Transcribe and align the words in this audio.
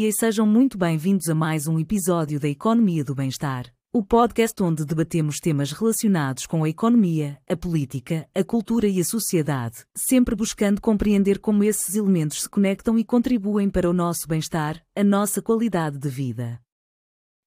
dia 0.00 0.08
e 0.08 0.12
sejam 0.14 0.46
muito 0.46 0.78
bem-vindos 0.78 1.28
a 1.28 1.34
mais 1.34 1.66
um 1.66 1.78
episódio 1.78 2.40
da 2.40 2.48
Economia 2.48 3.04
do 3.04 3.14
Bem-Estar, 3.14 3.70
o 3.92 4.02
podcast 4.02 4.62
onde 4.62 4.82
debatemos 4.82 5.38
temas 5.38 5.72
relacionados 5.72 6.46
com 6.46 6.64
a 6.64 6.70
economia, 6.70 7.38
a 7.46 7.54
política, 7.54 8.26
a 8.34 8.42
cultura 8.42 8.88
e 8.88 8.98
a 8.98 9.04
sociedade, 9.04 9.84
sempre 9.94 10.34
buscando 10.34 10.80
compreender 10.80 11.38
como 11.38 11.62
esses 11.62 11.96
elementos 11.96 12.40
se 12.40 12.48
conectam 12.48 12.98
e 12.98 13.04
contribuem 13.04 13.68
para 13.68 13.90
o 13.90 13.92
nosso 13.92 14.26
bem-estar, 14.26 14.82
a 14.96 15.04
nossa 15.04 15.42
qualidade 15.42 15.98
de 15.98 16.08
vida. 16.08 16.58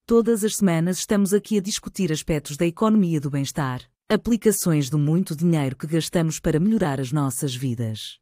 Todas 0.06 0.44
as 0.44 0.54
semanas 0.54 0.98
estamos 0.98 1.34
aqui 1.34 1.58
a 1.58 1.60
discutir 1.60 2.12
aspectos 2.12 2.56
da 2.56 2.64
economia 2.64 3.20
do 3.20 3.30
bem-estar, 3.30 3.82
aplicações 4.08 4.88
do 4.88 4.96
muito 4.96 5.34
dinheiro 5.34 5.74
que 5.74 5.88
gastamos 5.88 6.38
para 6.38 6.60
melhorar 6.60 7.00
as 7.00 7.10
nossas 7.10 7.52
vidas. 7.52 8.20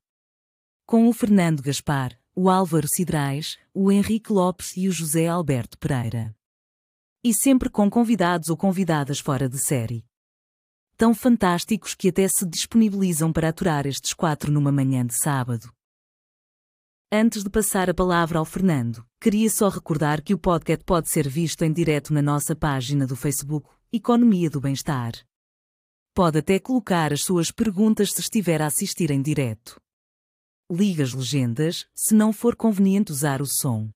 Com 0.87 1.07
o 1.07 1.13
Fernando 1.13 1.61
Gaspar, 1.61 2.19
o 2.35 2.49
Álvaro 2.49 2.89
Cidrais, 2.89 3.59
o 3.75 3.93
Henrique 3.93 4.33
Lopes 4.33 4.75
e 4.75 4.89
o 4.89 4.93
José 4.93 5.27
Alberto 5.27 5.77
Pereira. 5.77 6.35
E 7.23 7.35
sempre 7.35 7.69
com 7.69 7.91
convidados 7.91 8.49
ou 8.49 8.57
convidadas 8.57 9.21
fora 9.21 9.49
de 9.49 9.59
série. 9.59 10.03
Tão 10.97 11.15
fantásticos 11.15 11.95
que 11.95 12.09
até 12.09 12.27
se 12.27 12.47
disponibilizam 12.47 13.31
para 13.33 13.51
aturar 13.51 13.87
estes 13.87 14.15
quatro 14.15 14.51
numa 14.51 14.73
manhã 14.73 15.05
de 15.05 15.15
sábado. 15.15 15.71
Antes 17.13 17.45
de 17.45 17.51
passar 17.51 17.91
a 17.91 17.95
palavra 17.95 18.39
ao 18.39 18.47
Fernando, 18.47 19.05
queria 19.21 19.51
só 19.51 19.69
recordar 19.69 20.23
que 20.23 20.33
o 20.33 20.39
podcast 20.39 20.83
pode 20.87 21.11
ser 21.11 21.29
visto 21.29 21.63
em 21.63 21.73
direto 21.73 22.15
na 22.15 22.23
nossa 22.23 22.57
página 22.57 23.07
do 23.07 23.15
Facebook, 23.15 23.69
Economia 23.93 24.49
do 24.49 24.61
Bem-Estar. 24.61 25.13
Pode 26.15 26.39
até 26.39 26.59
colocar 26.59 27.13
as 27.13 27.23
suas 27.23 27.51
perguntas 27.51 28.11
se 28.11 28.23
estiver 28.23 28.63
a 28.63 28.67
assistir 28.67 29.11
em 29.11 29.21
direto 29.21 29.83
liga 30.75 31.03
as 31.03 31.13
legendas, 31.13 31.87
se 31.95 32.15
não 32.15 32.33
for 32.33 32.57
conveniente 32.57 33.13
usar 33.13 33.43
o 33.43 33.47
som. 33.47 33.91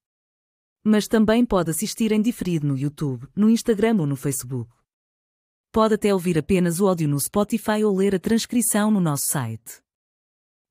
Mas 0.85 1.09
também 1.09 1.45
pode 1.45 1.71
assistir 1.71 2.13
em 2.13 2.21
diferido 2.21 2.67
no 2.67 2.77
YouTube, 2.77 3.27
no 3.35 3.51
Instagram 3.51 3.97
ou 4.01 4.07
no 4.07 4.17
Facebook. 4.17 4.71
Pode 5.73 5.95
até 5.95 6.13
ouvir 6.13 6.39
apenas 6.39 6.81
o 6.81 6.87
áudio 6.87 7.09
no 7.09 7.19
Spotify 7.19 7.85
ou 7.85 7.97
ler 7.97 8.15
a 8.15 8.19
transcrição 8.19 8.91
no 8.91 9.01
nosso 9.01 9.27
site. 9.27 9.81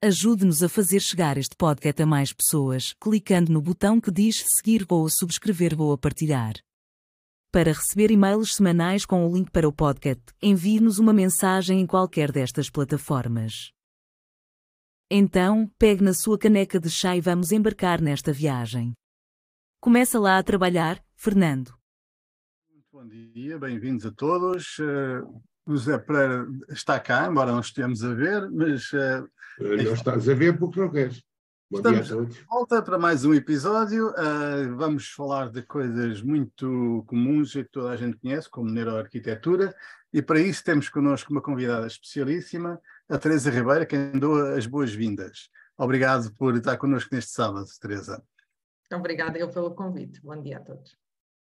Ajude-nos 0.02 0.62
a 0.62 0.70
fazer 0.70 1.00
chegar 1.00 1.38
este 1.38 1.56
podcast 1.56 2.02
a 2.02 2.06
mais 2.06 2.32
pessoas, 2.32 2.94
clicando 3.00 3.52
no 3.52 3.62
botão 3.62 4.00
que 4.00 4.12
diz 4.12 4.46
seguir 4.56 4.86
ou 4.90 5.10
subscrever 5.10 5.80
ou 5.80 5.98
partilhar. 5.98 6.54
Para 7.52 7.72
receber 7.72 8.12
e-mails 8.12 8.56
semanais 8.56 9.06
com 9.06 9.26
o 9.26 9.34
link 9.34 9.50
para 9.50 9.68
o 9.68 9.74
podcast, 9.74 10.24
envie-nos 10.42 11.00
uma 11.00 11.14
mensagem 11.14 11.80
em 11.82 11.88
qualquer 11.88 12.32
destas 12.32 12.70
plataformas. 12.70 13.75
Então, 15.10 15.72
pegue 15.78 16.04
na 16.04 16.16
sua 16.16 16.36
caneca 16.36 16.80
de 16.80 16.90
chá 16.90 17.16
e 17.16 17.22
vamos 17.22 17.52
embarcar 17.52 18.02
nesta 18.02 18.34
viagem. 18.34 18.94
Começa 19.80 20.20
lá 20.20 20.40
a 20.40 20.44
trabalhar, 20.44 21.00
Fernando. 21.16 21.72
Muito 22.68 22.88
bom 22.92 23.08
dia, 23.08 23.60
bem-vindos 23.60 24.04
a 24.04 24.12
todos. 24.12 24.80
Uh, 24.80 25.44
o 25.68 25.74
José 25.74 26.00
Pereira 26.00 26.48
está 26.70 27.00
cá, 27.00 27.28
embora 27.28 27.52
não 27.52 27.60
estejamos 27.60 28.04
a 28.04 28.16
ver, 28.16 28.50
mas. 28.50 28.92
Uh, 28.94 29.30
não 29.60 29.94
estás 29.94 30.28
a 30.28 30.34
ver 30.34 30.58
porque 30.58 30.80
não 30.80 30.90
queres. 30.90 31.22
Bom 31.70 31.78
Estamos 31.78 32.08
dia 32.08 32.16
a 32.16 32.18
todos. 32.18 32.38
Volta 32.50 32.82
para 32.82 32.98
mais 32.98 33.24
um 33.26 33.34
episódio. 33.36 34.10
Uh, 34.10 34.76
vamos 34.76 35.10
falar 35.10 35.52
de 35.52 35.62
coisas 35.62 36.24
muito 36.24 37.04
comuns 37.06 37.54
e 37.54 37.64
que 37.64 37.70
toda 37.70 37.92
a 37.92 37.96
gente 37.96 38.18
conhece, 38.18 38.50
como 38.50 38.72
neuroarquitetura, 38.72 39.76
e 40.12 40.20
para 40.20 40.40
isso 40.40 40.64
temos 40.64 40.90
connosco 40.90 41.32
uma 41.32 41.44
convidada 41.44 41.86
especialíssima, 41.86 42.82
a 43.10 43.18
Teresa 43.18 43.50
Ribeira, 43.50 43.86
quem 43.86 44.12
dou 44.14 44.54
as 44.54 44.66
boas-vindas. 44.66 45.50
Obrigado 45.78 46.34
por 46.36 46.56
estar 46.56 46.78
connosco 46.78 47.14
neste 47.14 47.32
sábado, 47.32 47.66
Teresa. 47.80 48.24
Obrigada 48.94 49.38
eu 49.38 49.50
pelo 49.50 49.74
convite. 49.76 50.22
Bom 50.22 50.42
dia 50.42 50.58
a 50.58 50.62
todos. 50.62 50.98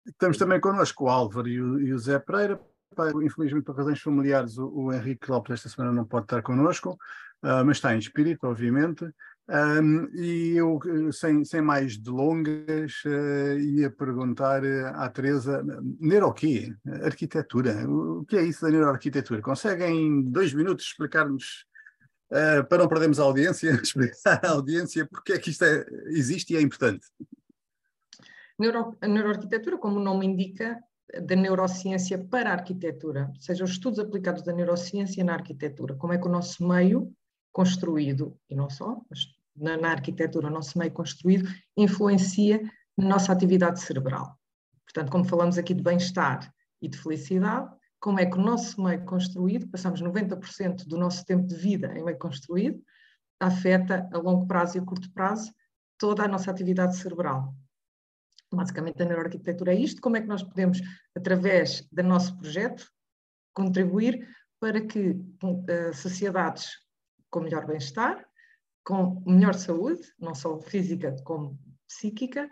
Estamos 0.06 0.36
também 0.38 0.60
connosco 0.60 1.04
o 1.04 1.08
Álvaro 1.08 1.48
e 1.48 1.60
o, 1.60 1.80
e 1.80 1.92
o 1.92 1.98
Zé 1.98 2.18
Pereira. 2.18 2.60
Infelizmente, 3.22 3.64
por 3.64 3.76
razões 3.76 4.00
familiares, 4.00 4.56
o, 4.58 4.68
o 4.68 4.92
Henrique 4.92 5.30
Lopes 5.30 5.54
esta 5.54 5.68
semana 5.68 5.92
não 5.92 6.04
pode 6.04 6.24
estar 6.24 6.42
connosco, 6.42 6.92
uh, 7.42 7.64
mas 7.64 7.78
está 7.78 7.94
em 7.94 7.98
espírito, 7.98 8.46
obviamente. 8.46 9.04
Um, 9.48 10.08
e 10.12 10.56
eu, 10.56 10.80
sem, 11.12 11.44
sem 11.44 11.60
mais 11.60 11.96
delongas, 11.96 13.04
uh, 13.04 13.58
ia 13.58 13.88
perguntar 13.88 14.64
uh, 14.64 14.88
à 14.94 15.08
Teresa, 15.08 15.64
neuroquê? 16.00 16.74
Arquitetura. 17.04 17.88
O, 17.88 18.24
que 18.24 18.36
é 18.36 18.42
isso 18.42 18.62
da 18.62 18.70
neuroarquitetura? 18.70 19.40
Conseguem 19.40 20.06
em 20.06 20.22
dois 20.22 20.52
minutos 20.52 20.86
explicar-nos, 20.86 21.64
uh, 22.32 22.66
para 22.68 22.78
não 22.78 22.88
perdermos 22.88 23.20
a 23.20 23.22
audiência, 23.22 23.70
explicar 23.80 24.44
à 24.44 24.50
audiência 24.50 25.06
porque 25.06 25.34
é 25.34 25.38
que 25.38 25.50
isto 25.50 25.64
é, 25.64 25.86
existe 26.08 26.52
e 26.52 26.56
é 26.56 26.60
importante? 26.60 27.06
Neuro, 28.58 28.96
a 29.00 29.06
neuroarquitetura, 29.06 29.78
como 29.78 30.00
o 30.00 30.02
nome 30.02 30.26
indica, 30.26 30.76
da 31.22 31.36
neurociência 31.36 32.18
para 32.18 32.50
a 32.50 32.54
arquitetura, 32.54 33.30
ou 33.32 33.40
seja, 33.40 33.62
os 33.62 33.70
estudos 33.70 34.00
aplicados 34.00 34.42
da 34.42 34.52
neurociência 34.52 35.22
na 35.22 35.34
arquitetura, 35.34 35.94
como 35.94 36.12
é 36.12 36.18
que 36.18 36.26
o 36.26 36.30
nosso 36.30 36.66
meio 36.66 37.14
construído, 37.52 38.36
e 38.50 38.56
não 38.56 38.68
só, 38.68 39.00
mas 39.08 39.35
na, 39.56 39.76
na 39.76 39.90
arquitetura, 39.90 40.48
o 40.48 40.50
nosso 40.50 40.78
meio 40.78 40.92
construído, 40.92 41.48
influencia 41.76 42.60
na 42.96 43.08
nossa 43.08 43.32
atividade 43.32 43.80
cerebral. 43.80 44.38
Portanto, 44.84 45.10
como 45.10 45.24
falamos 45.24 45.58
aqui 45.58 45.74
de 45.74 45.82
bem-estar 45.82 46.52
e 46.80 46.88
de 46.88 46.96
felicidade, 46.96 47.70
como 47.98 48.20
é 48.20 48.26
que 48.26 48.36
o 48.36 48.40
nosso 48.40 48.82
meio 48.82 49.04
construído, 49.04 49.68
passamos 49.68 50.02
90% 50.02 50.86
do 50.86 50.96
nosso 50.96 51.24
tempo 51.24 51.46
de 51.46 51.56
vida 51.56 51.92
em 51.98 52.04
meio 52.04 52.18
construído, 52.18 52.82
afeta 53.40 54.08
a 54.12 54.18
longo 54.18 54.46
prazo 54.46 54.76
e 54.76 54.80
a 54.80 54.84
curto 54.84 55.10
prazo 55.12 55.52
toda 55.98 56.24
a 56.24 56.28
nossa 56.28 56.50
atividade 56.50 56.96
cerebral. 56.96 57.54
Basicamente, 58.52 59.02
a 59.02 59.06
neuroarquitetura 59.06 59.72
é 59.72 59.76
isto: 59.76 60.00
como 60.00 60.16
é 60.16 60.20
que 60.20 60.26
nós 60.26 60.42
podemos, 60.42 60.80
através 61.16 61.86
do 61.90 62.02
nosso 62.02 62.36
projeto, 62.38 62.90
contribuir 63.52 64.26
para 64.60 64.80
que 64.80 65.10
uh, 65.10 65.94
sociedades 65.94 66.70
com 67.30 67.40
melhor 67.40 67.66
bem-estar 67.66 68.25
com 68.86 69.20
melhor 69.26 69.54
saúde, 69.54 70.00
não 70.18 70.32
só 70.32 70.60
física 70.60 71.14
como 71.24 71.58
psíquica, 71.88 72.48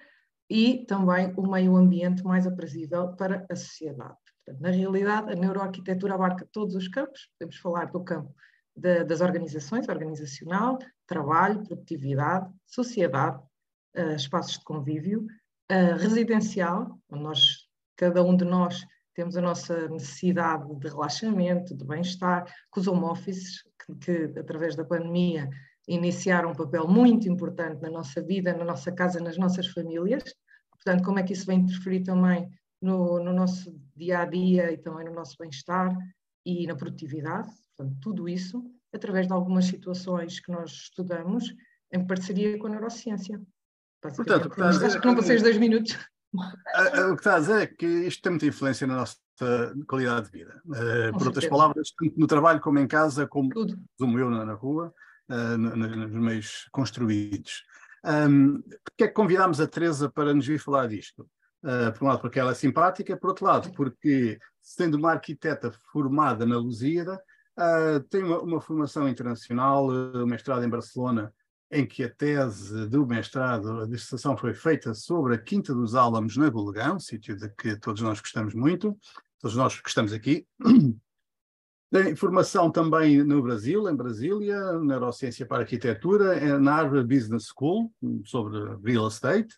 e 0.50 0.84
também 0.84 1.32
o 1.36 1.48
meio 1.48 1.76
ambiente 1.76 2.24
mais 2.24 2.44
aprazível 2.44 3.14
para 3.14 3.46
a 3.48 3.54
sociedade. 3.54 4.18
Portanto, 4.44 4.60
na 4.60 4.70
realidade, 4.70 5.32
a 5.32 5.36
neuroarquitetura 5.36 6.14
abarca 6.14 6.46
todos 6.52 6.74
os 6.74 6.88
campos, 6.88 7.30
podemos 7.38 7.56
falar 7.58 7.86
do 7.86 8.02
campo 8.02 8.34
de, 8.76 9.04
das 9.04 9.20
organizações, 9.20 9.88
organizacional, 9.88 10.78
trabalho, 11.06 11.62
produtividade, 11.62 12.52
sociedade, 12.66 13.40
uh, 13.96 14.16
espaços 14.16 14.58
de 14.58 14.64
convívio, 14.64 15.26
uh, 15.70 15.96
residencial, 15.96 16.98
onde 17.08 17.22
nós, 17.22 17.68
cada 17.96 18.22
um 18.24 18.36
de 18.36 18.44
nós 18.44 18.84
temos 19.14 19.36
a 19.36 19.40
nossa 19.40 19.88
necessidade 19.88 20.68
de 20.78 20.88
relaxamento, 20.88 21.76
de 21.76 21.84
bem-estar, 21.84 22.52
com 22.70 22.80
os 22.80 22.88
home 22.88 23.04
offices, 23.04 23.62
que, 24.00 24.28
que 24.28 24.38
através 24.38 24.74
da 24.74 24.84
pandemia 24.84 25.48
iniciar 25.88 26.46
um 26.46 26.54
papel 26.54 26.86
muito 26.88 27.28
importante 27.28 27.80
na 27.82 27.90
nossa 27.90 28.22
vida, 28.22 28.56
na 28.56 28.64
nossa 28.64 28.90
casa, 28.92 29.20
nas 29.20 29.36
nossas 29.36 29.66
famílias. 29.68 30.24
Portanto, 30.70 31.04
como 31.04 31.18
é 31.18 31.22
que 31.22 31.32
isso 31.32 31.46
vai 31.46 31.56
interferir 31.56 32.02
também 32.02 32.48
no, 32.80 33.22
no 33.22 33.32
nosso 33.32 33.74
dia 33.96 34.20
a 34.20 34.24
dia 34.24 34.70
e 34.70 34.76
também 34.76 35.06
no 35.06 35.14
nosso 35.14 35.36
bem-estar 35.38 35.96
e 36.44 36.66
na 36.66 36.76
produtividade. 36.76 37.48
Portanto, 37.76 37.96
tudo 38.00 38.28
isso 38.28 38.62
através 38.94 39.26
de 39.26 39.32
algumas 39.32 39.64
situações 39.64 40.38
que 40.38 40.52
nós 40.52 40.70
estudamos 40.70 41.52
em 41.92 42.06
parceria 42.06 42.58
com 42.58 42.66
a 42.68 42.70
neurociência. 42.70 43.40
Portanto, 44.00 44.50
que 44.50 44.62
acho 44.62 45.00
que 45.00 45.06
não 45.06 45.16
passei 45.16 45.36
os 45.36 45.42
dois 45.42 45.56
minutos. 45.56 45.98
O 46.32 47.14
que 47.14 47.20
está 47.20 47.36
a 47.36 47.40
dizer 47.40 47.62
é 47.62 47.66
que 47.66 47.86
isto 47.86 48.22
tem 48.22 48.32
muita 48.32 48.46
influência 48.46 48.86
na 48.86 48.96
nossa 48.96 49.16
qualidade 49.88 50.26
de 50.26 50.32
vida. 50.38 50.60
Uh, 50.66 51.16
por 51.16 51.28
outras 51.28 51.46
palavras, 51.46 51.92
tanto 51.98 52.18
no 52.18 52.26
trabalho 52.26 52.60
como 52.60 52.78
em 52.78 52.86
casa, 52.86 53.26
como, 53.26 53.50
como 53.98 54.18
eu 54.18 54.30
na 54.30 54.52
rua, 54.54 54.92
uh, 55.30 55.58
nos 55.58 56.10
meios 56.10 56.68
construídos. 56.72 57.64
Um, 58.04 58.60
porque 58.84 59.04
é 59.04 59.08
que 59.08 59.14
convidámos 59.14 59.60
a 59.60 59.66
Teresa 59.66 60.10
para 60.10 60.34
nos 60.34 60.46
vir 60.46 60.58
falar 60.58 60.86
disto? 60.86 61.28
Uh, 61.62 61.90
por 61.94 62.04
um 62.04 62.08
lado, 62.08 62.20
porque 62.20 62.38
ela 62.38 62.50
é 62.50 62.54
simpática, 62.54 63.16
por 63.16 63.28
outro 63.28 63.46
lado, 63.46 63.72
porque, 63.72 64.38
sendo 64.60 64.98
uma 64.98 65.12
arquiteta 65.12 65.72
formada 65.90 66.44
na 66.44 66.58
Lusíada, 66.58 67.18
uh, 67.58 68.00
tem 68.10 68.22
uma, 68.22 68.40
uma, 68.40 68.60
formação 68.60 69.08
internacional, 69.08 69.88
uh, 69.88 70.26
mestrado 70.26 70.62
em 70.62 70.68
Barcelona, 70.68 71.32
em 71.70 71.86
que 71.86 72.04
a 72.04 72.10
tese 72.10 72.86
do 72.86 73.06
mestrado, 73.06 73.80
a 73.80 73.86
dissertação 73.86 74.36
foi 74.36 74.52
feita 74.52 74.92
sobre 74.92 75.34
a 75.34 75.38
Quinta 75.38 75.74
dos 75.74 75.94
Álamos 75.94 76.36
na 76.36 76.50
Golegão, 76.50 77.00
sítio 77.00 77.34
de 77.34 77.48
que 77.48 77.76
todos 77.76 78.02
nós 78.02 78.20
gostamos 78.20 78.54
muito, 78.54 78.94
todos 79.40 79.56
nós 79.56 79.80
que 79.80 79.88
estamos 79.88 80.12
aqui. 80.12 80.46
Tem 81.94 82.16
formação 82.16 82.72
também 82.72 83.22
no 83.22 83.40
Brasil, 83.40 83.88
em 83.88 83.94
Brasília, 83.94 84.80
Neurociência 84.80 85.46
para 85.46 85.62
Arquitetura, 85.62 86.34
é 86.34 86.58
na 86.58 86.74
Harvard 86.74 87.06
Business 87.06 87.44
School, 87.56 87.88
sobre 88.24 88.58
real 88.84 89.06
estate. 89.06 89.54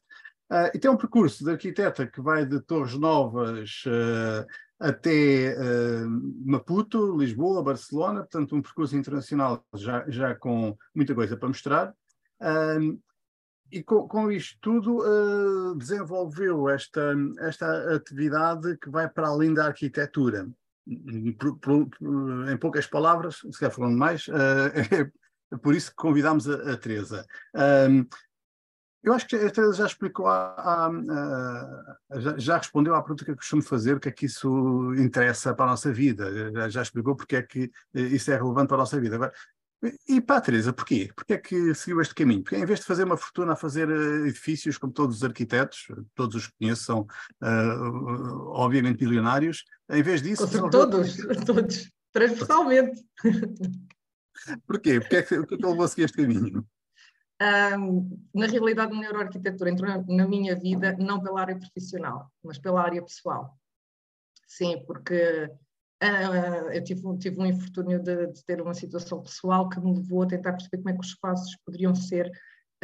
Uh, 0.52 0.68
e 0.74 0.78
tem 0.78 0.90
um 0.90 0.98
percurso 0.98 1.42
de 1.42 1.50
arquiteta 1.50 2.06
que 2.06 2.20
vai 2.20 2.44
de 2.44 2.60
Torres 2.60 2.92
Novas 2.92 3.84
uh, 3.86 4.46
até 4.78 5.56
uh, 5.56 6.10
Maputo, 6.44 7.16
Lisboa, 7.16 7.62
Barcelona, 7.62 8.20
portanto 8.20 8.54
um 8.54 8.60
percurso 8.60 8.94
internacional 8.94 9.64
já, 9.74 10.04
já 10.06 10.34
com 10.34 10.76
muita 10.94 11.14
coisa 11.14 11.38
para 11.38 11.48
mostrar. 11.48 11.94
e 13.72 13.82
com, 13.82 14.06
com 14.06 14.30
isto 14.30 14.58
tudo 14.60 15.74
desenvolveu 15.78 16.68
esta, 16.68 17.14
esta 17.38 17.94
atividade 17.94 18.76
que 18.76 18.90
vai 18.90 19.08
para 19.08 19.28
além 19.28 19.54
da 19.54 19.68
arquitetura. 19.68 20.46
Por, 21.38 21.58
por, 21.58 21.88
em 22.48 22.56
poucas 22.56 22.86
palavras, 22.86 23.36
se 23.38 23.58
calhar 23.58 23.74
falando 23.74 23.98
mais, 23.98 24.28
uh, 24.28 25.12
é 25.50 25.56
por 25.58 25.74
isso 25.74 25.90
que 25.90 25.96
convidámos 25.96 26.48
a, 26.48 26.72
a 26.72 26.76
Teresa. 26.76 27.26
Um, 27.54 28.06
eu 29.02 29.12
acho 29.12 29.26
que 29.26 29.36
a 29.36 29.50
Teresa 29.50 29.72
já 29.72 29.86
explicou, 29.86 30.26
a, 30.26 30.54
a, 30.56 30.86
a, 32.10 32.20
já, 32.20 32.38
já, 32.38 32.56
respondeu 32.56 32.94
à 32.94 33.00
pergunta 33.00 33.24
que 33.24 33.30
eu 33.30 33.36
costumo 33.36 33.62
fazer, 33.62 33.96
o 33.96 34.00
que 34.00 34.08
é 34.08 34.12
que 34.12 34.26
isso 34.26 34.94
interessa 34.96 35.54
para 35.54 35.66
a 35.66 35.68
nossa 35.68 35.92
vida, 35.92 36.52
já, 36.52 36.68
já 36.68 36.82
explicou 36.82 37.14
porque 37.14 37.36
é 37.36 37.42
que 37.42 37.70
isso 37.94 38.32
é 38.32 38.36
relevante 38.36 38.66
para 38.66 38.78
a 38.78 38.80
nossa 38.80 39.00
vida. 39.00 39.14
Agora, 39.14 39.32
e 40.08 40.20
para 40.20 40.36
a 40.36 40.40
Teresa, 40.40 40.72
porquê? 40.72 41.10
Porquê 41.14 41.34
é 41.34 41.38
que 41.38 41.74
seguiu 41.74 42.00
este 42.00 42.14
caminho? 42.14 42.42
Porque 42.42 42.56
em 42.56 42.64
vez 42.64 42.80
de 42.80 42.86
fazer 42.86 43.04
uma 43.04 43.16
fortuna 43.16 43.52
a 43.52 43.56
fazer 43.56 43.88
eh, 43.90 44.28
edifícios, 44.28 44.78
como 44.78 44.92
todos 44.92 45.16
os 45.16 45.24
arquitetos, 45.24 45.88
todos 46.14 46.34
os 46.36 46.46
que 46.46 46.54
conheço 46.58 46.84
são 46.84 47.00
uh, 47.42 48.48
obviamente 48.52 48.98
bilionários, 48.98 49.64
em 49.90 50.02
vez 50.02 50.22
disso... 50.22 50.48
Todos, 50.70 51.16
todos, 51.44 51.90
transversalmente. 52.12 53.04
Porquê? 54.66 55.00
Porquê 55.00 55.16
é 55.16 55.22
que, 55.22 55.36
porquê 55.36 55.54
é 55.54 55.58
que 55.58 55.66
ele 55.66 55.82
a 55.82 55.88
seguir 55.88 56.04
este 56.04 56.16
caminho? 56.16 56.66
Um, 57.78 58.18
na 58.34 58.46
realidade, 58.46 58.94
a 58.94 58.98
neuroarquitetura 58.98 59.70
entrou 59.70 60.04
na 60.08 60.26
minha 60.26 60.56
vida 60.56 60.96
não 60.98 61.22
pela 61.22 61.42
área 61.42 61.58
profissional, 61.58 62.32
mas 62.42 62.58
pela 62.58 62.82
área 62.82 63.02
pessoal. 63.02 63.58
Sim, 64.46 64.82
porque 64.86 65.50
Uh, 66.02 66.70
eu 66.72 66.84
tive, 66.84 67.00
tive 67.18 67.40
um 67.40 67.46
infortúnio 67.46 67.98
de, 67.98 68.26
de, 68.26 68.44
ter 68.44 68.60
uma 68.60 68.74
situação 68.74 69.22
pessoal 69.22 69.66
que 69.68 69.80
me 69.80 69.94
levou 69.94 70.22
a 70.22 70.26
tentar 70.26 70.52
perceber 70.52 70.78
como 70.78 70.90
é 70.90 70.92
que 70.92 71.00
os 71.00 71.08
espaços 71.08 71.56
poderiam 71.64 71.94
ser 71.94 72.30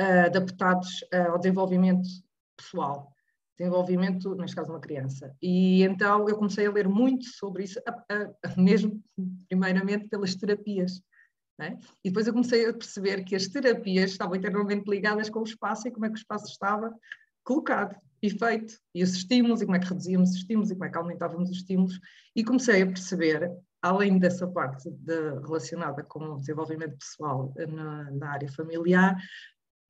uh, 0.01 0.27
adaptados 0.27 1.03
uh, 1.13 1.33
ao 1.33 1.39
desenvolvimento 1.39 2.09
pessoal, 2.57 3.13
desenvolvimento, 3.59 4.35
neste 4.35 4.57
caso, 4.57 4.71
uma 4.71 4.81
criança. 4.81 5.37
E 5.43 5.83
então 5.83 6.27
eu 6.27 6.37
comecei 6.37 6.67
a 6.67 6.73
ler 6.73 6.89
muito 6.89 7.27
sobre 7.27 7.65
isso, 7.65 7.79
mesmo 8.57 9.03
primeiramente 9.47 10.09
pelas 10.09 10.35
terapias. 10.35 11.03
É? 11.61 11.77
E 12.03 12.09
depois 12.09 12.27
eu 12.27 12.33
comecei 12.33 12.67
a 12.67 12.73
perceber 12.73 13.25
que 13.25 13.37
as 13.37 13.47
terapias 13.47 14.13
estavam 14.13 14.35
internamente 14.35 14.89
ligadas 14.89 15.29
com 15.29 15.41
o 15.41 15.45
espaço 15.45 15.87
e 15.87 15.91
como 15.91 16.07
é 16.07 16.09
que 16.09 16.15
o 16.15 16.19
espaço 16.19 16.47
estava 16.47 16.93
colocado 17.45 17.95
e 18.23 18.31
feito, 18.31 18.75
e 18.95 19.03
os 19.03 19.15
estímulos, 19.15 19.61
e 19.61 19.65
como 19.65 19.77
é 19.77 19.81
que 19.81 19.89
reduzíamos 19.89 20.31
os 20.31 20.37
estímulos, 20.37 20.71
e 20.71 20.75
como 20.75 20.85
é 20.85 20.91
que 20.91 20.99
aumentávamos 20.99 21.51
os 21.51 21.57
estímulos, 21.57 22.01
e 22.37 22.45
comecei 22.45 22.83
a 22.83 22.87
perceber, 22.87 23.51
além 23.83 24.19
dessa 24.19 24.47
parte 24.47 24.89
de, 24.91 25.41
relacionada 25.41 26.05
com 26.05 26.21
o 26.21 26.39
desenvolvimento 26.39 26.97
pessoal 26.97 27.53
na, 27.69 28.11
na 28.13 28.31
área 28.31 28.51
familiar, 28.53 29.17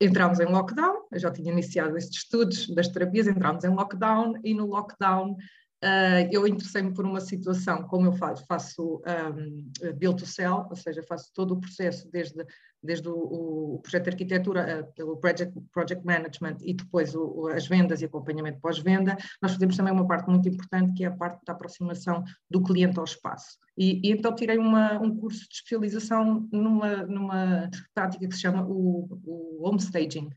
entramos 0.00 0.40
em 0.40 0.46
lockdown, 0.46 1.06
eu 1.12 1.18
já 1.18 1.30
tinha 1.30 1.52
iniciado 1.52 1.96
estes 1.96 2.22
estudos 2.22 2.74
das 2.74 2.88
terapias, 2.88 3.26
entramos 3.26 3.64
em 3.64 3.68
lockdown, 3.68 4.34
e 4.42 4.54
no 4.54 4.66
lockdown 4.66 5.36
Uh, 5.84 6.30
eu 6.30 6.46
interessei-me 6.46 6.94
por 6.94 7.04
uma 7.04 7.20
situação, 7.20 7.82
como 7.82 8.06
eu 8.06 8.12
faço, 8.12 8.46
faço 8.46 9.02
um, 9.04 9.92
build 9.96 10.22
to 10.22 10.26
sell, 10.26 10.64
ou 10.70 10.76
seja, 10.76 11.02
faço 11.02 11.32
todo 11.34 11.54
o 11.54 11.60
processo 11.60 12.08
desde, 12.08 12.46
desde 12.82 13.08
o, 13.08 13.74
o 13.74 13.78
projeto 13.80 14.04
de 14.04 14.10
arquitetura, 14.10 14.80
uh, 14.80 14.92
pelo 14.94 15.16
project, 15.16 15.54
project 15.72 16.04
management 16.04 16.56
e 16.62 16.74
depois 16.74 17.14
o, 17.14 17.48
as 17.48 17.66
vendas 17.66 18.00
e 18.00 18.04
acompanhamento 18.04 18.60
pós-venda, 18.60 19.16
nós 19.40 19.52
fazemos 19.52 19.76
também 19.76 19.92
uma 19.92 20.06
parte 20.06 20.28
muito 20.28 20.48
importante 20.48 20.92
que 20.94 21.04
é 21.04 21.08
a 21.08 21.16
parte 21.16 21.44
da 21.46 21.52
aproximação 21.52 22.22
do 22.50 22.62
cliente 22.62 22.98
ao 22.98 23.04
espaço. 23.04 23.58
E, 23.76 24.00
e 24.06 24.12
então 24.12 24.34
tirei 24.34 24.58
uma, 24.58 25.00
um 25.00 25.16
curso 25.16 25.48
de 25.48 25.54
especialização 25.54 26.48
numa, 26.52 27.06
numa 27.06 27.70
prática 27.94 28.26
que 28.26 28.34
se 28.34 28.40
chama 28.40 28.66
o, 28.66 29.20
o 29.24 29.66
home 29.66 29.78
staging, 29.78 30.30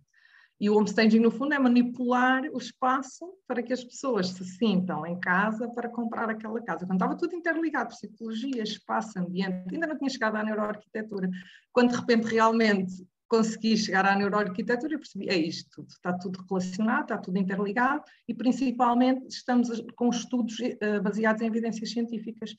e 0.60 0.69
o 0.69 0.78
homestaging, 0.78 1.19
no 1.19 1.31
fundo, 1.31 1.54
é 1.54 1.60
manipular 1.60 2.44
o 2.54 2.57
espaço 2.57 3.34
para 3.46 3.62
que 3.62 3.74
as 3.74 3.84
pessoas 3.84 4.30
se 4.30 4.46
sintam 4.46 5.06
em 5.06 5.19
casa 5.19 5.68
para 5.69 5.90
comprar 5.90 6.30
aquela 6.30 6.62
casa. 6.62 6.86
Quando 6.86 6.94
estava 6.94 7.18
tudo 7.18 7.36
interligado, 7.36 7.90
psicologia, 7.90 8.63
espaço, 8.63 9.19
ambiente, 9.19 9.74
ainda 9.74 9.88
não 9.88 9.98
tinha 9.98 10.10
chegado 10.10 10.38
à 10.38 10.44
neuroarquitetura. 10.44 11.30
Quando 11.74 11.92
de 11.92 11.98
repente 11.98 12.28
realmente 12.28 13.06
consegui 13.28 13.75
chegar 13.75 14.06
à 14.06 14.16
neuroarquitetura, 14.16 14.94
eu 14.94 15.00
percebi, 15.00 15.28
é 15.30 15.38
isto 15.38 15.69
tudo, 15.72 15.90
está 15.90 16.13
tudo 16.13 16.46
relacionado, 16.48 17.04
está 17.04 17.18
tudo 17.18 17.38
interligado 17.38 18.04
e 18.28 18.34
principalmente 18.34 19.28
estamos 19.28 19.84
com 19.96 20.10
estudos 20.10 20.57
uh, 20.60 21.02
baseados 21.04 21.42
em 21.42 21.48
evidências 21.48 21.92
científicas, 21.92 22.56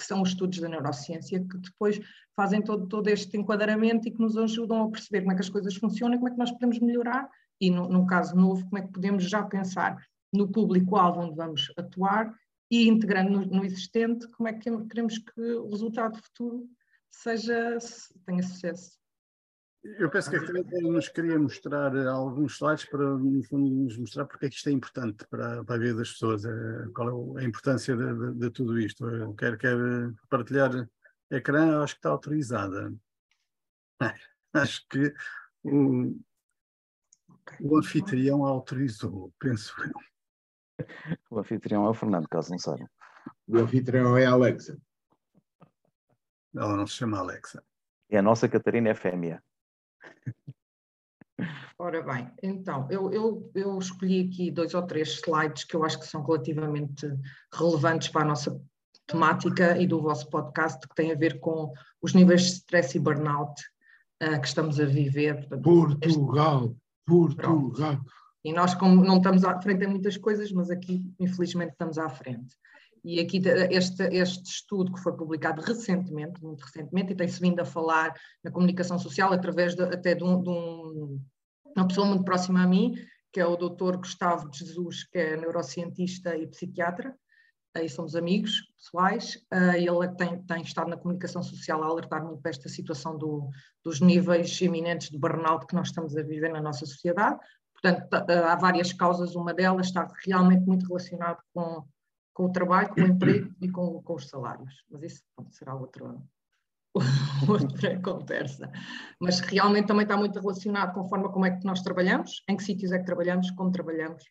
que 0.00 0.06
são 0.06 0.22
os 0.22 0.30
estudos 0.30 0.58
da 0.60 0.68
neurociência, 0.68 1.38
que 1.40 1.58
depois 1.58 2.00
fazem 2.34 2.62
todo, 2.62 2.86
todo 2.86 3.06
este 3.08 3.36
enquadramento 3.36 4.08
e 4.08 4.10
que 4.10 4.18
nos 4.18 4.34
ajudam 4.34 4.84
a 4.84 4.90
perceber 4.90 5.20
como 5.20 5.32
é 5.32 5.34
que 5.34 5.42
as 5.42 5.50
coisas 5.50 5.76
funcionam, 5.76 6.16
como 6.16 6.28
é 6.28 6.32
que 6.32 6.38
nós 6.38 6.50
podemos 6.50 6.78
melhorar 6.78 7.28
e, 7.60 7.70
no, 7.70 7.86
num 7.86 8.06
caso 8.06 8.34
novo, 8.34 8.64
como 8.64 8.78
é 8.78 8.82
que 8.82 8.92
podemos 8.92 9.28
já 9.28 9.42
pensar 9.42 10.02
no 10.32 10.48
público-alvo 10.48 11.20
onde 11.20 11.36
vamos 11.36 11.70
atuar 11.76 12.34
e 12.70 12.88
integrando 12.88 13.30
no, 13.30 13.46
no, 13.46 13.64
existente, 13.64 14.26
como 14.28 14.48
é 14.48 14.54
que 14.54 14.70
queremos 14.86 15.18
que 15.18 15.40
o 15.40 15.68
resultado 15.68 16.16
futuro 16.16 16.66
seja, 17.10 17.76
tenha 18.24 18.42
sucesso. 18.42 18.99
Eu 19.82 20.10
penso 20.10 20.28
que 20.28 20.36
a 20.36 20.40
Filipe 20.40 20.78
nos 20.82 21.08
queria 21.08 21.38
mostrar 21.38 21.96
alguns 22.06 22.56
slides 22.56 22.84
para 22.84 23.16
nos 23.16 23.96
mostrar 23.96 24.26
porque 24.26 24.46
é 24.46 24.48
que 24.50 24.56
isto 24.56 24.68
é 24.68 24.72
importante 24.72 25.26
para, 25.30 25.64
para 25.64 25.74
a 25.74 25.78
vida 25.78 25.94
das 25.94 26.12
pessoas, 26.12 26.44
é, 26.44 26.86
qual 26.94 27.38
é 27.38 27.42
a 27.42 27.46
importância 27.46 27.96
de, 27.96 28.14
de, 28.14 28.34
de 28.34 28.50
tudo 28.50 28.78
isto. 28.78 29.08
Eu 29.08 29.34
quero, 29.34 29.56
quero 29.56 30.14
partilhar 30.28 30.86
ecrã, 31.30 31.82
acho 31.82 31.94
que 31.94 31.98
está 31.98 32.10
autorizada. 32.10 32.92
Acho 34.52 34.84
que 34.88 35.14
o, 35.62 36.18
o 37.60 37.78
anfitrião 37.78 38.44
autorizou, 38.44 39.32
penso 39.38 39.72
eu. 39.80 40.86
O 41.30 41.38
anfitrião 41.38 41.86
é 41.86 41.88
o 41.88 41.94
Fernando, 41.94 42.28
caso 42.28 42.50
não 42.50 42.58
saibam. 42.58 42.88
O 43.46 43.58
anfitrião 43.58 44.18
é 44.18 44.26
a 44.26 44.32
Alexa. 44.32 44.76
Ela 46.52 46.76
não 46.76 46.84
se 46.84 46.94
chama 46.94 47.18
Alexa. 47.18 47.62
É 48.08 48.18
a 48.18 48.22
nossa 48.22 48.48
Catarina 48.48 48.90
Efémia. 48.90 49.40
Ora 51.78 52.02
bem, 52.02 52.30
então, 52.42 52.86
eu, 52.90 53.10
eu, 53.10 53.50
eu 53.54 53.78
escolhi 53.78 54.28
aqui 54.28 54.50
dois 54.50 54.74
ou 54.74 54.82
três 54.82 55.08
slides 55.14 55.64
que 55.64 55.74
eu 55.74 55.82
acho 55.82 55.98
que 55.98 56.06
são 56.06 56.22
relativamente 56.22 57.10
relevantes 57.54 58.08
para 58.08 58.20
a 58.20 58.26
nossa 58.26 58.60
temática 59.06 59.78
e 59.78 59.86
do 59.86 60.02
vosso 60.02 60.28
podcast, 60.28 60.86
que 60.86 60.94
tem 60.94 61.10
a 61.10 61.16
ver 61.16 61.40
com 61.40 61.72
os 62.02 62.12
níveis 62.12 62.42
de 62.42 62.52
stress 62.52 62.96
e 62.96 63.00
burnout 63.00 63.62
uh, 64.22 64.40
que 64.40 64.46
estamos 64.46 64.78
a 64.78 64.84
viver. 64.84 65.48
Portugal. 65.62 66.76
Portugal. 67.06 67.70
Pronto. 67.70 68.04
E 68.44 68.52
nós, 68.52 68.74
como 68.74 69.04
não 69.04 69.18
estamos 69.18 69.44
à 69.44 69.60
frente 69.60 69.84
em 69.84 69.88
muitas 69.88 70.16
coisas, 70.16 70.50
mas 70.52 70.70
aqui, 70.70 71.12
infelizmente, 71.18 71.72
estamos 71.72 71.98
à 71.98 72.08
frente. 72.08 72.56
E 73.04 73.20
aqui 73.20 73.40
este, 73.70 74.02
este 74.14 74.44
estudo 74.44 74.92
que 74.92 75.00
foi 75.00 75.16
publicado 75.16 75.62
recentemente, 75.62 76.42
muito 76.42 76.62
recentemente, 76.62 77.12
e 77.12 77.16
tem-se 77.16 77.40
vindo 77.40 77.60
a 77.60 77.64
falar 77.64 78.14
na 78.44 78.50
comunicação 78.50 78.98
social 78.98 79.32
através 79.32 79.74
de, 79.74 79.82
até 79.82 80.14
de, 80.14 80.24
um, 80.24 80.42
de 80.42 80.48
um, 80.50 81.20
uma 81.76 81.88
pessoa 81.88 82.06
muito 82.06 82.24
próxima 82.24 82.62
a 82.62 82.66
mim, 82.66 82.94
que 83.32 83.40
é 83.40 83.46
o 83.46 83.56
Dr. 83.56 83.96
Gustavo 83.96 84.50
de 84.50 84.58
Jesus, 84.58 85.04
que 85.04 85.18
é 85.18 85.36
neurocientista 85.36 86.36
e 86.36 86.46
psiquiatra, 86.46 87.14
aí 87.74 87.88
somos 87.88 88.16
amigos 88.16 88.62
pessoais, 88.76 89.36
uh, 89.52 89.76
ele 89.76 90.08
tem, 90.16 90.42
tem, 90.42 90.62
estado 90.62 90.90
na 90.90 90.96
comunicação 90.96 91.42
social 91.42 91.82
a 91.82 91.86
alertar 91.86 92.24
muito 92.24 92.42
para 92.42 92.50
esta 92.50 92.68
situação 92.68 93.16
do, 93.16 93.48
dos 93.84 94.00
níveis 94.00 94.60
iminentes 94.60 95.10
de 95.10 95.18
burnout 95.18 95.66
que 95.66 95.74
nós 95.74 95.88
estamos 95.88 96.16
a 96.16 96.22
viver 96.22 96.52
na 96.52 96.60
nossa 96.60 96.84
sociedade. 96.84 97.38
Portanto, 97.72 98.08
há 98.12 98.56
várias 98.56 98.92
causas, 98.92 99.34
uma 99.34 99.54
delas 99.54 99.86
está 99.86 100.06
realmente 100.26 100.66
muito 100.66 100.86
relacionada 100.86 101.38
com 101.54 101.86
com 102.34 102.46
o 102.46 102.52
trabalho, 102.52 102.88
com 102.94 103.00
o 103.00 103.06
emprego 103.06 103.54
e 103.60 103.70
com, 103.70 104.02
com 104.02 104.14
os 104.14 104.28
salários. 104.28 104.84
Mas 104.90 105.02
isso 105.02 105.22
pode, 105.36 105.54
será 105.54 105.74
outra, 105.74 106.16
outra 107.48 108.00
conversa. 108.00 108.70
Mas 109.20 109.40
realmente 109.40 109.88
também 109.88 110.04
está 110.04 110.16
muito 110.16 110.38
relacionado 110.38 110.94
com 110.94 111.00
a 111.00 111.08
forma 111.08 111.30
como 111.30 111.46
é 111.46 111.56
que 111.56 111.64
nós 111.64 111.82
trabalhamos, 111.82 112.42
em 112.48 112.56
que 112.56 112.64
sítios 112.64 112.92
é 112.92 112.98
que 112.98 113.06
trabalhamos, 113.06 113.50
como 113.52 113.72
trabalhamos. 113.72 114.24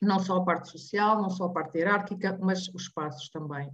Não 0.00 0.18
só 0.20 0.36
a 0.36 0.44
parte 0.44 0.70
social, 0.70 1.20
não 1.20 1.30
só 1.30 1.46
a 1.46 1.52
parte 1.52 1.78
hierárquica, 1.78 2.38
mas 2.40 2.68
os 2.68 2.82
espaços 2.82 3.28
também 3.30 3.68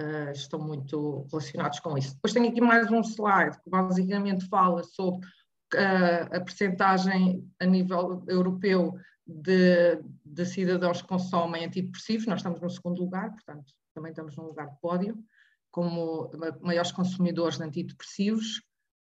uh, 0.00 0.30
estão 0.32 0.58
muito 0.58 1.26
relacionados 1.30 1.80
com 1.80 1.96
isso. 1.96 2.14
Depois 2.14 2.32
tenho 2.32 2.48
aqui 2.48 2.60
mais 2.60 2.90
um 2.90 3.02
slide 3.02 3.60
que 3.62 3.70
basicamente 3.70 4.48
fala 4.48 4.82
sobre 4.82 5.26
uh, 5.74 6.36
a 6.36 6.40
percentagem 6.40 7.48
a 7.60 7.64
nível 7.64 8.24
europeu 8.26 8.94
de, 9.26 10.02
de 10.24 10.46
cidadãos 10.46 11.00
que 11.02 11.08
consomem 11.08 11.64
antidepressivos, 11.64 12.26
nós 12.26 12.40
estamos 12.40 12.60
no 12.60 12.70
segundo 12.70 13.00
lugar, 13.00 13.30
portanto, 13.30 13.72
também 13.94 14.10
estamos 14.10 14.36
num 14.36 14.44
lugar 14.44 14.68
de 14.68 14.80
pódio, 14.80 15.24
como 15.70 16.30
maiores 16.60 16.92
consumidores 16.92 17.58
de 17.58 17.64
antidepressivos, 17.64 18.62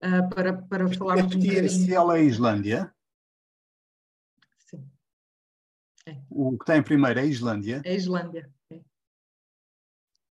uh, 0.04 0.30
para, 0.34 0.54
para 0.54 0.88
falarmos 0.94 1.36
um 1.36 1.40
bocadinho... 1.40 1.94
é 2.12 2.20
a 2.20 2.20
Islândia? 2.20 2.94
Sim. 4.70 4.88
É. 6.08 6.22
O 6.30 6.58
que 6.58 6.64
está 6.64 6.78
em 6.78 6.84
primeiro 6.84 7.20
é 7.20 7.24
a 7.24 7.26
Islândia? 7.26 7.82
É 7.84 7.92
a 7.92 7.96
Islândia, 7.96 8.52
é. 8.70 8.82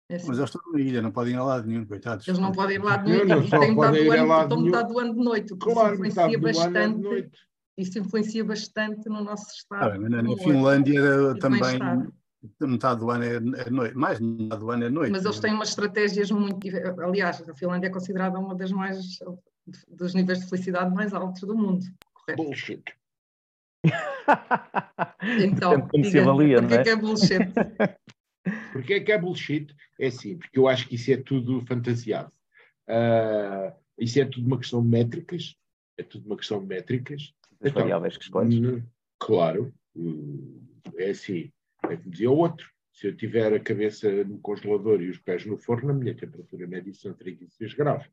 É 0.08 0.16
assim. 0.16 0.28
Mas 0.28 0.38
eles 0.38 0.50
estão 0.50 0.72
na 0.72 0.80
ilha, 0.80 1.02
não 1.02 1.12
podem 1.12 1.34
ir 1.34 1.38
a 1.38 1.44
lado 1.44 1.68
nenhum, 1.68 1.86
coitados. 1.86 2.28
Eles 2.28 2.40
não 2.40 2.52
podem 2.52 2.78
ir 2.78 2.82
a 2.82 2.84
lado 2.84 3.10
nenhum, 3.10 3.42
estão 3.44 3.60
metade, 3.60 4.04
do 4.04 4.12
ano, 4.12 4.42
estão 4.44 4.62
metade 4.62 4.88
do 4.94 5.00
ano 5.00 5.14
de 5.16 5.24
noite, 5.24 5.54
o 5.54 5.58
que 5.58 5.66
claro, 5.66 5.94
influencia 5.96 6.40
bastante 6.40 7.32
isso 7.78 8.00
influencia 8.00 8.44
bastante 8.44 9.08
no 9.10 9.24
nosso 9.24 9.52
estado. 9.52 9.92
Ah, 9.92 9.98
na, 9.98 10.22
na 10.22 10.38
Finlândia 10.38 11.36
também 11.40 11.80
metade 12.62 13.00
do 13.00 13.10
ano 13.10 13.24
é, 13.24 13.36
é, 13.36 13.70
noite, 13.70 13.96
mais 13.96 14.20
de 14.20 14.24
metade 14.24 14.62
do 14.62 14.72
ano 14.72 14.84
é 14.86 14.90
noite. 14.90 15.12
Mas 15.12 15.26
eles 15.26 15.40
têm 15.40 15.54
umas 15.54 15.70
estratégias 15.70 16.32
muito. 16.32 16.68
Aliás, 17.04 17.48
a 17.48 17.54
Finlândia 17.56 17.88
é 17.88 17.92
considerada 17.92 18.40
uma 18.40 18.56
das 18.56 18.72
mais. 18.72 19.18
dos 19.88 20.14
níveis 20.14 20.40
de 20.40 20.50
felicidade 20.50 20.94
mais 20.94 21.14
altos 21.14 21.42
do 21.42 21.56
mundo. 21.56 21.86
Correto? 22.14 22.44
Bullshit. 22.44 22.84
Então, 25.40 25.82
como 25.88 26.04
diga, 26.04 26.12
se 26.12 26.20
avalia, 26.20 26.62
não 26.62 26.70
é? 26.70 26.84
que 26.84 26.90
é 26.90 26.96
bullshit? 26.96 27.40
Porquê 28.74 28.94
é 28.96 29.00
que 29.00 29.12
é 29.12 29.18
bullshit? 29.18 29.76
É 30.00 30.08
assim, 30.08 30.38
porque 30.38 30.60
eu 30.60 30.68
acho 30.68 30.88
que 30.88 30.96
isso 30.96 31.12
é 31.12 31.18
tudo 31.18 31.62
fantasiado. 31.66 32.32
Uh, 32.88 33.74
isso 33.98 34.20
é 34.20 34.26
tudo 34.26 34.46
uma 34.46 34.58
questão 34.58 34.82
de 34.82 34.88
métricas. 34.88 35.56
É 35.98 36.04
tudo 36.04 36.26
uma 36.28 36.38
questão 36.38 36.60
de 36.60 36.68
métricas. 36.68 37.34
As 37.62 37.72
então, 37.72 37.82
variáveis 37.82 38.18
que 38.18 38.24
escolhes. 38.24 38.60
Hum, 38.60 38.84
claro. 39.20 39.74
Hum, 39.96 40.62
é 40.98 41.10
assim. 41.10 41.52
É 41.84 41.96
como 41.96 42.10
dizia 42.10 42.32
o 42.32 42.38
outro. 42.38 42.70
Se 42.94 43.08
eu 43.08 43.16
tiver 43.16 43.54
a 43.54 43.60
cabeça 43.60 44.24
no 44.24 44.40
congelador 44.40 45.02
e 45.02 45.10
os 45.10 45.18
pés 45.18 45.46
no 45.46 45.58
forno, 45.58 45.92
a 45.92 45.94
minha 45.94 46.16
temperatura 46.16 46.66
média 46.66 46.94
são 46.94 47.14
36 47.14 47.74
graus. 47.74 48.10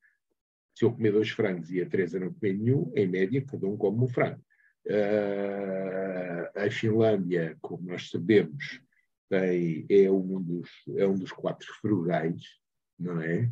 Se 0.74 0.84
eu 0.84 0.92
comer 0.92 1.12
dois 1.12 1.30
frangos 1.30 1.70
e 1.70 1.80
a 1.80 1.86
Teresa 1.86 2.18
não 2.18 2.32
comer 2.32 2.54
nenhum, 2.54 2.92
em 2.96 3.06
média, 3.06 3.44
cada 3.44 3.66
um 3.66 3.76
come 3.76 4.04
um 4.04 4.08
frango. 4.08 4.42
Uh, 4.86 6.58
a 6.58 6.68
Finlândia, 6.70 7.56
como 7.60 7.88
nós 7.88 8.10
sabemos, 8.10 8.80
tem, 9.28 9.86
é, 9.88 10.10
um 10.10 10.42
dos, 10.42 10.68
é 10.96 11.06
um 11.06 11.14
dos 11.14 11.30
quatro 11.30 11.66
frugais, 11.80 12.42
não 12.98 13.20
é? 13.22 13.50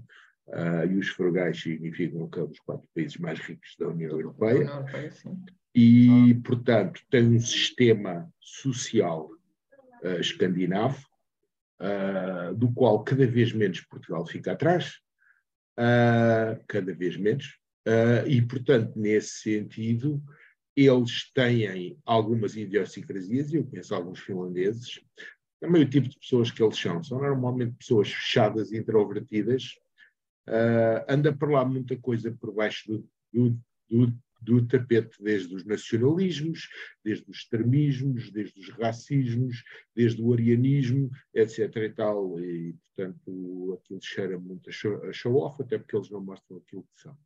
Uh, 0.48 0.90
e 0.90 0.98
os 0.98 1.08
frugais 1.10 1.60
significam 1.60 2.28
que 2.28 2.40
é 2.40 2.42
um 2.42 2.48
dos 2.48 2.58
quatro 2.60 2.88
países 2.92 3.16
mais 3.18 3.38
ricos 3.38 3.76
da 3.78 3.88
União 3.88 4.10
Europeia. 4.10 4.66
E, 5.74 6.34
portanto, 6.44 7.00
tem 7.08 7.36
um 7.36 7.40
sistema 7.40 8.32
social 8.40 9.30
uh, 10.02 10.20
escandinavo, 10.20 11.06
uh, 11.80 12.54
do 12.54 12.72
qual 12.72 13.04
cada 13.04 13.26
vez 13.26 13.52
menos 13.52 13.80
Portugal 13.82 14.26
fica 14.26 14.52
atrás, 14.52 14.98
uh, 15.78 16.62
cada 16.66 16.92
vez 16.94 17.16
menos, 17.16 17.58
e, 18.26 18.42
portanto, 18.42 18.92
nesse 18.94 19.40
sentido, 19.40 20.22
eles 20.76 21.32
têm 21.32 21.98
algumas 22.04 22.54
idiosincrasias, 22.54 23.52
eu 23.52 23.64
conheço 23.64 23.94
alguns 23.94 24.20
finlandeses, 24.20 25.00
também 25.58 25.82
o 25.82 25.88
tipo 25.88 26.06
de 26.06 26.16
pessoas 26.18 26.50
que 26.50 26.62
eles 26.62 26.78
são, 26.78 27.02
são 27.02 27.18
normalmente 27.18 27.74
pessoas 27.78 28.12
fechadas, 28.12 28.70
introvertidas, 28.70 29.76
anda 31.08 31.32
por 31.32 31.50
lá 31.50 31.64
muita 31.64 31.96
coisa 31.96 32.30
por 32.30 32.52
baixo 32.52 32.86
do, 32.86 33.08
do, 33.32 33.60
do 33.88 34.14
do 34.40 34.66
tapete 34.66 35.22
desde 35.22 35.54
os 35.54 35.64
nacionalismos, 35.64 36.68
desde 37.04 37.30
os 37.30 37.38
extremismos, 37.38 38.30
desde 38.30 38.58
os 38.60 38.70
racismos, 38.70 39.62
desde 39.94 40.22
o 40.22 40.32
arianismo, 40.32 41.10
etc. 41.34 41.76
e 41.76 41.90
tal. 41.90 42.40
E, 42.40 42.74
portanto, 42.94 43.80
aquilo 43.80 44.02
cheira 44.02 44.38
muito 44.38 44.70
a 44.70 45.12
show-off, 45.12 45.62
até 45.62 45.78
porque 45.78 45.96
eles 45.96 46.10
não 46.10 46.20
mostram 46.20 46.58
aquilo 46.58 46.82
que 46.82 47.02
são, 47.02 47.16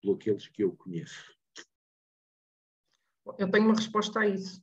pelo 0.00 0.14
aqueles 0.14 0.48
que 0.48 0.62
eu 0.62 0.72
conheço. 0.72 1.34
Eu 3.38 3.50
tenho 3.50 3.66
uma 3.66 3.74
resposta 3.74 4.20
a 4.20 4.28
isso. 4.28 4.62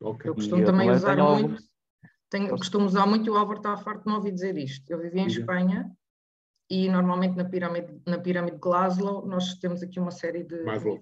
Okay. 0.00 0.28
Eu 0.28 0.34
costumo 0.34 0.64
também 0.64 0.90
usar 0.90 1.16
muito. 1.16 1.62
Tenho, 2.28 2.48
costumo 2.50 2.86
usar 2.86 3.06
muito 3.06 3.30
o 3.30 3.36
Álvaro 3.36 3.58
está 3.58 3.76
farto 3.76 4.04
de 4.04 4.06
não 4.06 4.16
ouvir 4.16 4.32
dizer 4.32 4.56
isto. 4.56 4.90
Eu 4.90 4.98
vivi 4.98 5.20
em 5.20 5.26
Espanha 5.26 5.94
e 6.68 6.88
normalmente 6.88 7.36
na 7.36 7.44
pirâmide, 7.44 8.00
na 8.06 8.18
pirâmide 8.18 8.56
de 8.56 8.60
Glasgow 8.62 9.26
nós 9.26 9.54
temos 9.56 9.82
aqui 9.82 10.00
uma 10.00 10.10
série 10.10 10.42
de, 10.42 10.62
Maslow. 10.64 10.98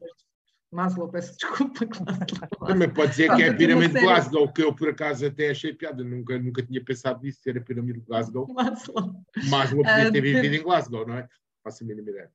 Maslow, 0.72 1.08
peço 1.08 1.36
desculpa. 1.36 1.86
Também 2.66 2.88
pode 2.88 3.10
dizer 3.10 3.34
que 3.34 3.42
é 3.42 3.48
a 3.48 3.56
pirâmide 3.56 3.94
de 3.94 4.00
Glasgow, 4.00 4.52
que 4.52 4.62
eu 4.62 4.74
por 4.74 4.88
acaso 4.88 5.26
até 5.26 5.50
achei 5.50 5.74
piada, 5.74 6.04
nunca, 6.04 6.38
nunca 6.38 6.62
tinha 6.62 6.82
pensado 6.84 7.22
nisso, 7.22 7.40
ser 7.42 7.58
a 7.58 7.60
pirâmide 7.60 8.00
de 8.00 8.06
Glasgow. 8.06 8.46
Maslow. 8.52 9.12
Maslow 9.48 9.82
podia 9.82 10.12
ter 10.12 10.20
uh, 10.20 10.22
vivido 10.22 10.54
em 10.54 10.62
Glasgow, 10.62 11.06
não 11.06 11.18
é? 11.18 11.28
Faço 11.64 11.82
a 11.82 11.86
mínima 11.86 12.10
ideia. 12.10 12.30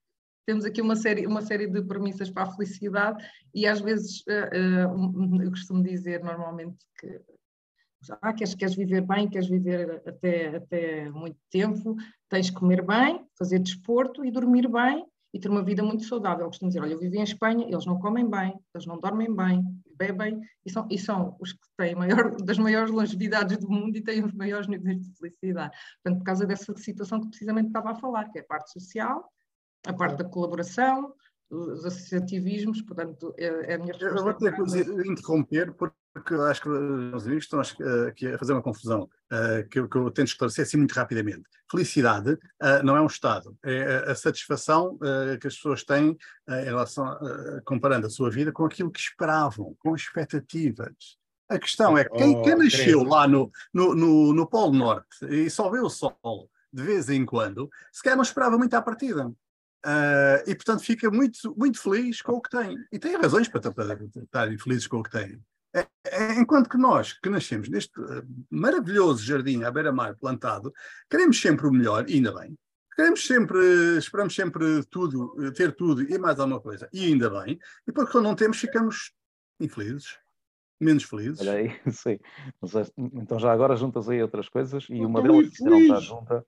Temos 0.46 0.66
aqui 0.66 0.82
uma 0.82 0.96
série, 0.96 1.26
uma 1.26 1.42
série 1.42 1.66
de 1.66 1.82
premissas 1.82 2.30
para 2.30 2.44
a 2.44 2.52
felicidade 2.52 3.26
e 3.54 3.66
às 3.66 3.80
vezes 3.80 4.22
uh, 4.28 4.92
uh, 4.92 5.42
eu 5.42 5.50
costumo 5.50 5.82
dizer 5.82 6.22
normalmente 6.22 6.86
que 7.00 7.20
ah, 8.22 8.34
queres, 8.34 8.54
queres 8.54 8.76
viver 8.76 9.02
bem, 9.02 9.28
queres 9.28 9.48
viver 9.48 10.04
até, 10.06 10.58
até 10.58 11.10
muito 11.10 11.38
tempo, 11.50 11.96
tens 12.30 12.50
que 12.50 12.56
comer 12.56 12.86
bem, 12.86 13.26
fazer 13.36 13.58
desporto 13.58 14.24
e 14.24 14.30
dormir 14.30 14.68
bem 14.68 15.06
e 15.36 15.40
ter 15.40 15.50
uma 15.50 15.62
vida 15.62 15.84
muito 15.84 16.06
saudável. 16.06 16.48
Costumo 16.48 16.70
dizer, 16.70 16.82
olha, 16.82 16.94
eu 16.94 16.98
vivi 16.98 17.18
em 17.18 17.24
Espanha, 17.24 17.68
eles 17.68 17.86
não 17.86 18.00
comem 18.00 18.26
bem, 18.30 18.58
eles 18.74 18.88
não 18.88 18.98
dormem 18.98 19.36
bem, 19.36 19.62
bebem, 19.98 20.40
e 20.66 20.72
são, 20.72 20.88
e 20.90 20.98
são 20.98 21.36
os 21.42 21.52
que 21.52 21.68
têm 21.76 21.94
maior, 21.94 22.32
das 22.42 22.58
maiores 22.58 22.90
longevidades 22.90 23.58
do 23.58 23.70
mundo 23.70 23.98
e 23.98 24.02
têm 24.02 24.24
os 24.24 24.32
maiores 24.32 24.66
níveis 24.70 25.02
de 25.02 25.14
felicidade. 25.18 25.76
Portanto, 26.02 26.20
por 26.20 26.26
causa 26.26 26.46
dessa 26.46 26.74
situação 26.78 27.20
que 27.20 27.28
precisamente 27.28 27.68
estava 27.68 27.92
a 27.92 27.96
falar, 27.96 28.30
que 28.30 28.40
é 28.40 28.42
a 28.44 28.46
parte 28.46 28.72
social, 28.72 29.30
a 29.86 29.92
parte 29.92 30.20
da 30.20 30.24
colaboração, 30.24 31.14
os 31.50 31.86
associativismos, 31.86 32.82
portanto, 32.84 33.36
é, 33.38 33.74
é 33.74 33.76
a 33.76 33.78
minha 33.78 33.92
resposta. 33.92 34.18
Eu 34.18 34.24
vou 34.24 34.34
ter 34.36 34.86
que 34.86 35.12
interromper, 35.12 35.74
porque 35.74 35.98
acho 36.50 36.62
que 36.62 36.70
os 36.70 37.26
amigos 37.26 37.44
estão 37.44 37.62
aqui 38.08 38.28
a 38.28 38.38
fazer 38.38 38.54
uma 38.54 38.62
confusão 38.62 39.04
uh, 39.04 39.68
que, 39.70 39.80
eu, 39.80 39.90
que, 39.90 39.98
eu, 39.98 40.10
tento 40.12 40.28
esclarecer 40.28 40.64
assim 40.66 40.78
muito 40.78 40.94
rapidamente. 40.94 41.44
Felicidade 41.70 42.32
uh, 42.34 42.84
não 42.84 42.96
é 42.96 43.02
um 43.02 43.08
estado, 43.08 43.58
é 43.64 44.12
a 44.12 44.16
satisfação 44.16 44.98
que 45.42 45.48
as 45.48 45.56
pessoas 45.56 45.84
têm 45.84 46.18
em 46.48 46.64
relação, 46.64 47.06
a, 47.06 47.62
comparando 47.66 48.08
a 48.08 48.10
sua 48.10 48.30
vida 48.30 48.52
com 48.52 48.66
aquilo 48.66 48.92
que 48.92 49.00
esperavam, 49.00 49.76
com 49.80 49.96
expectativas. 49.96 51.18
A 51.50 51.60
questão 51.60 51.98
é, 51.98 52.06
quem, 52.06 52.36
oh, 52.36 52.42
quem 52.42 52.56
nasceu 52.56 53.04
lá 53.04 53.28
no, 53.28 53.52
no, 53.74 53.94
no, 53.94 54.34
no 54.34 54.48
Polo 54.48 54.74
Norte 54.74 55.26
e 55.30 55.50
só 55.50 55.70
vê 55.70 55.80
o 55.80 55.90
sol 55.90 56.50
de 56.76 56.84
vez 56.84 57.10
em 57.10 57.26
quando, 57.26 57.70
sequer 57.92 58.16
não 58.18 58.24
esperava 58.24 58.58
muito 58.58 58.74
à 58.74 58.82
partida. 58.82 59.28
Uh, 59.28 60.42
e, 60.46 60.56
portanto, 60.56 60.84
fica 60.84 61.10
muito, 61.10 61.56
muito 61.56 61.80
feliz 61.80 62.22
com 62.22 62.34
o 62.34 62.42
que 62.42 62.50
tem. 62.50 62.76
E 62.92 63.00
tem 63.00 63.16
razões 63.16 63.48
para, 63.48 63.62
para, 63.62 63.96
para 63.96 64.24
estarem 64.24 64.58
felizes 64.58 64.88
com 64.88 64.98
o 64.98 65.04
que 65.04 65.12
tem. 65.12 65.40
É, 65.76 65.88
é, 66.06 66.40
enquanto 66.40 66.70
que 66.70 66.78
nós, 66.78 67.14
que 67.14 67.30
nascemos 67.30 67.68
neste 67.68 68.00
uh, 68.00 68.26
maravilhoso 68.50 69.24
jardim 69.24 69.64
à 69.64 69.72
beira-mar 69.72 70.16
plantado, 70.16 70.74
queremos 71.10 71.40
sempre 71.40 71.68
o 71.68 71.72
melhor, 71.72 72.10
e 72.10 72.14
ainda 72.14 72.34
bem. 72.34 72.58
Queremos 72.96 73.28
sempre, 73.28 73.60
esperamos 73.98 74.34
sempre 74.34 74.86
tudo, 74.86 75.52
ter 75.52 75.76
tudo 75.76 76.02
e 76.02 76.18
mais 76.18 76.40
alguma 76.40 76.62
coisa, 76.62 76.88
e 76.94 77.06
ainda 77.06 77.30
bem. 77.30 77.60
E 77.86 77.92
porque 77.92 78.14
quando 78.14 78.24
não 78.24 78.36
temos, 78.36 78.58
ficamos 78.58 79.12
infelizes 79.60 80.18
menos 80.80 81.04
felizes. 81.04 81.40
Olha 81.42 81.54
aí, 81.54 81.72
sim. 81.92 82.20
Então 82.98 83.40
já 83.40 83.52
agora 83.52 83.76
juntas 83.76 84.10
aí 84.10 84.22
outras 84.22 84.50
coisas 84.50 84.86
e 84.90 85.06
uma 85.06 85.22
delas 85.22 85.50
que 85.50 85.64
não 85.64 85.80
está 85.80 86.00
junta 86.00 86.46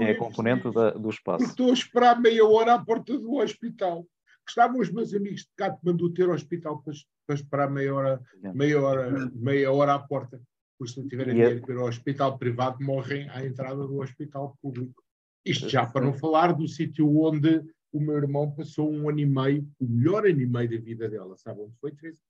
é 0.00 0.10
a 0.10 0.18
componente 0.18 0.70
da, 0.72 0.90
do 0.90 1.10
espaço. 1.10 1.44
Estou 1.44 1.70
a 1.70 1.74
esperar 1.74 2.20
meia 2.20 2.44
hora 2.44 2.74
à 2.74 2.84
porta 2.84 3.16
do 3.18 3.34
hospital. 3.36 4.06
Estavam 4.50 4.80
os 4.80 4.90
meus 4.90 5.14
amigos 5.14 5.42
de 5.42 5.50
Katmandu 5.56 6.12
ter 6.12 6.28
hospital 6.28 6.82
para, 6.82 6.92
para 7.24 7.36
esperar 7.36 7.70
meia 7.70 7.94
hora, 7.94 8.20
meia, 8.52 8.80
hora, 8.82 9.30
meia 9.32 9.72
hora 9.72 9.94
à 9.94 9.98
porta. 10.00 10.42
Porque 10.76 10.92
se 10.92 11.00
não 11.00 11.06
tiverem 11.06 11.34
dinheiro 11.34 11.60
para 11.60 11.74
ir 11.74 11.78
ao 11.78 11.86
hospital 11.86 12.36
privado, 12.36 12.84
morrem 12.84 13.28
à 13.30 13.46
entrada 13.46 13.86
do 13.86 14.00
hospital 14.00 14.58
público. 14.60 15.04
Isto 15.44 15.68
já 15.68 15.86
para 15.86 16.04
não 16.04 16.12
falar 16.12 16.52
do 16.52 16.66
sítio 16.66 17.16
onde 17.16 17.64
o 17.92 18.00
meu 18.00 18.16
irmão 18.16 18.52
passou 18.52 18.92
um 18.92 19.08
ano 19.08 19.20
e 19.20 19.26
meio, 19.26 19.70
o 19.78 19.86
melhor 19.86 20.26
ano 20.26 20.40
e 20.40 20.46
meio 20.46 20.70
da 20.70 20.84
vida 20.84 21.08
dela. 21.08 21.36
Sabe 21.36 21.60
onde 21.60 21.76
foi, 21.76 21.92
Teresa? 21.92 22.20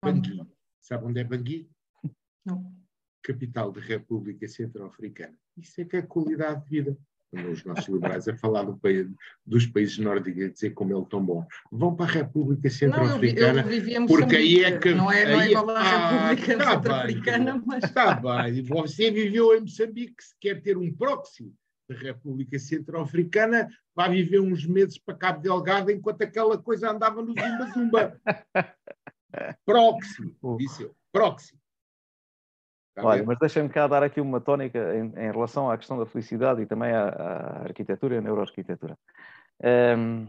Bangui. 0.00 0.46
Sabe 0.80 1.06
onde 1.06 1.20
é 1.20 1.24
Bangui? 1.24 1.68
Não. 2.44 2.72
Capital 3.20 3.72
da 3.72 3.80
República 3.80 4.46
Centro-Africana. 4.46 5.36
Isso 5.56 5.80
é 5.80 5.84
que 5.84 5.96
é 5.96 6.02
qualidade 6.02 6.62
de 6.64 6.70
vida. 6.70 6.98
Os 7.32 7.64
nossos 7.64 7.88
liberais 7.88 8.28
a 8.28 8.36
falar 8.36 8.64
do 8.64 8.76
país, 8.76 9.08
dos 9.46 9.64
países 9.66 9.96
nórdicos, 9.96 10.44
a 10.44 10.48
dizer 10.48 10.70
como 10.70 10.94
ele 10.94 11.06
tão 11.06 11.24
bom. 11.24 11.46
Vão 11.70 11.96
para 11.96 12.04
a 12.04 12.12
República 12.12 12.68
Centro-Africana. 12.68 13.64
Porque 14.06 14.36
aí 14.36 14.62
é 14.62 14.78
que. 14.78 14.92
Não 14.92 15.10
é, 15.10 15.32
não 15.32 15.40
é 15.40 15.50
igual 15.50 15.70
à 15.70 15.80
ah, 15.80 16.28
República 16.28 16.58
tá 16.58 16.72
Centro-Africana, 16.72 17.62
mas. 17.64 17.84
Está 17.84 18.14
bem. 18.14 18.62
Você 18.64 19.10
viveu 19.10 19.56
em 19.56 19.60
Moçambique, 19.60 20.22
se 20.22 20.34
quer 20.38 20.60
ter 20.60 20.76
um 20.76 20.92
próximo 20.92 21.54
da 21.88 21.96
República 21.96 22.58
Centro-Africana, 22.58 23.68
vai 23.94 24.10
viver 24.10 24.40
uns 24.40 24.66
meses 24.66 24.98
para 24.98 25.16
Cabo 25.16 25.40
Delgado 25.40 25.90
enquanto 25.90 26.22
aquela 26.22 26.58
coisa 26.58 26.90
andava 26.90 27.22
no 27.22 27.34
Zumba-Zumba. 27.34 28.20
Próximo, 29.64 30.36
disse 30.58 30.82
eu. 30.82 30.94
Próximo. 31.10 31.61
Olha, 32.98 33.24
mas 33.24 33.38
deixem-me 33.38 33.68
cá 33.68 33.86
dar 33.86 34.02
aqui 34.02 34.20
uma 34.20 34.40
tónica 34.40 34.78
em, 34.94 35.06
em, 35.06 35.32
relação 35.32 35.70
à 35.70 35.78
questão 35.78 35.98
da 35.98 36.04
felicidade 36.04 36.60
e 36.60 36.66
também 36.66 36.92
à, 36.92 37.08
à 37.08 37.62
arquitetura 37.62 38.14
e 38.14 38.18
à 38.18 38.20
neuroarquitetura. 38.20 38.98
Um, 39.62 40.24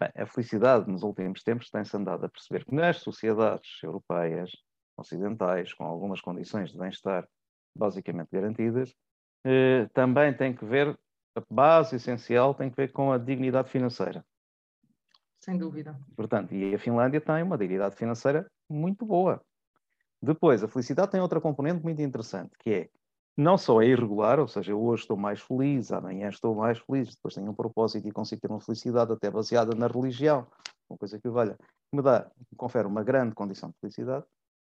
bem, 0.00 0.10
a 0.16 0.26
felicidade 0.26 0.90
nos 0.90 1.02
últimos 1.02 1.42
tempos 1.42 1.68
tem-se 1.70 1.94
andado 1.96 2.24
a 2.24 2.28
perceber 2.28 2.64
que 2.64 2.74
nas 2.74 2.98
sociedades 2.98 3.82
europeias, 3.82 4.50
ocidentais, 4.96 5.74
com 5.74 5.84
algumas 5.84 6.20
condições 6.20 6.70
de 6.72 6.78
bem-estar 6.78 7.26
basicamente 7.76 8.28
garantidas, 8.32 8.94
eh, 9.44 9.86
também 9.92 10.34
tem 10.34 10.54
que 10.54 10.64
ver, 10.64 10.98
a 11.36 11.42
base 11.50 11.96
essencial 11.96 12.54
tem 12.54 12.70
que 12.70 12.76
ver 12.76 12.92
com 12.92 13.12
a 13.12 13.18
dignidade 13.18 13.70
financeira. 13.70 14.24
Sem 15.38 15.56
dúvida. 15.56 15.98
Portanto, 16.16 16.54
e 16.54 16.74
a 16.74 16.78
Finlândia 16.78 17.20
tem 17.20 17.42
uma 17.42 17.56
dignidade 17.56 17.96
financeira 17.96 18.50
muito 18.68 19.06
boa. 19.06 19.42
Depois, 20.22 20.62
a 20.62 20.68
felicidade 20.68 21.10
tem 21.10 21.20
outra 21.20 21.40
componente 21.40 21.82
muito 21.82 22.02
interessante, 22.02 22.50
que 22.58 22.70
é 22.70 22.88
não 23.36 23.56
só 23.56 23.80
é 23.80 23.86
irregular, 23.86 24.38
ou 24.38 24.46
seja, 24.46 24.74
hoje 24.74 25.02
estou 25.02 25.16
mais 25.16 25.40
feliz, 25.40 25.90
amanhã 25.92 26.28
estou 26.28 26.54
mais 26.54 26.78
feliz, 26.78 27.14
depois 27.14 27.34
tenho 27.34 27.50
um 27.50 27.54
propósito 27.54 28.06
e 28.06 28.12
consigo 28.12 28.40
ter 28.40 28.50
uma 28.50 28.60
felicidade 28.60 29.12
até 29.12 29.30
baseada 29.30 29.74
na 29.74 29.86
religião, 29.86 30.46
uma 30.90 30.98
coisa 30.98 31.18
que, 31.18 31.28
olha, 31.28 31.56
me 31.92 32.02
dá, 32.02 32.30
me 32.38 32.56
confere 32.56 32.86
uma 32.86 33.02
grande 33.02 33.34
condição 33.34 33.70
de 33.70 33.76
felicidade, 33.80 34.26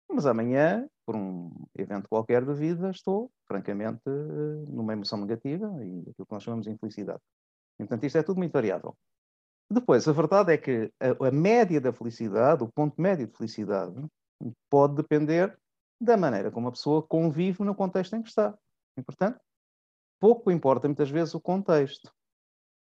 mas 0.09 0.25
amanhã, 0.25 0.87
por 1.05 1.15
um 1.15 1.51
evento 1.75 2.07
qualquer 2.07 2.45
da 2.45 2.53
vida, 2.53 2.89
estou, 2.89 3.31
francamente, 3.47 4.01
numa 4.67 4.93
emoção 4.93 5.19
negativa 5.19 5.67
e 5.83 6.01
aquilo 6.01 6.25
que 6.25 6.31
nós 6.31 6.43
chamamos 6.43 6.65
de 6.65 6.71
infelicidade. 6.71 7.19
Portanto, 7.77 8.03
isto 8.03 8.17
é 8.17 8.23
tudo 8.23 8.37
muito 8.37 8.53
variável. 8.53 8.95
Depois, 9.69 10.07
a 10.07 10.11
verdade 10.11 10.53
é 10.53 10.57
que 10.57 10.91
a, 10.99 11.27
a 11.27 11.31
média 11.31 11.81
da 11.81 11.91
felicidade, 11.91 12.63
o 12.63 12.71
ponto 12.71 13.01
médio 13.01 13.25
de 13.27 13.35
felicidade, 13.35 13.95
pode 14.69 14.95
depender 14.95 15.57
da 15.99 16.17
maneira 16.17 16.51
como 16.51 16.67
a 16.67 16.71
pessoa 16.71 17.01
convive 17.01 17.63
no 17.63 17.75
contexto 17.75 18.15
em 18.15 18.21
que 18.21 18.29
está. 18.29 18.57
E, 18.97 19.01
portanto, 19.01 19.39
pouco 20.19 20.51
importa 20.51 20.87
muitas 20.87 21.09
vezes 21.09 21.33
o 21.33 21.39
contexto. 21.39 22.11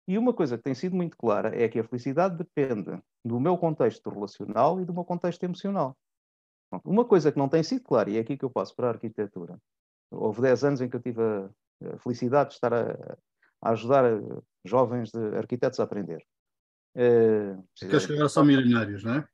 E 0.09 0.19
uma 0.19 0.33
coisa 0.33 0.57
que 0.57 0.65
tem 0.65 0.75
sido 0.75 0.97
muito 0.97 1.17
clara 1.17 1.57
é 1.61 1.69
que 1.69 1.79
a 1.79 1.85
felicidade 1.85 2.37
depende 2.37 3.01
do 3.25 3.39
meu 3.39 3.57
contexto 3.57 4.11
relacional 4.11 4.81
e 4.81 4.85
do 4.85 4.93
meu 4.93 5.05
contexto 5.05 5.43
emocional. 5.45 5.97
Uma 6.85 7.05
coisa 7.05 7.31
que 7.31 7.39
não 7.39 7.49
tem 7.49 7.63
sido 7.63 7.83
clara, 7.85 8.11
e 8.11 8.17
é 8.17 8.21
aqui 8.21 8.37
que 8.37 8.45
eu 8.45 8.51
passo 8.51 8.75
para 8.75 8.89
a 8.89 8.91
arquitetura. 8.91 9.59
Houve 10.11 10.43
10 10.43 10.65
anos 10.65 10.81
em 10.81 10.89
que 10.89 10.97
eu 10.97 11.03
tive 11.03 11.23
a 11.23 11.99
felicidade 11.99 12.51
de 12.51 12.55
estar 12.55 12.73
a, 12.73 13.17
a 13.63 13.71
ajudar 13.71 14.05
jovens 14.65 15.11
de 15.11 15.37
arquitetos 15.37 15.79
a 15.81 15.85
aprender. 15.85 16.25
Uh, 16.97 17.63
Aqueles 17.83 18.07
que 18.07 18.13
agora 18.13 18.29
são 18.29 18.45
milionários, 18.45 19.05
não 19.05 19.15
é? 19.15 19.29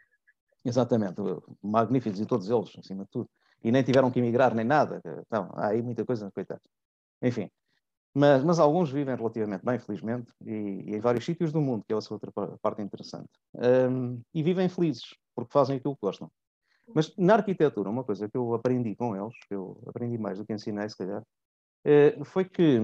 Exatamente, 0.69 1.17
magníficos 1.63 2.21
e 2.21 2.27
todos 2.27 2.51
eles, 2.51 2.71
acima 2.79 3.05
de 3.05 3.11
tudo. 3.11 3.31
E 3.65 3.73
nem 3.73 3.83
tiveram 3.83 4.11
que 4.11 4.19
emigrar 4.19 4.55
nem 4.55 4.67
nada. 4.67 5.01
Então, 5.27 5.51
há 5.55 5.69
aí 5.69 5.81
muita 5.83 6.05
coisa, 6.05 6.31
coitado. 6.31 6.61
Enfim, 7.23 7.51
mas, 8.15 8.45
mas 8.45 8.59
alguns 8.59 8.91
vivem 8.91 9.17
relativamente 9.17 9.65
bem, 9.65 9.79
felizmente, 9.79 10.31
e, 10.45 10.51
e, 10.51 10.95
em 10.95 11.01
vários 11.01 11.25
sítios 11.25 11.53
do 11.53 11.61
mundo, 11.61 11.85
que 11.87 11.95
é 11.95 11.97
essa 11.97 12.13
outra 12.13 12.31
parte 12.61 12.83
interessante. 12.83 13.31
Um, 13.55 14.21
e 14.35 14.43
vivem 14.43 14.69
felizes, 14.69 15.15
porque 15.35 15.51
fazem 15.51 15.79
aquilo 15.79 15.95
que 15.95 16.03
gostam. 16.03 16.31
Mas 16.95 17.17
na 17.17 17.35
arquitetura, 17.35 17.89
uma 17.89 18.05
coisa 18.05 18.29
que 18.29 18.37
eu 18.37 18.53
aprendi 18.53 18.95
com 18.95 19.17
eles, 19.17 19.35
que 19.49 19.55
eu 19.55 19.83
aprendi 19.87 20.19
mais 20.19 20.39
do 20.39 20.45
que 20.45 20.53
ensinei, 20.53 20.89
se 20.89 20.97
calhar, 20.97 21.23
eh, 21.85 22.19
foi 22.25 22.45
que 22.45 22.79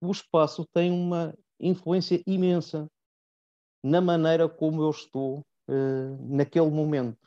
o 0.00 0.10
espaço 0.10 0.66
tem 0.72 0.90
uma 0.90 1.34
influência 1.58 2.22
imensa 2.26 2.86
na 3.82 4.00
maneira 4.00 4.48
como 4.48 4.82
eu 4.82 4.90
estou 4.90 5.42
uh, 5.68 6.36
naquele 6.36 6.70
momento. 6.70 7.18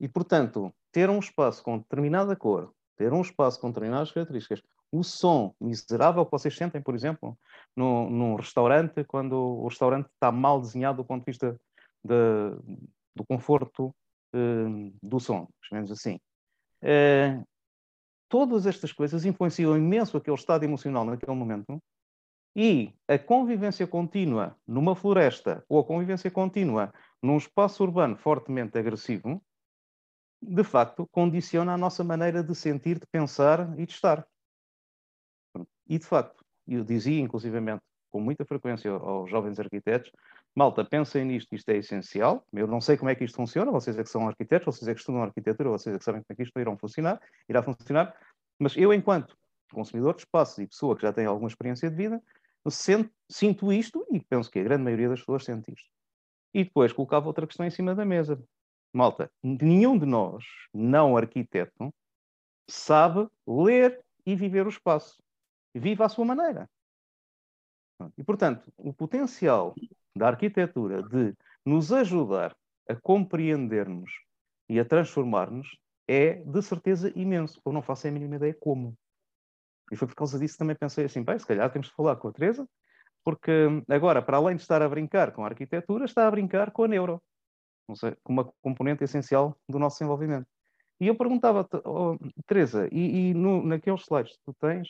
E, 0.00 0.08
portanto, 0.08 0.72
ter 0.92 1.08
um 1.08 1.18
espaço 1.18 1.62
com 1.62 1.78
determinada 1.78 2.36
cor, 2.36 2.72
ter 2.96 3.12
um 3.12 3.20
espaço 3.20 3.60
com 3.60 3.68
determinadas 3.68 4.12
características, 4.12 4.62
o 4.90 5.02
som 5.02 5.54
miserável 5.60 6.24
que 6.24 6.30
vocês 6.30 6.56
sentem, 6.56 6.80
por 6.80 6.94
exemplo, 6.94 7.38
no, 7.74 8.08
num 8.08 8.34
restaurante, 8.36 9.04
quando 9.04 9.34
o 9.34 9.68
restaurante 9.68 10.06
está 10.06 10.30
mal 10.30 10.60
desenhado 10.60 10.98
do 10.98 11.04
ponto 11.04 11.24
de 11.24 11.30
vista 11.30 11.60
de, 12.04 12.50
do 13.14 13.24
conforto 13.26 13.94
uh, 14.34 14.92
do 15.02 15.18
som, 15.18 15.48
menos 15.72 15.90
assim. 15.90 16.18
Uh, 16.82 17.44
todas 18.28 18.66
estas 18.66 18.92
coisas 18.92 19.24
influenciam 19.24 19.76
imenso 19.76 20.16
aquele 20.16 20.36
estado 20.36 20.64
emocional 20.64 21.04
naquele 21.04 21.36
momento 21.36 21.82
e 22.56 22.94
a 23.06 23.18
convivência 23.18 23.86
contínua 23.86 24.56
numa 24.66 24.96
floresta 24.96 25.62
ou 25.68 25.78
a 25.78 25.84
convivência 25.84 26.30
contínua 26.30 26.90
num 27.22 27.36
espaço 27.36 27.82
urbano 27.82 28.16
fortemente 28.16 28.78
agressivo, 28.78 29.42
de 30.40 30.64
facto, 30.64 31.06
condiciona 31.12 31.74
a 31.74 31.76
nossa 31.76 32.02
maneira 32.02 32.42
de 32.42 32.54
sentir, 32.54 32.98
de 32.98 33.06
pensar 33.06 33.78
e 33.78 33.84
de 33.84 33.92
estar. 33.92 34.26
E, 35.86 35.98
de 35.98 36.06
facto, 36.06 36.42
eu 36.66 36.82
dizia, 36.82 37.20
inclusivamente, 37.20 37.82
com 38.10 38.20
muita 38.20 38.44
frequência 38.46 38.90
aos 38.90 39.28
jovens 39.30 39.60
arquitetos, 39.60 40.10
malta, 40.54 40.82
pensem 40.82 41.26
nisto, 41.26 41.54
isto 41.54 41.68
é 41.68 41.76
essencial. 41.76 42.42
Eu 42.54 42.66
não 42.66 42.80
sei 42.80 42.96
como 42.96 43.10
é 43.10 43.14
que 43.14 43.24
isto 43.24 43.36
funciona, 43.36 43.70
vocês 43.70 43.98
é 43.98 44.02
que 44.02 44.08
são 44.08 44.26
arquitetos, 44.26 44.64
vocês 44.64 44.88
é 44.88 44.94
que 44.94 45.00
estudam 45.00 45.22
arquitetura, 45.22 45.68
vocês 45.68 45.94
é 45.94 45.98
que 45.98 46.04
sabem 46.04 46.22
como 46.22 46.32
é 46.32 46.36
que 46.36 46.42
isto 46.42 46.58
irá 46.58 46.74
funcionar, 46.76 47.20
irá 47.48 47.62
funcionar, 47.62 48.16
mas 48.58 48.74
eu, 48.76 48.94
enquanto 48.94 49.36
consumidor 49.72 50.14
de 50.14 50.22
espaços 50.22 50.58
e 50.58 50.66
pessoa 50.66 50.96
que 50.96 51.02
já 51.02 51.12
tem 51.12 51.26
alguma 51.26 51.48
experiência 51.48 51.90
de 51.90 51.96
vida, 51.96 52.22
Sinto, 52.70 53.10
sinto 53.28 53.72
isto 53.72 54.06
e 54.10 54.20
penso 54.20 54.50
que 54.50 54.58
a 54.58 54.62
grande 54.62 54.84
maioria 54.84 55.08
das 55.08 55.20
pessoas 55.20 55.44
sente 55.44 55.72
isto. 55.72 55.90
E 56.54 56.64
depois 56.64 56.92
colocava 56.92 57.26
outra 57.26 57.46
questão 57.46 57.66
em 57.66 57.70
cima 57.70 57.94
da 57.94 58.04
mesa. 58.04 58.42
Malta, 58.92 59.30
nenhum 59.42 59.98
de 59.98 60.06
nós, 60.06 60.44
não 60.72 61.16
arquiteto, 61.16 61.92
sabe 62.68 63.28
ler 63.46 64.02
e 64.24 64.34
viver 64.34 64.66
o 64.66 64.70
espaço. 64.70 65.22
Vive 65.74 66.02
à 66.02 66.08
sua 66.08 66.24
maneira. 66.24 66.68
E, 68.16 68.24
portanto, 68.24 68.72
o 68.76 68.92
potencial 68.92 69.74
da 70.14 70.28
arquitetura 70.28 71.02
de 71.02 71.34
nos 71.64 71.92
ajudar 71.92 72.56
a 72.88 72.94
compreendermos 72.94 74.10
e 74.68 74.78
a 74.80 74.84
transformar-nos 74.84 75.76
é, 76.08 76.34
de 76.34 76.62
certeza, 76.62 77.12
imenso. 77.16 77.60
Eu 77.64 77.72
não 77.72 77.82
faço 77.82 78.06
a 78.06 78.10
mínima 78.10 78.36
ideia 78.36 78.54
como. 78.54 78.96
E 79.90 79.96
foi 79.96 80.08
por 80.08 80.14
causa 80.14 80.38
disso 80.38 80.54
que 80.54 80.58
também 80.58 80.76
pensei 80.76 81.04
assim, 81.04 81.22
bem, 81.22 81.38
se 81.38 81.46
calhar 81.46 81.70
temos 81.70 81.88
de 81.88 81.94
falar 81.94 82.16
com 82.16 82.28
a 82.28 82.32
Teresa, 82.32 82.68
porque 83.24 83.50
agora, 83.88 84.22
para 84.22 84.36
além 84.36 84.56
de 84.56 84.62
estar 84.62 84.80
a 84.82 84.88
brincar 84.88 85.32
com 85.32 85.44
a 85.44 85.48
arquitetura, 85.48 86.04
está 86.04 86.26
a 86.26 86.30
brincar 86.30 86.70
com 86.70 86.84
a 86.84 86.88
neuro, 86.88 87.22
com 88.22 88.32
uma 88.32 88.44
componente 88.62 89.04
essencial 89.04 89.56
do 89.68 89.78
nosso 89.78 89.98
desenvolvimento. 89.98 90.46
E 91.00 91.08
eu 91.08 91.16
perguntava, 91.16 91.68
oh, 91.84 92.16
Teresa, 92.46 92.88
e, 92.90 93.30
e 93.30 93.34
no, 93.34 93.62
naqueles 93.64 94.02
slides 94.02 94.32
que 94.32 94.42
tu 94.44 94.54
tens, 94.60 94.88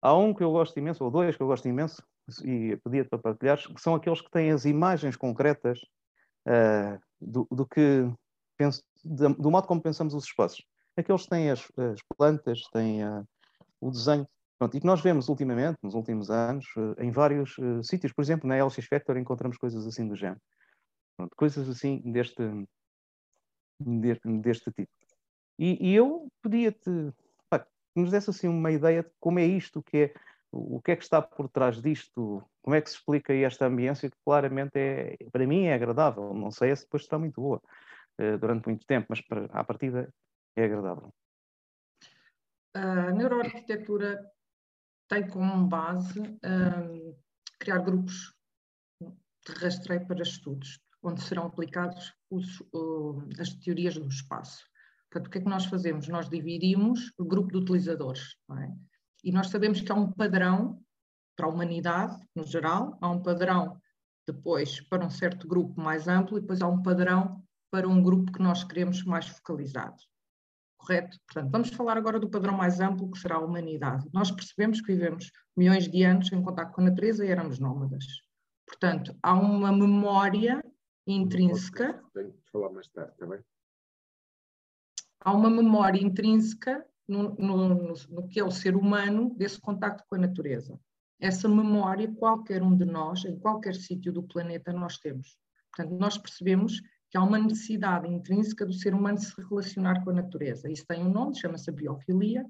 há 0.00 0.14
um 0.16 0.32
que 0.32 0.44
eu 0.44 0.52
gosto 0.52 0.78
imenso, 0.78 1.04
ou 1.04 1.10
dois 1.10 1.36
que 1.36 1.42
eu 1.42 1.46
gosto 1.46 1.66
imenso, 1.66 2.02
e 2.44 2.76
pedia-te 2.84 3.08
para 3.08 3.18
partilhares, 3.18 3.66
que 3.66 3.80
são 3.80 3.94
aqueles 3.94 4.20
que 4.20 4.30
têm 4.30 4.50
as 4.50 4.64
imagens 4.64 5.16
concretas 5.16 5.80
uh, 6.46 7.00
do, 7.20 7.46
do, 7.50 7.66
que 7.66 8.08
penso, 8.56 8.82
do 9.04 9.50
modo 9.50 9.66
como 9.66 9.82
pensamos 9.82 10.14
os 10.14 10.24
espaços. 10.24 10.64
Aqueles 10.96 11.22
que 11.24 11.30
têm 11.30 11.50
as, 11.50 11.60
as 11.76 12.00
plantas, 12.16 12.60
têm 12.72 13.04
uh, 13.04 13.26
o 13.80 13.90
desenho. 13.90 14.26
Pronto, 14.58 14.76
e 14.76 14.80
que 14.80 14.86
nós 14.86 15.00
vemos 15.00 15.28
ultimamente, 15.28 15.78
nos 15.82 15.94
últimos 15.94 16.30
anos, 16.30 16.66
eh, 16.76 17.04
em 17.04 17.10
vários 17.10 17.58
uh, 17.58 17.82
sítios, 17.82 18.12
por 18.12 18.22
exemplo, 18.22 18.48
na 18.48 18.64
LX 18.64 18.86
Factor 18.86 19.16
encontramos 19.16 19.58
coisas 19.58 19.86
assim 19.86 20.06
do 20.06 20.14
género. 20.14 20.40
Pronto, 21.16 21.34
coisas 21.36 21.68
assim 21.68 22.00
deste, 22.12 22.42
deste, 23.80 24.28
deste 24.38 24.70
tipo. 24.72 24.90
E, 25.58 25.90
e 25.90 25.94
eu 25.94 26.28
pedia-te 26.42 27.12
que 27.94 28.00
nos 28.00 28.10
desse 28.10 28.30
assim 28.30 28.48
uma 28.48 28.72
ideia 28.72 29.04
de 29.04 29.10
como 29.20 29.38
é 29.38 29.44
isto, 29.44 29.82
que 29.82 29.96
é, 29.96 30.14
o 30.50 30.80
que 30.82 30.92
é 30.92 30.96
que 30.96 31.04
está 31.04 31.22
por 31.22 31.48
trás 31.48 31.80
disto, 31.80 32.42
como 32.60 32.74
é 32.74 32.80
que 32.80 32.90
se 32.90 32.96
explica 32.96 33.32
esta 33.32 33.66
ambiência 33.66 34.10
que 34.10 34.16
claramente 34.24 34.72
é, 34.76 35.16
para 35.32 35.46
mim 35.46 35.64
é 35.64 35.74
agradável, 35.74 36.34
não 36.34 36.50
sei 36.50 36.74
se 36.74 36.82
depois 36.84 37.04
está 37.04 37.18
muito 37.18 37.40
boa 37.40 37.62
uh, 38.20 38.38
durante 38.38 38.66
muito 38.66 38.84
tempo, 38.84 39.06
mas 39.08 39.20
para, 39.20 39.46
à 39.46 39.62
partida 39.62 40.12
é 40.56 40.64
agradável. 40.64 41.12
A 42.74 43.12
neuroarquitetura 43.12 44.20
tem 45.08 45.28
como 45.28 45.68
base 45.68 46.18
um, 46.20 47.16
criar 47.60 47.78
grupos 47.78 48.34
de 49.00 49.52
rastreio 49.60 50.04
para 50.08 50.22
estudos, 50.22 50.80
onde 51.00 51.22
serão 51.22 51.46
aplicados 51.46 52.12
os, 52.28 52.60
uh, 52.72 53.28
as 53.38 53.54
teorias 53.54 53.94
do 53.94 54.08
espaço. 54.08 54.64
Portanto, 55.08 55.28
o 55.28 55.30
que 55.30 55.38
é 55.38 55.40
que 55.42 55.48
nós 55.48 55.66
fazemos? 55.66 56.08
Nós 56.08 56.28
dividimos 56.28 57.12
o 57.16 57.24
grupo 57.24 57.52
de 57.52 57.58
utilizadores, 57.58 58.36
é? 58.58 58.68
e 59.22 59.30
nós 59.30 59.48
sabemos 59.50 59.80
que 59.80 59.92
há 59.92 59.94
um 59.94 60.10
padrão 60.10 60.82
para 61.36 61.46
a 61.46 61.50
humanidade, 61.50 62.18
no 62.34 62.44
geral, 62.44 62.98
há 63.00 63.08
um 63.08 63.22
padrão 63.22 63.80
depois 64.26 64.80
para 64.88 65.04
um 65.04 65.10
certo 65.10 65.46
grupo 65.46 65.80
mais 65.80 66.08
amplo, 66.08 66.38
e 66.38 66.40
depois 66.40 66.60
há 66.60 66.66
um 66.66 66.82
padrão 66.82 67.40
para 67.70 67.88
um 67.88 68.02
grupo 68.02 68.32
que 68.32 68.42
nós 68.42 68.64
queremos 68.64 69.04
mais 69.04 69.28
focalizado 69.28 70.02
correto? 70.84 71.18
Portanto, 71.26 71.50
vamos 71.50 71.70
falar 71.70 71.96
agora 71.96 72.20
do 72.20 72.28
padrão 72.28 72.54
mais 72.54 72.80
amplo 72.80 73.10
que 73.10 73.18
será 73.18 73.36
a 73.36 73.40
humanidade. 73.40 74.06
Nós 74.12 74.30
percebemos 74.30 74.80
que 74.80 74.92
vivemos 74.92 75.30
milhões 75.56 75.88
de 75.88 76.02
anos 76.02 76.30
em 76.30 76.42
contato 76.42 76.72
com 76.72 76.82
a 76.82 76.84
natureza 76.84 77.24
e 77.24 77.30
éramos 77.30 77.58
nómadas. 77.58 78.04
Portanto, 78.66 79.16
há 79.22 79.34
uma 79.34 79.72
memória 79.72 80.62
intrínseca. 81.06 82.02
Tenho 82.12 82.32
que 82.32 82.50
falar 82.50 82.70
mais 82.70 82.88
tarde, 82.88 83.12
está 83.12 83.26
bem? 83.26 83.40
Há 85.20 85.32
uma 85.32 85.48
memória 85.48 86.00
intrínseca 86.00 86.84
no, 87.08 87.34
no, 87.36 87.68
no, 87.68 87.94
no 88.10 88.28
que 88.28 88.38
é 88.38 88.44
o 88.44 88.50
ser 88.50 88.76
humano 88.76 89.34
desse 89.36 89.58
contacto 89.60 90.04
com 90.08 90.16
a 90.16 90.18
natureza. 90.18 90.78
Essa 91.18 91.48
memória, 91.48 92.12
qualquer 92.12 92.62
um 92.62 92.76
de 92.76 92.84
nós, 92.84 93.24
em 93.24 93.38
qualquer 93.38 93.74
sítio 93.74 94.12
do 94.12 94.22
planeta, 94.22 94.72
nós 94.72 94.98
temos. 94.98 95.38
Portanto, 95.74 95.98
nós 95.98 96.18
percebemos 96.18 96.80
que 97.14 97.18
há 97.18 97.22
uma 97.22 97.38
necessidade 97.38 98.08
intrínseca 98.08 98.66
do 98.66 98.72
ser 98.72 98.92
humano 98.92 99.18
se 99.18 99.40
relacionar 99.48 100.02
com 100.02 100.10
a 100.10 100.14
natureza. 100.14 100.68
Isso 100.68 100.84
tem 100.84 101.00
um 101.00 101.08
nome, 101.08 101.38
chama-se 101.38 101.70
biofilia, 101.70 102.44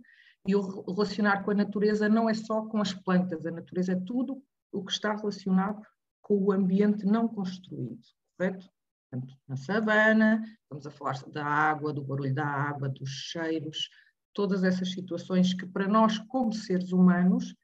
e 0.49 0.57
o 0.57 0.63
relacionar 0.91 1.45
com 1.45 1.51
a 1.51 1.55
natureza 1.55 2.09
não 2.09 2.31
é 2.31 2.33
só 2.33 2.65
com 2.65 2.81
as 2.81 2.95
plantas, 2.95 3.45
a 3.45 3.51
natureza 3.51 3.93
é 3.93 4.01
tudo 4.07 4.43
o 4.73 4.83
que 4.83 4.91
está 4.91 5.15
relacionado 5.15 5.83
com 6.23 6.39
o 6.39 6.51
ambiente 6.51 7.05
não 7.05 7.29
construído, 7.29 8.01
correto? 8.39 8.67
Portanto, 9.11 9.37
na 9.47 9.57
savana, 9.57 10.43
estamos 10.63 10.87
a 10.87 10.91
falar 10.91 11.23
da 11.31 11.45
água, 11.45 11.93
do 11.93 12.03
barulho 12.03 12.35
da 12.35 12.47
água, 12.47 12.89
dos 12.89 13.11
cheiros, 13.11 13.91
todas 14.33 14.65
essas 14.65 14.93
situações 14.93 15.53
que 15.53 15.67
para 15.67 15.87
nós, 15.87 16.19
como 16.21 16.55
seres 16.55 16.91
humanos, 16.91 17.55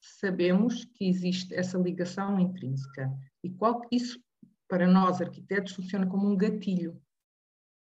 sabemos 0.00 0.84
que 0.84 1.08
existe 1.08 1.54
essa 1.54 1.78
ligação 1.78 2.40
intrínseca. 2.40 3.12
E 3.44 3.50
qual, 3.50 3.80
isso, 3.92 4.20
para 4.68 4.86
nós 4.86 5.20
arquitetos, 5.20 5.72
funciona 5.72 6.06
como 6.06 6.28
um 6.28 6.36
gatilho. 6.36 7.00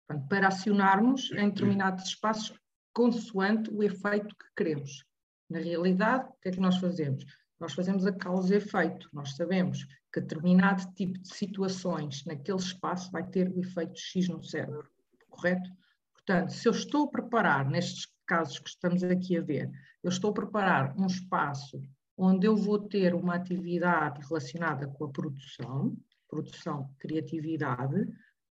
Portanto, 0.07 0.29
para 0.29 0.49
acionarmos 0.49 1.31
em 1.33 1.51
determinados 1.51 2.05
espaços 2.05 2.59
consoante 2.95 3.71
o 3.71 3.83
efeito 3.83 4.35
que 4.35 4.47
queremos. 4.57 5.05
Na 5.51 5.59
realidade, 5.59 6.29
o 6.29 6.41
que 6.41 6.49
é 6.49 6.53
que 6.53 6.61
nós 6.61 6.79
fazemos? 6.79 7.25
Nós 7.61 7.75
fazemos 7.75 8.07
a 8.07 8.13
causa 8.13 8.55
e 8.55 8.59
efeito. 8.59 9.09
Nós 9.13 9.35
sabemos 9.35 9.85
que 10.13 10.21
determinado 10.21 10.91
tipo 10.95 11.19
de 11.19 11.35
situações 11.35 12.25
naquele 12.25 12.59
espaço 12.59 13.11
vai 13.11 13.27
ter 13.27 13.49
o 13.51 13.61
efeito 13.61 13.99
X 13.99 14.29
no 14.29 14.43
cérebro, 14.43 14.89
correto? 15.29 15.71
Portanto, 16.13 16.53
se 16.53 16.69
eu 16.69 16.73
estou 16.73 17.05
a 17.05 17.11
preparar, 17.11 17.69
nestes 17.69 18.07
casos 18.27 18.59
que 18.59 18.69
estamos 18.69 19.03
aqui 19.03 19.37
a 19.37 19.43
ver, 19.43 19.71
eu 20.03 20.11
estou 20.11 20.31
a 20.31 20.35
preparar 20.35 20.95
um 20.99 21.07
espaço 21.07 21.83
onde 22.17 22.47
eu 22.47 22.57
vou 22.57 22.79
ter 22.79 23.15
uma 23.15 23.37
atividade 23.37 24.21
relacionada 24.27 24.89
com 24.89 25.05
a 25.05 25.09
produção, 25.09 25.97
produção, 26.29 26.91
criatividade, 26.99 28.07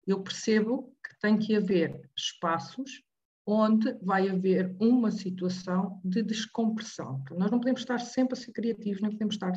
eu 0.07 0.23
percebo 0.23 0.95
que 1.05 1.19
tem 1.21 1.39
que 1.39 1.57
haver 1.57 2.01
espaços 2.17 3.03
onde 3.47 3.93
vai 4.03 4.29
haver 4.29 4.75
uma 4.81 5.11
situação 5.11 6.01
de 6.05 6.23
descompressão. 6.23 7.25
Nós 7.33 7.51
não 7.51 7.59
podemos 7.59 7.81
estar 7.81 7.99
sempre 7.99 8.35
a 8.35 8.41
ser 8.41 8.53
criativos, 8.53 9.01
nem 9.01 9.11
podemos 9.11 9.35
estar 9.35 9.53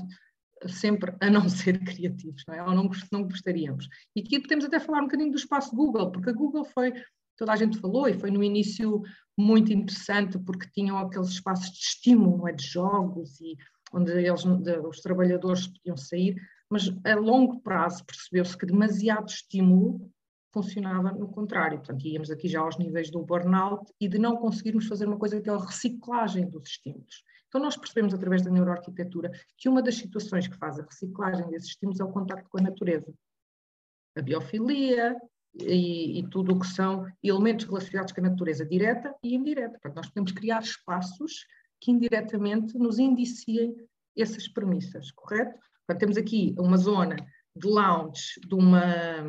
sempre 0.68 1.16
a 1.22 1.30
não 1.30 1.48
ser 1.50 1.84
criativos, 1.84 2.44
não 2.48 2.56
é? 2.56 2.64
Ou 2.64 2.74
não, 2.74 2.90
não 3.12 3.24
gostaríamos. 3.24 3.88
E 4.16 4.22
aqui 4.22 4.40
podemos 4.40 4.66
até 4.66 4.80
falar 4.80 5.00
um 5.00 5.06
bocadinho 5.06 5.32
do 5.32 5.38
espaço 5.38 5.76
Google, 5.76 6.12
porque 6.12 6.30
a 6.30 6.34
Google 6.34 6.66
foi, 6.66 6.94
toda 7.38 7.54
a 7.54 7.56
gente 7.56 7.78
falou, 7.78 8.08
e 8.08 8.14
foi 8.14 8.32
no 8.32 8.44
início 8.44 9.04
muito 9.38 9.72
interessante, 9.72 10.40
porque 10.40 10.70
tinham 10.74 10.98
aqueles 10.98 11.30
espaços 11.30 11.72
de 11.72 11.80
estímulo, 11.80 12.48
é? 12.48 12.54
de 12.54 12.66
jogos, 12.66 13.40
e 13.40 13.56
onde 13.94 14.12
eles, 14.12 14.44
de, 14.44 14.80
os 14.80 15.00
trabalhadores 15.02 15.68
podiam 15.68 15.98
sair, 15.98 16.36
mas 16.76 16.94
a 17.06 17.16
longo 17.16 17.62
prazo 17.62 18.04
percebeu-se 18.04 18.58
que 18.58 18.66
demasiado 18.66 19.30
estímulo 19.30 20.12
funcionava 20.52 21.10
no 21.14 21.30
contrário. 21.30 21.78
Portanto, 21.78 22.06
íamos 22.06 22.30
aqui 22.30 22.50
já 22.50 22.60
aos 22.60 22.78
níveis 22.78 23.10
do 23.10 23.24
burnout 23.24 23.90
e 23.98 24.10
de 24.10 24.20
não 24.20 24.36
conseguirmos 24.36 24.86
fazer 24.86 25.08
uma 25.08 25.18
coisa 25.18 25.40
que 25.40 25.50
é 25.50 25.54
a 25.54 25.58
reciclagem 25.58 26.50
dos 26.50 26.68
estímulos. 26.68 27.24
Então, 27.48 27.62
nós 27.62 27.78
percebemos 27.78 28.14
através 28.14 28.42
da 28.42 28.52
neuroarquitetura 28.52 29.32
que 29.58 29.70
uma 29.70 29.82
das 29.82 29.96
situações 29.96 30.50
que 30.50 30.58
faz 30.58 30.78
a 30.78 30.84
reciclagem 30.84 31.50
desses 31.50 31.70
estímulos 31.70 32.02
é 32.02 32.04
o 32.04 32.12
contacto 32.12 32.50
com 32.50 32.58
a 32.58 32.64
natureza. 32.64 33.14
A 34.18 34.22
biofilia 34.22 35.16
e, 35.54 36.20
e 36.20 36.28
tudo 36.28 36.56
o 36.56 36.60
que 36.60 36.68
são 36.68 37.08
elementos 37.24 37.68
relacionados 37.68 38.12
com 38.12 38.20
a 38.20 38.30
natureza 38.30 38.66
direta 38.66 39.16
e 39.24 39.34
indireta. 39.34 39.80
Portanto, 39.80 39.96
nós 39.96 40.08
podemos 40.10 40.34
criar 40.34 40.62
espaços 40.62 41.46
que 41.80 41.92
indiretamente 41.92 42.78
nos 42.78 43.00
indiciem 43.00 43.74
essas 44.18 44.50
premissas, 44.50 45.10
correto? 45.12 45.58
Portanto, 45.86 46.00
temos 46.00 46.18
aqui 46.18 46.56
uma 46.58 46.78
zona 46.78 47.16
de 47.56 47.68
lounge 47.68 48.40
de 48.48 48.56
uma 48.56 49.24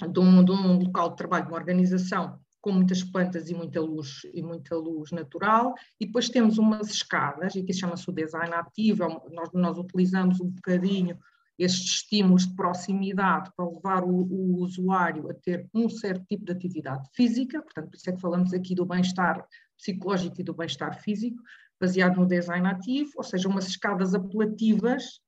de 0.00 0.18
um, 0.18 0.44
de 0.44 0.50
um 0.50 0.78
local 0.78 1.10
de 1.10 1.16
trabalho, 1.16 1.46
uma 1.46 1.56
organização 1.56 2.40
com 2.60 2.72
muitas 2.72 3.02
plantas 3.02 3.50
e 3.50 3.54
muita 3.54 3.80
luz 3.80 4.22
e 4.32 4.42
muita 4.42 4.76
luz 4.76 5.10
natural, 5.10 5.74
e 6.00 6.06
depois 6.06 6.28
temos 6.28 6.58
umas 6.58 6.88
escadas, 6.90 7.54
e 7.54 7.60
aqui 7.60 7.72
chama-se 7.72 8.08
o 8.08 8.12
design 8.12 8.54
ativo, 8.54 9.04
é 9.04 9.08
nós, 9.34 9.50
nós 9.52 9.78
utilizamos 9.78 10.40
um 10.40 10.48
bocadinho 10.48 11.18
estes 11.58 11.84
estímulos 11.84 12.46
de 12.46 12.54
proximidade 12.54 13.50
para 13.56 13.68
levar 13.68 14.04
o, 14.04 14.10
o, 14.10 14.62
usuário 14.62 15.28
a 15.28 15.34
ter 15.34 15.68
um 15.74 15.88
certo 15.88 16.24
tipo 16.26 16.44
de 16.44 16.52
atividade 16.52 17.08
física, 17.14 17.60
portanto, 17.60 17.90
por 17.90 17.96
isso 17.96 18.10
é 18.10 18.12
que 18.12 18.20
falamos 18.20 18.52
aqui 18.54 18.74
do 18.74 18.86
bem-estar 18.86 19.44
psicológico 19.76 20.40
e 20.40 20.44
do 20.44 20.54
bem-estar 20.54 21.00
físico, 21.02 21.42
baseado 21.80 22.16
no 22.16 22.26
design 22.26 22.66
ativo, 22.68 23.10
ou 23.16 23.24
seja, 23.24 23.48
umas 23.48 23.66
escadas 23.66 24.14
apelativas 24.14 25.20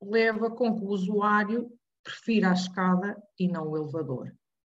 leva 0.00 0.50
com 0.50 0.74
que 0.76 0.84
o 0.84 0.88
usuário 0.88 1.70
prefira 2.02 2.50
a 2.50 2.54
escada 2.54 3.16
e 3.38 3.48
não 3.48 3.68
o 3.68 3.76
elevador. 3.76 4.32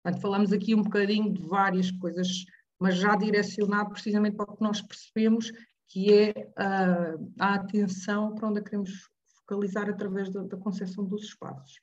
Portanto, 0.02 0.22
falamos 0.22 0.52
aqui 0.52 0.74
um 0.74 0.82
bocadinho 0.82 1.32
de 1.32 1.42
várias 1.42 1.90
coisas, 1.90 2.44
mas 2.78 2.96
já 2.96 3.16
direcionado 3.16 3.90
precisamente 3.90 4.36
para 4.36 4.50
o 4.50 4.56
que 4.56 4.62
nós 4.62 4.80
percebemos, 4.80 5.52
que 5.88 6.12
é 6.12 6.52
a, 6.56 7.14
a 7.38 7.54
atenção 7.54 8.34
para 8.34 8.48
onde 8.48 8.62
queremos 8.62 9.08
focalizar 9.40 9.88
através 9.88 10.30
da, 10.30 10.42
da 10.42 10.56
concepção 10.56 11.04
dos 11.04 11.24
espaços. 11.24 11.80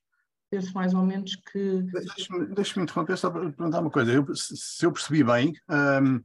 Penso 0.50 0.74
mais 0.74 0.94
ou 0.94 1.04
menos 1.04 1.36
que. 1.36 1.82
Deixa-me 1.82 2.46
deixa 2.54 2.80
interromper 2.80 3.18
só 3.18 3.30
para 3.30 3.52
perguntar 3.52 3.82
uma 3.82 3.92
coisa. 3.92 4.12
Eu, 4.12 4.36
se 4.36 4.86
eu 4.86 4.92
percebi 4.92 5.24
bem, 5.24 5.54
um, 5.70 6.22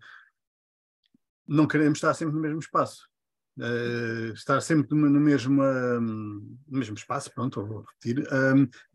não 1.49 1.67
queremos 1.67 1.99
estar 1.99 2.15
sempre 2.15 2.35
no 2.35 2.41
mesmo 2.41 2.61
espaço. 2.61 3.10
Uh, 3.59 4.33
estar 4.33 4.61
sempre 4.63 4.97
no, 4.97 5.21
mesmo, 5.21 5.63
no 5.63 6.79
mesmo 6.79 6.95
espaço, 6.95 7.31
pronto, 7.35 7.67
vou 7.67 7.83
repetir, 7.83 8.27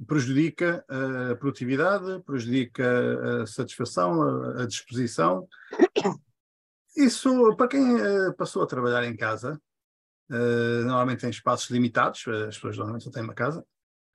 prejudica 0.07 0.83
a 0.89 1.35
produtividade, 1.35 2.23
prejudica 2.23 3.43
a 3.43 3.45
satisfação, 3.45 4.23
a, 4.23 4.63
a 4.63 4.65
disposição. 4.65 5.47
Isso, 6.97 7.55
para 7.57 7.67
quem 7.67 7.95
uh, 7.95 8.33
passou 8.35 8.63
a 8.63 8.67
trabalhar 8.67 9.03
em 9.03 9.15
casa, 9.15 9.61
uh, 10.31 10.85
normalmente 10.85 11.21
tem 11.21 11.29
espaços 11.29 11.69
limitados, 11.69 12.25
as 12.27 12.55
pessoas 12.55 12.77
normalmente 12.77 13.03
só 13.03 13.11
têm 13.11 13.23
uma 13.23 13.35
casa, 13.35 13.63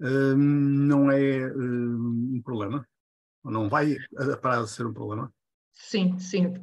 não 0.01 1.11
é 1.13 1.53
um 1.55 2.41
problema, 2.43 2.89
não 3.45 3.69
vai 3.69 3.95
parar 4.41 4.63
de 4.63 4.71
ser 4.71 4.87
um 4.87 4.95
problema. 4.95 5.33
Sim, 5.73 6.19
sim 6.19 6.55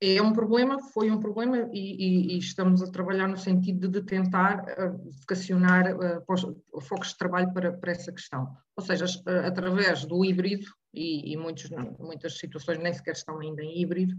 é 0.00 0.20
um 0.20 0.32
problema, 0.32 0.80
foi 0.80 1.10
um 1.10 1.20
problema 1.20 1.68
e, 1.72 1.96
e, 1.96 2.34
e, 2.34 2.38
estamos 2.38 2.82
a 2.82 2.90
trabalhar 2.90 3.28
no 3.28 3.36
sentido 3.36 3.88
de 3.88 4.02
tentar 4.02 4.64
uh, 4.64 5.10
vocacionar 5.20 5.94
uh, 5.94 6.80
focos 6.80 7.08
de 7.08 7.18
trabalho 7.18 7.52
para, 7.52 7.72
para, 7.72 7.92
essa 7.92 8.12
questão. 8.12 8.56
Ou 8.76 8.84
seja, 8.84 9.04
uh, 9.04 9.46
através 9.46 10.04
do 10.04 10.24
híbrido, 10.24 10.66
e, 10.92 11.32
e 11.32 11.36
muitos, 11.36 11.68
muitas 11.98 12.38
situações 12.38 12.78
nem 12.78 12.92
sequer 12.92 13.12
estão 13.14 13.38
ainda 13.40 13.62
em 13.62 13.80
híbrido, 13.80 14.14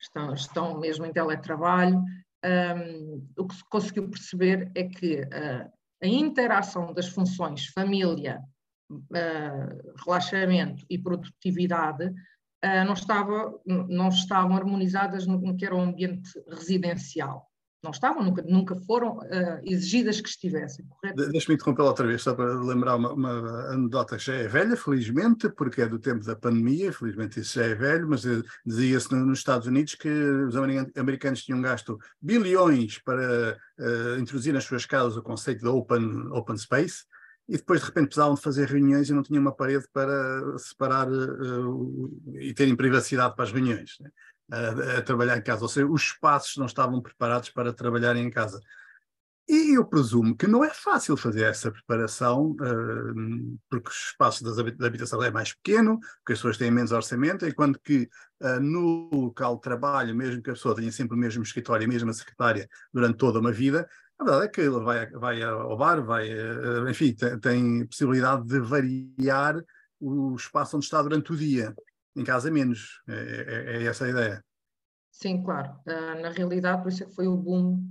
estão, 0.00 0.32
estão 0.32 0.80
mesmo 0.80 1.04
em 1.04 1.12
teletrabalho, 1.12 1.98
um, 1.98 2.48
ehm, 2.48 3.28
o 3.36 3.46
que 3.46 3.54
se 3.56 3.64
conseguiu 3.68 4.08
perceber 4.08 4.70
é 4.74 4.84
que 4.84 5.22
a 6.02 6.06
interação 6.06 6.94
das 6.94 7.08
funções 7.08 7.66
família, 7.66 8.40
relaxamento 10.02 10.86
e 10.88 10.96
produtividade 10.96 12.10
uh, 12.64 12.84
não, 12.84 12.94
estava, 12.94 13.54
não 13.66 14.08
estavam 14.08 14.56
harmonizadas 14.56 15.26
no, 15.26 15.38
no, 15.38 15.56
que 15.56 15.64
era 15.64 15.74
o 15.74 15.80
ambiente 15.80 16.30
residencial. 16.48 17.50
Não 17.82 17.92
estavam, 17.92 18.22
nunca, 18.22 18.42
nunca 18.42 18.76
foram 18.76 19.18
uh, 19.18 19.60
exigidas 19.62 20.20
que 20.20 20.28
estivessem, 20.28 20.84
correto? 20.84 21.30
Deixa-me 21.30 21.54
interromper 21.54 21.80
outra 21.80 22.06
vez, 22.06 22.20
só 22.20 22.34
para 22.34 22.52
lembrar 22.60 22.96
uma, 22.96 23.10
uma, 23.10 23.72
anedota 23.72 24.18
que 24.18 24.24
já 24.24 24.34
é 24.34 24.46
velha, 24.46 24.76
felizmente, 24.76 25.48
porque 25.48 25.80
é 25.80 25.88
do 25.88 25.98
tempo 25.98 26.22
da 26.22 26.36
pandemia, 26.36 26.92
felizmente 26.92 27.40
isso 27.40 27.54
já 27.58 27.64
é 27.64 27.74
velho, 27.74 28.06
mas 28.06 28.26
eh, 28.26 28.42
dizia-se 28.66 29.14
nos 29.14 29.38
Estados 29.38 29.66
Unidos 29.66 29.94
que 29.94 30.10
os 30.10 30.54
americanos 30.94 31.42
tinham 31.42 31.62
gasto 31.62 31.98
bilhões 32.20 32.98
para 32.98 33.58
uh, 33.78 34.20
introduzir 34.20 34.52
nas 34.52 34.64
suas 34.64 34.84
casas 34.84 35.16
o 35.16 35.22
conceito 35.22 35.60
de 35.60 35.68
open, 35.68 36.28
open 36.32 36.58
space, 36.58 37.04
e 37.50 37.56
depois 37.56 37.80
de 37.80 37.86
repente 37.86 38.06
precisavam 38.06 38.36
de 38.36 38.40
fazer 38.40 38.68
reuniões 38.68 39.10
e 39.10 39.12
não 39.12 39.24
tinham 39.24 39.42
uma 39.42 39.50
parede 39.50 39.84
para 39.92 40.56
separar 40.56 41.08
uh, 41.10 42.22
e 42.38 42.54
terem 42.54 42.76
privacidade 42.76 43.34
para 43.34 43.44
as 43.44 43.50
reuniões, 43.50 43.96
né? 43.98 44.08
uh, 44.52 44.98
a 44.98 45.02
trabalhar 45.02 45.36
em 45.36 45.42
casa. 45.42 45.62
Ou 45.62 45.68
seja, 45.68 45.86
os 45.88 46.00
espaços 46.00 46.56
não 46.56 46.66
estavam 46.66 47.02
preparados 47.02 47.50
para 47.50 47.72
trabalhar 47.72 48.14
em 48.14 48.30
casa. 48.30 48.60
E 49.48 49.76
eu 49.76 49.84
presumo 49.84 50.36
que 50.36 50.46
não 50.46 50.62
é 50.62 50.70
fácil 50.70 51.16
fazer 51.16 51.42
essa 51.42 51.72
preparação, 51.72 52.52
uh, 52.52 53.58
porque 53.68 53.88
o 53.88 53.92
espaço 53.92 54.44
da 54.44 54.86
habitação 54.86 55.20
é 55.20 55.28
mais 55.28 55.52
pequeno, 55.52 55.98
porque 55.98 56.34
as 56.34 56.38
pessoas 56.38 56.56
têm 56.56 56.70
menos 56.70 56.92
orçamento, 56.92 57.44
enquanto 57.44 57.80
que 57.80 58.08
uh, 58.42 58.60
no 58.60 59.10
local 59.12 59.56
de 59.56 59.62
trabalho, 59.62 60.14
mesmo 60.14 60.40
que 60.40 60.50
a 60.50 60.52
pessoa 60.52 60.76
tenha 60.76 60.92
sempre 60.92 61.16
o 61.16 61.18
mesmo 61.18 61.42
escritório, 61.42 61.84
a 61.84 61.88
mesma 61.88 62.12
secretária 62.12 62.68
durante 62.94 63.16
toda 63.16 63.40
uma 63.40 63.50
vida, 63.50 63.88
a 64.20 64.24
verdade 64.24 64.44
é 64.44 64.48
que 64.48 64.60
ele 64.60 64.80
vai, 64.80 65.06
vai 65.10 65.42
ao 65.42 65.76
bar, 65.78 66.04
vai, 66.04 66.28
enfim, 66.88 67.14
tem, 67.14 67.38
tem, 67.40 67.86
possibilidade 67.86 68.46
de 68.46 68.60
variar 68.60 69.64
o 69.98 70.34
espaço 70.34 70.76
onde 70.76 70.84
está 70.84 71.02
durante 71.02 71.32
o 71.32 71.36
dia. 71.36 71.74
Em 72.14 72.22
casa 72.22 72.50
menos. 72.50 73.00
É, 73.08 73.14
é, 73.14 73.76
é 73.76 73.84
essa 73.84 74.04
a 74.04 74.10
ideia. 74.10 74.44
Sim, 75.10 75.42
claro. 75.42 75.70
Uh, 75.86 76.20
na 76.20 76.28
realidade, 76.30 76.82
por 76.82 76.88
isso 76.90 77.02
é 77.02 77.06
que 77.06 77.14
foi 77.14 77.26
o 77.26 77.36
boom 77.36 77.82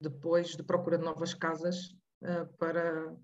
depois 0.00 0.48
de 0.48 0.62
procura 0.62 0.96
de 0.96 1.04
novas 1.04 1.34
casas 1.34 1.94
uh, 2.22 2.46
para, 2.58 3.14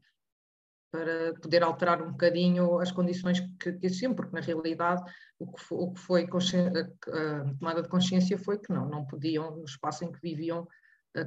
para 0.92 1.34
poder 1.40 1.62
alterar 1.62 2.02
um 2.02 2.10
bocadinho 2.10 2.78
as 2.78 2.92
condições 2.92 3.40
que, 3.40 3.72
que 3.72 3.86
existiam, 3.86 4.14
porque 4.14 4.34
na 4.34 4.40
realidade 4.40 5.02
o 5.38 5.50
que, 5.50 5.62
o 5.70 5.92
que 5.92 6.00
foi 6.00 6.24
a 6.24 7.54
tomada 7.58 7.82
de 7.82 7.88
consciência 7.88 8.38
foi 8.38 8.58
que 8.58 8.72
não, 8.72 8.86
não 8.86 9.06
podiam, 9.06 9.56
no 9.56 9.64
espaço 9.64 10.04
em 10.04 10.12
que 10.12 10.20
viviam, 10.20 10.68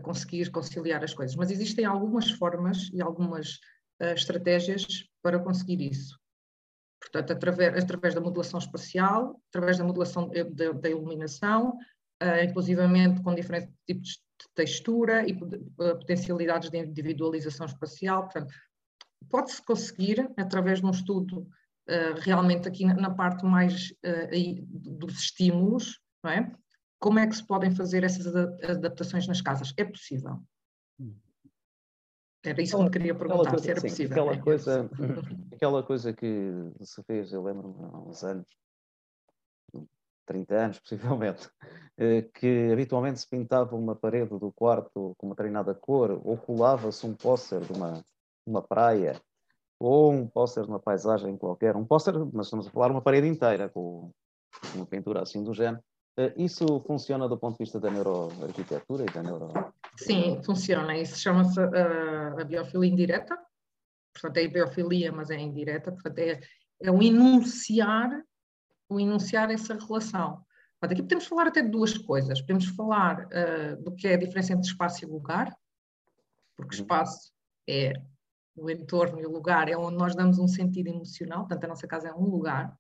conseguir 0.02 0.50
conciliar 0.50 1.04
as 1.04 1.14
coisas. 1.14 1.36
Mas 1.36 1.52
existem 1.52 1.86
algumas 1.86 2.32
formas 2.32 2.90
e 2.94 3.02
algumas 3.02 3.56
uh, 4.02 4.14
estratégias 4.16 4.86
para 5.22 5.40
conseguir 5.40 5.82
isso. 5.82 6.18
Portanto, 7.02 7.34
através, 7.34 7.84
através 7.84 8.16
da 8.16 8.22
modulação 8.22 8.60
espacial, 8.60 9.42
através 9.50 9.78
da 9.78 9.84
modulação 9.84 10.32
da 10.80 10.90
iluminação, 10.90 11.78
uh, 12.22 12.44
inclusivamente 12.44 13.22
com 13.22 13.36
diferentes 13.36 13.74
tipos 13.86 14.10
de 14.10 14.48
textura 14.56 15.28
e 15.28 15.38
potencialidades 15.76 16.70
de 16.70 16.78
individualização 16.78 17.66
espacial. 17.66 18.24
Portanto, 18.24 18.54
pode-se 19.30 19.62
conseguir, 19.64 20.30
através 20.38 20.80
de 20.80 20.86
um 20.86 20.92
estudo 20.92 21.42
uh, 21.42 22.20
realmente 22.22 22.68
aqui 22.68 22.86
na, 22.86 22.96
na 22.96 23.10
parte 23.10 23.46
mais 23.46 23.92
uh, 23.92 24.98
dos 24.98 25.20
estímulos, 25.20 26.00
não 26.24 26.32
é? 26.32 26.52
Como 27.04 27.20
é 27.20 27.28
que 27.28 27.36
se 27.36 27.46
podem 27.46 27.70
fazer 27.70 28.06
essas 28.06 28.34
adaptações 28.34 29.28
nas 29.28 29.42
casas? 29.42 29.74
É 29.76 29.84
possível. 29.84 30.42
Era 32.42 32.62
isso 32.62 32.78
que 32.78 32.84
me 32.84 32.90
queria 32.90 33.14
perguntar, 33.14 33.50
coisa, 33.50 33.64
se 33.66 33.72
era 33.72 33.82
sim, 33.82 33.90
possível. 33.90 34.14
Aquela, 34.14 34.34
é 34.34 34.42
coisa, 34.42 34.90
aquela 35.52 35.84
coisa 35.84 36.14
que 36.14 36.72
se 36.82 37.04
fez, 37.04 37.34
eu 37.34 37.44
lembro-me 37.44 37.84
há 37.84 37.98
uns 37.98 38.24
anos, 38.24 38.48
30 40.26 40.56
anos 40.56 40.80
possivelmente, 40.88 41.50
eh, 41.98 42.22
que 42.34 42.70
habitualmente 42.72 43.20
se 43.20 43.28
pintava 43.28 43.76
uma 43.76 43.98
parede 43.98 44.40
do 44.40 44.54
quarto 44.54 45.14
com 45.18 45.28
uma 45.28 45.36
treinada 45.36 45.76
cor, 45.76 46.22
ou 46.24 46.38
colava-se 46.38 47.06
um 47.06 47.14
póster 47.14 47.60
de 47.60 47.74
uma, 47.74 48.02
uma 48.46 48.62
praia, 48.62 49.22
ou 49.78 50.10
um 50.10 50.26
póster 50.26 50.64
de 50.64 50.70
uma 50.70 50.80
paisagem 50.80 51.36
qualquer, 51.36 51.76
um 51.76 51.86
póster, 51.86 52.14
mas 52.32 52.48
estamos 52.48 52.66
a 52.66 52.72
falar 52.72 52.92
uma 52.92 53.02
parede 53.02 53.28
inteira, 53.28 53.68
com 53.68 54.10
uma 54.74 54.86
pintura 54.86 55.22
assim 55.22 55.44
do 55.44 55.54
género. 55.54 55.84
Eh, 56.18 56.34
isso 56.38 56.80
funciona 56.82 57.28
do 57.28 57.38
ponto 57.38 57.58
de 57.58 57.64
vista 57.64 57.80
da 57.80 57.90
neuroarquitetura 57.90 59.04
e 59.04 59.14
da 59.14 59.24
neuro... 59.24 59.52
Sim, 59.98 60.42
funciona. 60.44 60.98
Isso 60.98 61.20
chama-se 61.20 61.60
uh, 61.60 62.40
a 62.40 62.44
biofilia 62.44 62.92
indireta. 62.92 63.38
Portanto, 64.14 64.38
é 64.38 64.48
biofilia, 64.48 65.12
mas 65.12 65.30
é 65.30 65.40
indireta. 65.40 65.92
Portanto, 65.92 66.20
é, 66.20 66.40
é 66.82 66.92
o 66.92 67.02
enunciar, 67.02 68.10
o 68.90 69.00
enunciar 69.00 69.50
essa 69.52 69.76
relação. 69.76 70.44
Portanto, 70.80 70.92
aqui 70.92 71.02
podemos 71.02 71.26
falar 71.26 71.48
até 71.48 71.62
de 71.62 71.70
duas 71.70 71.98
coisas. 71.98 72.42
Podemos 72.42 72.66
falar 72.68 73.26
uh, 73.26 73.84
do 73.84 73.96
que 73.96 74.08
é 74.08 74.14
a 74.14 74.18
diferença 74.18 74.54
entre 74.54 74.68
espaço 74.68 75.04
e 75.04 75.08
lugar, 75.08 75.56
porque 76.56 76.76
uhum. 76.76 76.82
espaço 76.82 77.32
é 77.68 77.94
o 78.56 78.70
entorno 78.70 79.20
e 79.20 79.26
o 79.26 79.32
lugar 79.32 79.68
é 79.68 79.76
onde 79.76 79.98
nós 79.98 80.16
damos 80.16 80.38
um 80.38 80.48
sentido 80.48 80.88
emocional, 80.88 81.40
portanto 81.40 81.64
a 81.64 81.68
nossa 81.68 81.88
casa 81.88 82.10
é 82.10 82.14
um 82.14 82.26
lugar 82.26 82.78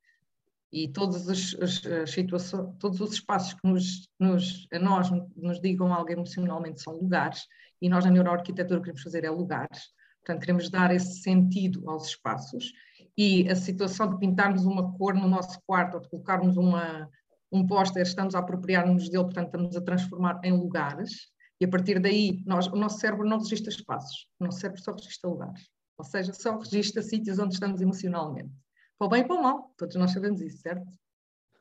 e 0.73 0.87
todas 0.87 1.29
as, 1.29 1.55
as, 1.61 1.85
as 1.85 2.09
situações, 2.09 2.75
todos 2.79 2.99
os 2.99 3.13
espaços 3.13 3.53
que 3.53 3.67
nos, 3.67 4.09
nos, 4.19 4.67
a 4.73 4.79
nós 4.79 5.07
nos 5.35 5.61
digam 5.61 5.93
algo 5.93 6.11
emocionalmente 6.11 6.81
são 6.81 6.93
lugares 6.93 7.45
e 7.79 7.87
nós 7.87 8.03
na 8.03 8.09
neuroarquitetura 8.09 8.81
queremos 8.81 9.03
fazer 9.03 9.23
é 9.23 9.29
lugares, 9.29 9.83
portanto 10.25 10.41
queremos 10.41 10.69
dar 10.71 10.91
esse 10.91 11.21
sentido 11.21 11.87
aos 11.87 12.07
espaços 12.07 12.73
e 13.15 13.47
a 13.49 13.55
situação 13.55 14.09
de 14.09 14.17
pintarmos 14.17 14.65
uma 14.65 14.91
cor 14.97 15.13
no 15.13 15.27
nosso 15.27 15.59
quarto 15.67 15.93
ou 15.93 16.01
de 16.01 16.09
colocarmos 16.09 16.57
uma, 16.57 17.07
um 17.51 17.67
póster, 17.67 18.01
estamos 18.01 18.33
a 18.33 18.39
apropriar-nos 18.39 19.09
dele, 19.09 19.25
portanto 19.25 19.45
estamos 19.45 19.75
a 19.77 19.81
transformar 19.81 20.39
em 20.43 20.53
lugares 20.53 21.31
e 21.61 21.65
a 21.65 21.67
partir 21.69 21.99
daí, 21.99 22.41
nós, 22.47 22.65
o 22.65 22.75
nosso 22.75 22.97
cérebro 22.97 23.29
não 23.29 23.37
registra 23.37 23.69
espaços, 23.69 24.27
o 24.39 24.45
nosso 24.45 24.59
cérebro 24.59 24.81
só 24.81 24.91
registra 24.91 25.29
lugares. 25.29 25.69
Ou 25.97 26.03
seja, 26.03 26.33
só 26.33 26.57
registra 26.57 27.03
sítios 27.03 27.37
onde 27.37 27.53
estamos 27.53 27.79
emocionalmente. 27.79 28.51
Para 28.97 29.07
o 29.07 29.09
bem 29.09 29.21
e 29.21 29.27
para 29.27 29.35
o 29.35 29.43
mal, 29.43 29.73
todos 29.77 29.95
nós 29.95 30.11
sabemos 30.11 30.41
isso, 30.41 30.57
certo? 30.57 30.87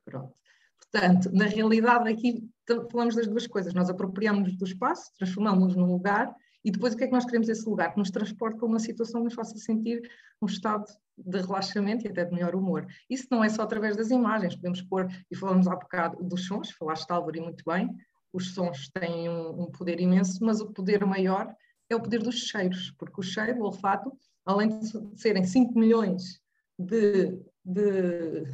Pronto. 0.05 0.35
Portanto, 0.79 1.31
na 1.33 1.47
realidade, 1.47 2.11
aqui 2.11 2.49
falamos 2.91 3.15
das 3.15 3.27
duas 3.27 3.47
coisas. 3.47 3.73
Nós 3.73 3.89
apropriamos 3.89 4.57
do 4.57 4.65
espaço, 4.65 5.11
transformamos-nos 5.17 5.77
num 5.77 5.91
lugar 5.91 6.35
e 6.65 6.71
depois 6.71 6.95
o 6.95 6.97
que 6.97 7.05
é 7.05 7.07
que 7.07 7.13
nós 7.13 7.25
queremos 7.25 7.49
esse 7.49 7.69
lugar? 7.69 7.93
Que 7.93 7.99
nos 7.99 8.11
transporte 8.11 8.59
para 8.59 8.67
uma 8.67 8.79
situação 8.79 9.21
que 9.21 9.25
nos 9.25 9.35
faça 9.35 9.57
sentir 9.57 10.09
um 10.41 10.47
estado 10.47 10.85
de 11.19 11.41
relaxamento 11.41 12.07
e 12.07 12.11
até 12.11 12.25
de 12.25 12.33
melhor 12.33 12.55
humor. 12.55 12.87
Isso 13.09 13.27
não 13.31 13.43
é 13.43 13.49
só 13.49 13.63
através 13.63 13.97
das 13.97 14.11
imagens, 14.11 14.55
podemos 14.55 14.83
pôr, 14.83 15.09
e 15.31 15.37
falamos 15.37 15.67
há 15.67 15.75
bocado 15.75 16.23
dos 16.23 16.47
sons, 16.47 16.71
falaste 16.71 17.11
Álvaro 17.11 17.37
e 17.37 17.41
muito 17.41 17.65
bem, 17.67 17.91
os 18.33 18.55
sons 18.55 18.89
têm 18.91 19.29
um, 19.29 19.63
um, 19.63 19.71
poder 19.71 20.01
imenso, 20.01 20.45
mas 20.45 20.61
o 20.61 20.73
poder 20.73 21.05
maior 21.05 21.55
é 21.91 21.97
o 21.97 22.01
poder 22.01 22.23
dos 22.23 22.37
cheiros, 22.37 22.93
porque 22.99 23.21
o 23.21 23.23
cheiro, 23.23 23.61
o 23.61 23.65
olfato, 23.65 24.13
além 24.45 24.69
de 24.69 25.21
serem 25.21 25.45
5 25.45 25.79
milhões 25.79 26.42
de, 26.79 27.39
de, 27.65 28.45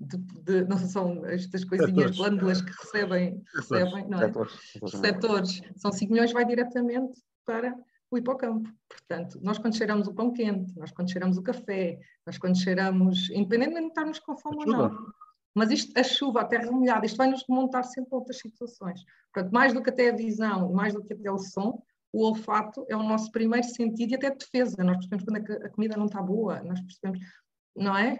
de, 0.00 0.16
de, 0.42 0.64
não 0.64 0.78
são 0.78 1.24
estas 1.26 1.64
coisinhas 1.64 2.16
glândulas 2.16 2.62
que 2.62 2.70
recebem, 2.70 3.42
recebem 3.54 4.08
não 4.08 4.20
é? 4.20 4.32
Setores. 4.88 5.60
São 5.76 5.92
5 5.92 6.12
milhões, 6.12 6.32
vai 6.32 6.44
diretamente 6.44 7.20
para 7.44 7.76
o 8.10 8.18
hipocampo. 8.18 8.70
Portanto, 8.88 9.38
nós 9.42 9.58
quando 9.58 9.76
cheiramos 9.76 10.06
o 10.06 10.14
pão 10.14 10.32
quente, 10.32 10.76
nós 10.78 10.92
quando 10.92 11.10
cheiramos 11.10 11.36
o 11.36 11.42
café, 11.42 11.98
nós 12.26 12.38
quando 12.38 12.56
cheiramos, 12.56 13.30
independentemente 13.30 13.86
de 13.86 13.88
estarmos 13.88 14.18
com 14.20 14.36
fome 14.36 14.58
ou 14.58 14.66
não, 14.66 15.12
mas 15.54 15.70
isto, 15.70 15.98
a 15.98 16.02
chuva, 16.02 16.42
a 16.42 16.44
terra 16.44 16.70
molhada, 16.70 17.06
isto 17.06 17.16
vai 17.16 17.28
nos 17.28 17.44
remontar 17.48 17.82
sempre 17.84 18.10
a 18.12 18.18
outras 18.18 18.38
situações. 18.38 19.02
Portanto, 19.32 19.52
mais 19.52 19.72
do 19.72 19.82
que 19.82 19.90
até 19.90 20.10
a 20.10 20.16
visão, 20.16 20.70
mais 20.72 20.92
do 20.92 21.02
que 21.02 21.14
até 21.14 21.30
o 21.30 21.38
som, 21.38 21.82
o 22.12 22.24
olfato 22.24 22.84
é 22.88 22.96
o 22.96 23.02
nosso 23.02 23.30
primeiro 23.32 23.66
sentido 23.66 24.12
e 24.12 24.14
até 24.16 24.30
defesa. 24.30 24.84
Nós 24.84 24.96
percebemos 24.96 25.24
quando 25.24 25.64
a 25.64 25.70
comida 25.70 25.96
não 25.96 26.06
está 26.06 26.20
boa, 26.20 26.62
nós 26.62 26.80
percebemos, 26.80 27.18
não 27.76 27.96
é? 27.96 28.18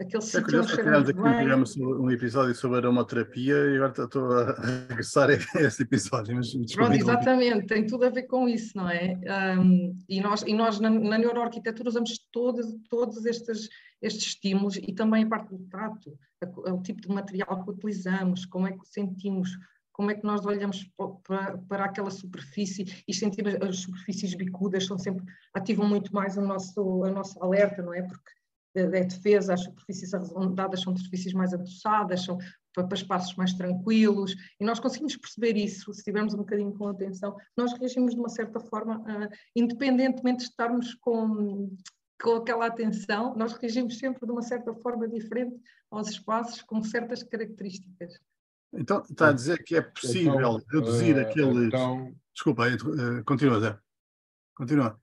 Aquele 0.00 0.24
é 0.24 0.40
curioso 0.40 0.68
que 0.70 0.76
tivemos 0.76 1.08
aqui 1.10 1.82
um, 1.82 2.04
um 2.04 2.10
episódio 2.10 2.54
sobre 2.54 2.78
aromaterapia 2.78 3.54
e 3.54 3.76
agora 3.76 3.92
estou 4.04 4.32
a 4.32 4.54
regressar 4.88 5.28
a 5.28 5.60
esse 5.60 5.82
episódio. 5.82 6.34
Mas 6.34 6.54
Pronto, 6.72 6.94
exatamente, 6.94 7.66
tem 7.66 7.86
tudo 7.86 8.06
a 8.06 8.08
ver 8.08 8.22
com 8.22 8.48
isso, 8.48 8.74
não 8.78 8.88
é? 8.88 9.20
Um, 9.58 9.98
e 10.08 10.22
nós, 10.22 10.42
e 10.46 10.54
nós 10.54 10.80
na, 10.80 10.88
na 10.88 11.18
neuroarquitetura 11.18 11.90
usamos 11.90 12.18
todos, 12.32 12.66
todos 12.88 13.26
estes, 13.26 13.68
estes 14.00 14.28
estímulos 14.28 14.76
e 14.76 14.94
também 14.94 15.24
a 15.24 15.28
parte 15.28 15.50
do 15.50 15.58
tato, 15.68 16.18
a, 16.42 16.72
o 16.72 16.80
tipo 16.80 17.02
de 17.02 17.08
material 17.08 17.62
que 17.62 17.70
utilizamos, 17.70 18.46
como 18.46 18.68
é 18.68 18.72
que 18.72 18.88
sentimos, 18.88 19.50
como 19.92 20.10
é 20.10 20.14
que 20.14 20.24
nós 20.24 20.46
olhamos 20.46 20.90
para, 21.26 21.58
para 21.58 21.84
aquela 21.84 22.10
superfície 22.10 23.04
e 23.06 23.12
sentimos 23.12 23.54
as 23.56 23.80
superfícies 23.80 24.32
bicudas 24.32 24.86
são 24.86 24.98
sempre, 24.98 25.26
ativam 25.52 25.86
muito 25.86 26.14
mais 26.14 26.38
o 26.38 26.40
nosso, 26.40 27.04
a 27.04 27.10
nossa 27.10 27.38
alerta, 27.44 27.82
não 27.82 27.92
é? 27.92 28.00
Porque 28.00 28.39
é 28.74 29.04
defesa, 29.04 29.54
as 29.54 29.64
superfícies 29.64 30.14
arredondadas 30.14 30.80
são 30.82 30.96
superfícies 30.96 31.32
mais 31.32 31.52
adoçadas, 31.52 32.24
são 32.24 32.38
para, 32.72 32.86
para 32.86 32.96
espaços 32.96 33.34
mais 33.34 33.52
tranquilos, 33.52 34.34
e 34.60 34.64
nós 34.64 34.78
conseguimos 34.78 35.16
perceber 35.16 35.56
isso, 35.56 35.92
se 35.92 36.04
tivermos 36.04 36.34
um 36.34 36.38
bocadinho 36.38 36.72
com 36.72 36.86
atenção, 36.86 37.36
nós 37.56 37.72
reagimos 37.72 38.14
de 38.14 38.20
uma 38.20 38.28
certa 38.28 38.60
forma, 38.60 38.98
uh, 39.00 39.28
independentemente 39.56 40.44
de 40.44 40.50
estarmos 40.50 40.94
com, 40.94 41.74
com 42.22 42.36
aquela 42.36 42.66
atenção, 42.66 43.34
nós 43.36 43.54
reagimos 43.54 43.98
sempre 43.98 44.24
de 44.24 44.32
uma 44.32 44.42
certa 44.42 44.72
forma 44.74 45.08
diferente 45.08 45.56
aos 45.90 46.08
espaços 46.08 46.62
com 46.62 46.82
certas 46.82 47.22
características. 47.22 48.20
Então, 48.72 49.02
está 49.02 49.30
a 49.30 49.32
dizer 49.32 49.64
que 49.64 49.74
é 49.74 49.82
possível 49.82 50.34
então, 50.34 50.62
reduzir 50.70 51.16
uh, 51.16 51.20
aqueles. 51.22 51.66
Então... 51.66 52.14
Desculpa, 52.32 52.68
uh, 52.68 53.24
continua, 53.24 53.58
Zé. 53.58 53.78
Continua. 54.54 55.00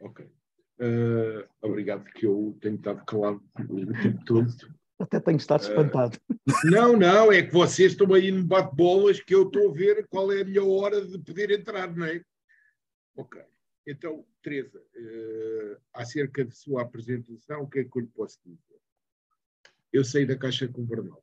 Ok. 0.00 0.37
Uh, 0.80 1.44
obrigado, 1.60 2.04
que 2.04 2.24
eu 2.24 2.56
tenho 2.60 2.76
estado 2.76 3.04
calado 3.04 3.42
o 3.68 3.92
tempo 4.00 4.24
todo. 4.24 4.46
Até 4.98 5.20
tenho 5.20 5.36
estado 5.36 5.62
espantado. 5.62 6.18
Uh, 6.30 6.70
não, 6.70 6.96
não, 6.96 7.32
é 7.32 7.42
que 7.42 7.52
vocês 7.52 7.92
estão 7.92 8.12
aí 8.14 8.30
no 8.30 8.44
bate-bolas 8.44 9.20
que 9.20 9.34
eu 9.34 9.42
estou 9.44 9.70
a 9.70 9.72
ver 9.72 10.06
qual 10.08 10.32
é 10.32 10.42
a 10.42 10.44
melhor 10.44 10.68
hora 10.68 11.04
de 11.04 11.18
poder 11.18 11.50
entrar, 11.50 11.94
não 11.94 12.06
é? 12.06 12.22
Ok. 13.16 13.40
Então, 13.86 14.24
Teresa, 14.42 14.78
uh, 14.78 15.76
acerca 15.94 16.44
de 16.44 16.54
sua 16.54 16.82
apresentação, 16.82 17.62
o 17.62 17.68
que 17.68 17.80
é 17.80 17.84
que 17.84 17.96
eu 17.96 18.02
lhe 18.02 18.08
posso 18.08 18.38
dizer? 18.44 18.78
Eu 19.92 20.04
saí 20.04 20.26
da 20.26 20.36
Caixa 20.36 20.68
com 20.68 20.84
burnout. 20.84 21.22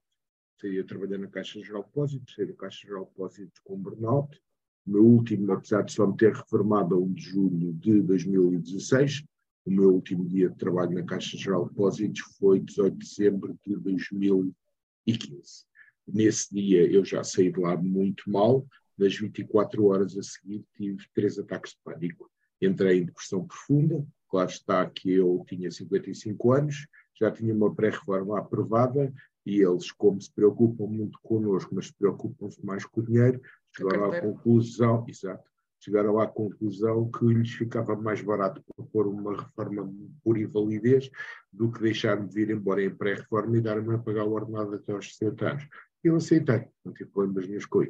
Saí 0.60 0.80
a 0.80 0.84
trabalhar 0.84 1.18
na 1.18 1.28
Caixa 1.28 1.62
Geral 1.62 1.84
de 1.84 1.90
Depósitos, 1.90 2.34
saí 2.34 2.46
da 2.46 2.54
Caixa 2.54 2.88
Geral 2.88 3.04
de 3.04 3.12
Depósitos 3.12 3.60
com 3.64 3.78
burnout. 3.78 4.42
O 4.86 4.92
meu 4.92 5.06
último, 5.06 5.52
apesar 5.52 5.84
de 5.84 5.94
só 5.94 6.08
me 6.08 6.18
ter 6.18 6.34
reformado 6.34 6.96
a 6.96 6.98
1 6.98 7.14
de 7.14 7.22
julho 7.22 7.74
de 7.74 8.02
2016, 8.02 9.24
o 9.66 9.72
meu 9.72 9.94
último 9.94 10.24
dia 10.28 10.50
de 10.50 10.56
trabalho 10.56 10.92
na 10.92 11.04
Caixa 11.04 11.36
Geral 11.38 11.64
de 11.64 11.70
Depósitos 11.72 12.22
foi 12.38 12.60
18 12.60 12.94
de 12.94 13.06
dezembro 13.06 13.60
de 13.66 13.76
2015. 13.76 15.66
Nesse 16.08 16.54
dia 16.54 16.86
eu 16.90 17.04
já 17.04 17.24
saí 17.24 17.52
de 17.52 17.60
lá 17.60 17.76
muito 17.76 18.30
mal. 18.30 18.66
Das 18.98 19.18
24 19.18 19.86
horas 19.86 20.16
a 20.18 20.24
seguir 20.24 20.64
tive 20.78 21.04
três 21.14 21.40
ataques 21.40 21.72
de 21.72 21.80
pânico. 21.84 22.30
Entrei 22.62 23.00
em 23.00 23.06
depressão 23.06 23.46
profunda. 23.46 24.06
Claro 24.30 24.50
está 24.50 24.90
que 24.90 25.12
eu 25.12 25.44
tinha 25.48 25.72
55 25.72 26.52
anos, 26.52 26.88
já 27.20 27.32
tinha 27.32 27.54
uma 27.54 27.74
pré-reforma 27.74 28.38
aprovada 28.38 29.14
e 29.46 29.62
eles, 29.62 29.92
como 29.92 30.20
se 30.20 30.32
preocupam 30.32 30.88
muito 30.88 31.20
connosco, 31.22 31.74
mas 31.74 31.88
se 31.88 31.94
preocupam-se 31.94 32.64
mais 32.66 32.86
com 32.86 33.02
o 33.02 33.06
dinheiro, 33.06 33.42
chegaram 33.76 34.12
à 34.12 34.22
conclusão, 34.22 35.06
exato, 35.08 35.50
chegaram 35.86 36.20
à 36.20 36.28
conclusão 36.28 37.10
que 37.12 37.26
lhes 37.26 37.52
ficava 37.52 37.96
mais 37.96 38.20
barato 38.22 38.62
propor 38.76 39.08
uma 39.08 39.40
reforma 39.40 39.94
por 40.24 40.38
invalidez 40.38 41.12
do 41.54 41.72
que 41.72 41.80
deixar-me 41.80 42.28
vir 42.28 42.50
embora 42.50 42.84
em 42.84 42.90
pré-reforma 42.90 43.56
e 43.58 43.62
dar-me 43.62 43.94
a 43.94 44.00
pagar 44.00 44.26
o 44.26 44.34
ordenado 44.34 44.74
até 44.74 44.92
aos 44.92 45.16
60 45.16 45.48
anos. 45.48 45.68
Eu 46.04 46.16
aceitei, 46.16 46.68
não 46.84 46.92
tive 46.94 47.12
problemas 47.12 47.48
nenhum 47.48 47.62
com. 47.70 47.84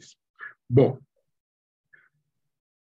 Bom, 0.69 0.99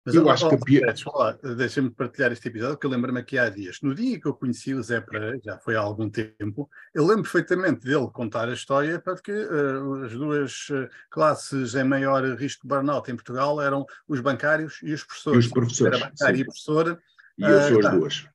Mas 0.07 0.15
eu, 0.15 0.31
acho 0.31 0.49
que. 0.49 1.57
Deixa-me 1.57 1.91
partilhar 1.91 2.31
este 2.31 2.47
episódio, 2.47 2.79
que 2.79 2.87
eu 2.87 2.91
lembro-me 2.91 3.19
aqui 3.19 3.37
há 3.37 3.49
dias. 3.49 3.81
No 3.83 3.93
dia 3.93 4.21
que 4.21 4.27
eu 4.27 4.35
conheci 4.35 4.73
o 4.73 4.81
Zé 4.81 5.01
Pereira, 5.01 5.41
já 5.45 5.59
foi 5.59 5.75
há 5.75 5.81
algum 5.81 6.09
tempo, 6.09 6.71
eu 6.95 7.05
lembro 7.05 7.25
perfeitamente 7.25 7.85
dele 7.85 8.09
contar 8.13 8.49
a 8.49 8.53
história 8.53 9.01
para 9.01 9.17
que 9.17 9.33
uh, 9.33 10.05
as 10.05 10.13
duas 10.13 10.69
uh, 10.71 10.89
classes 11.11 11.75
em 11.75 11.83
maior 11.83 12.25
risco 12.37 12.63
de 12.63 12.69
burnout 12.69 13.11
em 13.11 13.17
Portugal 13.17 13.61
eram 13.61 13.85
os 14.07 14.21
bancários 14.21 14.79
e 14.81 14.93
os 14.93 15.03
professores. 15.03 15.45
E 15.45 15.49
os 15.49 15.53
professores. 15.53 16.01
Era 16.01 16.09
bancário 16.09 16.37
sim. 16.37 16.43
e 16.43 16.45
professora. 16.45 17.03
E 17.39 17.43
eu 17.43 17.63
sou 17.63 17.75
uh, 17.75 17.79
as 17.79 17.85
tá. 17.85 17.91
duas. 17.91 18.29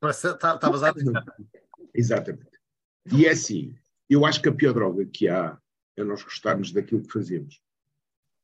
Pois, 0.00 0.24
estavas 0.24 0.82
a 0.82 0.94
Exatamente. 1.94 2.48
E 3.12 3.26
é 3.26 3.30
assim, 3.32 3.74
eu 4.08 4.24
acho 4.24 4.40
que 4.40 4.48
a 4.48 4.52
pior 4.52 4.72
droga 4.72 5.04
que 5.04 5.28
há 5.28 5.58
é 5.98 6.04
nós 6.04 6.22
gostarmos 6.22 6.72
daquilo 6.72 7.02
que 7.02 7.12
fazemos. 7.12 7.60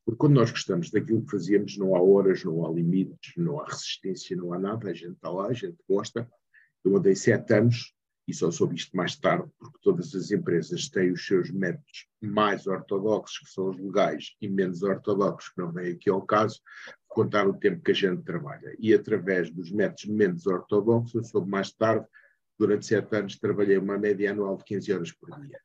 Porque 0.07 0.19
quando 0.19 0.35
nós 0.35 0.53
gostamos 0.53 0.89
daquilo 0.89 1.25
que 1.25 1.33
fazemos, 1.33 1.77
não 1.77 1.97
há 1.97 2.01
horas, 2.01 2.45
não 2.45 2.65
há 2.65 2.71
limites, 2.71 3.33
não 3.37 3.61
há 3.61 3.65
resistência, 3.65 4.37
não 4.37 4.53
há 4.53 4.59
nada. 4.59 4.89
A 4.89 4.95
gente 4.95 5.15
está 5.15 5.29
lá, 5.29 5.49
a 5.49 5.53
gente 5.53 5.77
gosta. 5.89 6.31
Eu 6.85 6.97
andei 6.97 7.17
sete 7.17 7.53
anos 7.53 7.93
e 8.29 8.33
só 8.33 8.49
soube 8.53 8.77
isto 8.77 8.97
mais 8.97 9.17
tarde, 9.17 9.51
porque 9.59 9.79
todas 9.83 10.15
as 10.15 10.31
empresas 10.31 10.89
têm 10.89 11.11
os 11.11 11.27
seus 11.27 11.51
métodos 11.51 12.07
mais 12.21 12.69
ortodoxos, 12.69 13.39
que 13.39 13.51
são 13.51 13.71
os 13.71 13.79
legais, 13.79 14.37
e 14.41 14.49
menos 14.49 14.85
ortodoxos, 14.85 15.51
que 15.53 15.61
não 15.61 15.73
vem 15.73 15.93
aqui 15.93 16.09
ao 16.09 16.23
caso, 16.23 16.61
contar 17.09 17.49
o 17.49 17.55
tempo 17.55 17.83
que 17.83 17.91
a 17.91 17.95
gente 17.95 18.23
trabalha. 18.23 18.77
E 18.79 18.95
através 18.95 19.51
dos 19.51 19.73
métodos 19.73 20.05
menos 20.07 20.47
ortodoxos, 20.47 21.15
eu 21.15 21.25
soube 21.25 21.51
mais 21.51 21.73
tarde, 21.73 22.07
durante 22.57 22.87
sete 22.87 23.17
anos, 23.17 23.39
trabalhei 23.39 23.77
uma 23.77 23.99
média 23.99 24.31
anual 24.31 24.57
de 24.57 24.65
15 24.65 24.93
horas 24.93 25.13
por 25.13 25.31
dia. 25.41 25.61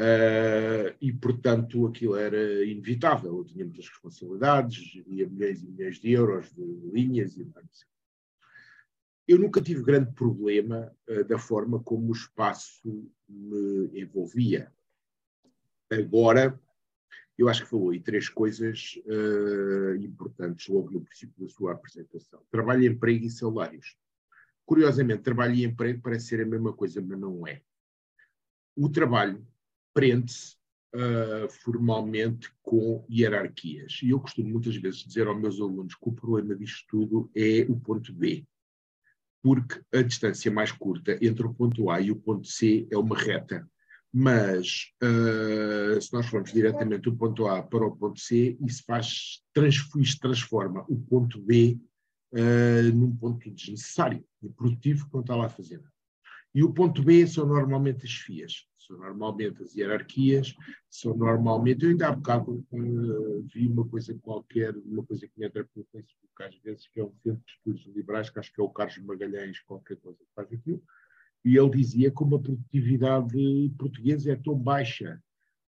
Uh, 0.00 0.96
e, 0.98 1.12
portanto, 1.12 1.86
aquilo 1.86 2.16
era 2.16 2.64
inevitável. 2.64 3.36
Eu 3.36 3.44
tinha 3.44 3.66
muitas 3.66 3.86
responsabilidades, 3.86 4.82
geria 4.82 5.28
milhões 5.28 5.62
e 5.62 5.66
milhões 5.66 6.00
de 6.00 6.10
euros 6.12 6.50
de 6.54 6.62
linhas 6.90 7.36
e 7.36 7.44
mais. 7.44 7.86
Eu 9.28 9.38
nunca 9.38 9.60
tive 9.60 9.82
grande 9.82 10.10
problema 10.12 10.90
uh, 11.06 11.22
da 11.24 11.38
forma 11.38 11.82
como 11.82 12.08
o 12.08 12.12
espaço 12.12 13.12
me 13.28 13.90
envolvia. 14.00 14.72
Agora, 15.90 16.58
eu 17.36 17.46
acho 17.46 17.64
que 17.64 17.68
falou 17.68 17.90
aí 17.90 18.00
três 18.00 18.26
coisas 18.26 18.98
uh, 19.04 19.96
importantes 19.96 20.66
logo 20.68 20.92
no 20.92 21.02
princípio 21.02 21.44
da 21.44 21.48
sua 21.52 21.72
apresentação. 21.72 22.42
Trabalho, 22.50 22.86
emprego 22.86 23.26
e 23.26 23.30
salários. 23.30 23.98
Curiosamente, 24.64 25.24
trabalho 25.24 25.56
e 25.56 25.64
emprego 25.64 26.00
parece 26.00 26.28
ser 26.28 26.40
a 26.40 26.46
mesma 26.46 26.72
coisa, 26.72 27.02
mas 27.02 27.20
não 27.20 27.46
é. 27.46 27.60
O 28.74 28.88
trabalho 28.88 29.46
prende-se 29.92 30.56
uh, 30.94 31.48
formalmente 31.62 32.50
com 32.62 33.04
hierarquias. 33.10 34.00
E 34.02 34.10
eu 34.10 34.20
costumo 34.20 34.48
muitas 34.48 34.76
vezes 34.76 35.04
dizer 35.04 35.26
aos 35.26 35.40
meus 35.40 35.60
alunos 35.60 35.94
que 35.94 36.08
o 36.08 36.12
problema 36.12 36.54
disto 36.54 36.84
tudo 36.88 37.30
é 37.34 37.66
o 37.68 37.78
ponto 37.78 38.12
B, 38.12 38.44
porque 39.42 39.80
a 39.92 40.02
distância 40.02 40.50
mais 40.50 40.72
curta 40.72 41.18
entre 41.24 41.46
o 41.46 41.54
ponto 41.54 41.90
A 41.90 42.00
e 42.00 42.10
o 42.10 42.16
ponto 42.16 42.46
C 42.46 42.86
é 42.90 42.96
uma 42.96 43.16
reta. 43.16 43.68
Mas 44.12 44.90
uh, 45.02 46.00
se 46.00 46.12
nós 46.12 46.26
formos 46.26 46.52
diretamente 46.52 47.02
do 47.02 47.16
ponto 47.16 47.46
A 47.46 47.62
para 47.62 47.86
o 47.86 47.96
ponto 47.96 48.18
C, 48.18 48.56
isso 48.60 48.82
faz, 48.84 49.40
isso 49.96 50.18
transforma 50.18 50.84
o 50.88 51.00
ponto 51.00 51.40
B 51.40 51.78
uh, 52.32 52.92
num 52.92 53.14
ponto 53.16 53.48
desnecessário 53.48 54.24
e 54.42 54.48
produtivo 54.48 55.08
não 55.12 55.20
está 55.20 55.36
lá 55.36 55.46
a 55.46 55.50
fazer 55.50 55.76
nada. 55.76 55.92
E 56.52 56.64
o 56.64 56.72
ponto 56.72 57.04
B 57.04 57.24
são 57.28 57.46
normalmente 57.46 58.04
as 58.04 58.12
FIAs 58.12 58.68
são 58.90 58.98
normalmente 58.98 59.62
as 59.62 59.74
hierarquias, 59.74 60.54
são 60.88 61.16
normalmente. 61.16 61.84
Eu 61.84 61.90
ainda 61.90 62.08
há 62.08 62.12
bocado 62.12 62.66
uh, 62.72 63.42
vi 63.42 63.68
uma 63.68 63.86
coisa 63.86 64.14
qualquer, 64.20 64.76
uma 64.76 65.04
coisa 65.04 65.26
que 65.26 65.32
me 65.38 65.46
entra 65.46 65.64
pelo 65.64 65.86
Facebook 65.92 66.42
às 66.42 66.56
vezes, 66.58 66.88
que 66.88 67.00
é 67.00 67.04
um 67.04 67.14
centro 67.22 67.42
de 67.44 67.52
estudos 67.52 67.94
liberais, 67.94 68.30
que 68.30 68.38
acho 68.38 68.52
que 68.52 68.60
é 68.60 68.64
o 68.64 68.70
Carlos 68.70 68.98
Magalhães, 68.98 69.60
qualquer 69.60 69.96
coisa 69.98 70.18
que 70.18 70.34
faz 70.34 70.52
aquilo, 70.52 70.82
e 71.44 71.56
ele 71.56 71.70
dizia 71.70 72.10
que 72.10 72.24
a 72.24 72.26
produtividade 72.26 73.72
portuguesa 73.78 74.32
é 74.32 74.36
tão 74.36 74.58
baixa. 74.58 75.22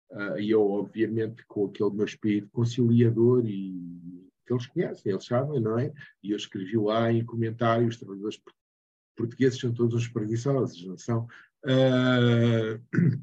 Uh, 0.09 0.39
e 0.39 0.49
eu, 0.49 0.69
obviamente, 0.69 1.45
com 1.45 1.67
aquele 1.67 1.91
meu 1.91 2.05
espírito 2.05 2.49
conciliador 2.51 3.45
e 3.45 4.29
que 4.45 4.53
eles 4.53 4.67
conhecem, 4.67 5.11
eles 5.11 5.25
sabem, 5.25 5.61
não 5.61 5.79
é? 5.79 5.93
E 6.21 6.31
eu 6.31 6.37
escrevi 6.37 6.77
lá 6.77 7.11
em 7.11 7.23
comentários: 7.23 7.95
os 7.95 7.99
trabalhadores 7.99 8.41
portugueses 9.15 9.59
são 9.59 9.73
todos 9.73 9.95
os 9.95 10.07
preguiçosos, 10.09 10.85
não 10.85 10.97
são? 10.97 11.27
Uh, 11.65 12.81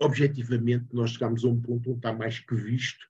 objetivamente, 0.00 0.86
nós 0.92 1.10
chegamos 1.10 1.44
a 1.44 1.48
um 1.48 1.60
ponto 1.60 1.90
onde 1.90 1.98
está 1.98 2.12
mais 2.12 2.38
que 2.38 2.54
visto 2.54 3.06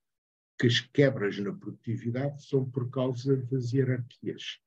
que 0.58 0.66
as 0.66 0.80
quebras 0.80 1.38
na 1.38 1.52
produtividade 1.52 2.44
são 2.46 2.64
por 2.64 2.90
causa 2.90 3.36
das 3.36 3.72
hierarquias, 3.72 4.58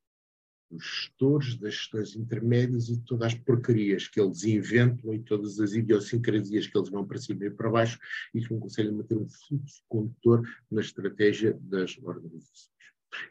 dos 0.69 0.83
gestores, 0.83 1.55
das 1.55 1.73
gestões 1.73 2.15
intermédias 2.15 2.89
e 2.89 2.97
de 2.97 3.03
todas 3.03 3.33
as 3.33 3.33
porcarias 3.33 4.07
que 4.07 4.21
eles 4.21 4.43
inventam 4.43 5.13
e 5.13 5.19
todas 5.19 5.59
as 5.59 5.73
idiosincrasias 5.73 6.67
que 6.67 6.77
eles 6.77 6.89
vão 6.89 7.05
para 7.05 7.17
cima 7.17 7.45
e 7.45 7.49
para 7.49 7.71
baixo 7.71 7.99
e 8.33 8.41
que 8.41 8.53
não 8.53 8.59
conseguem 8.59 8.91
manter 8.91 9.17
um 9.17 9.27
fluxo 9.27 9.83
condutor 9.87 10.47
na 10.69 10.81
estratégia 10.81 11.57
das 11.61 11.97
organizações. 11.97 12.69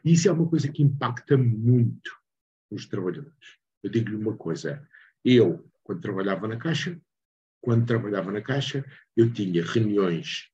E 0.03 0.11
isso 0.11 0.27
é 0.27 0.31
uma 0.33 0.49
coisa 0.49 0.69
que 0.69 0.83
impacta 0.83 1.37
muito 1.37 2.11
os 2.69 2.85
trabalhadores. 2.85 3.57
Eu 3.81 3.89
digo-lhe 3.89 4.17
uma 4.17 4.35
coisa, 4.35 4.85
eu 5.23 5.65
quando 5.89 6.01
trabalhava 6.01 6.47
na 6.47 6.55
Caixa. 6.55 7.01
Quando 7.59 7.87
trabalhava 7.87 8.31
na 8.31 8.41
Caixa, 8.41 8.85
eu 9.17 9.33
tinha 9.33 9.65
reuniões 9.65 10.47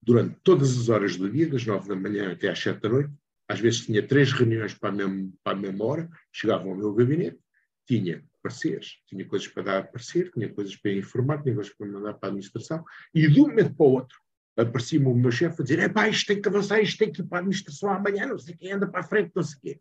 durante 0.00 0.36
todas 0.44 0.78
as 0.78 0.88
horas 0.88 1.16
do 1.16 1.28
dia, 1.28 1.48
das 1.48 1.66
nove 1.66 1.88
da 1.88 1.96
manhã 1.96 2.30
até 2.30 2.48
às 2.48 2.60
sete 2.60 2.80
da 2.82 2.88
noite. 2.88 3.12
Às 3.48 3.58
vezes 3.58 3.84
tinha 3.84 4.06
três 4.06 4.30
reuniões 4.30 4.72
para 4.72 4.90
a 4.90 4.92
mesma, 4.92 5.32
para 5.42 5.58
a 5.58 5.60
mesma 5.60 5.84
hora, 5.84 6.08
chegava 6.32 6.68
ao 6.68 6.76
meu 6.76 6.94
gabinete, 6.94 7.40
tinha 7.84 8.24
pareceres, 8.40 9.02
tinha 9.08 9.26
coisas 9.26 9.48
para 9.48 9.62
dar 9.64 9.78
a 9.78 9.82
parecer, 9.82 10.30
tinha 10.30 10.48
coisas 10.48 10.76
para 10.76 10.92
informar, 10.92 11.42
tinha 11.42 11.54
coisas 11.56 11.74
para 11.74 11.88
mandar 11.88 12.14
para 12.14 12.28
a 12.28 12.30
administração, 12.30 12.84
e 13.12 13.26
de 13.26 13.40
um 13.40 13.48
momento 13.48 13.74
para 13.74 13.86
o 13.86 13.90
outro 13.90 14.18
aparecia-me 14.56 15.06
o 15.06 15.14
meu 15.16 15.32
chefe 15.32 15.62
a 15.62 15.64
dizer: 15.64 15.80
é 15.80 15.88
pá, 15.88 16.08
isto 16.08 16.28
tem 16.28 16.40
que 16.40 16.48
avançar, 16.48 16.80
isto 16.80 16.96
tem 16.96 17.10
que 17.10 17.22
ir 17.22 17.24
para 17.24 17.38
a 17.38 17.40
administração 17.40 17.90
amanhã, 17.90 18.28
não 18.28 18.38
sei 18.38 18.54
quem 18.54 18.70
anda 18.70 18.86
para 18.86 19.00
a 19.00 19.04
frente, 19.04 19.32
não 19.34 19.42
sei 19.42 19.58
quê. 19.60 19.80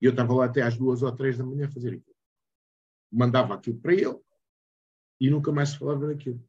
E 0.00 0.04
eu 0.04 0.12
estava 0.12 0.32
lá 0.32 0.44
até 0.44 0.62
às 0.62 0.76
duas 0.76 1.02
ou 1.02 1.10
três 1.10 1.36
da 1.36 1.44
manhã 1.44 1.66
a 1.66 1.70
fazer 1.70 1.88
aquilo 1.88 2.21
mandava 3.12 3.54
aquilo 3.54 3.78
para 3.78 3.92
ele 3.92 4.18
e 5.20 5.30
nunca 5.30 5.52
mais 5.52 5.70
se 5.70 5.78
falava 5.78 6.06
daquilo. 6.06 6.42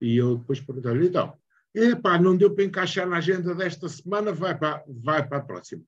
E 0.00 0.16
eu 0.16 0.36
depois 0.36 0.60
perguntava-lhe, 0.60 1.08
então, 1.08 1.36
epá, 1.74 2.18
não 2.18 2.36
deu 2.36 2.54
para 2.54 2.64
encaixar 2.64 3.08
na 3.08 3.16
agenda 3.16 3.54
desta 3.54 3.88
semana, 3.88 4.32
vai 4.32 4.56
para, 4.56 4.84
vai 4.86 5.26
para 5.26 5.38
a 5.38 5.42
próxima. 5.42 5.82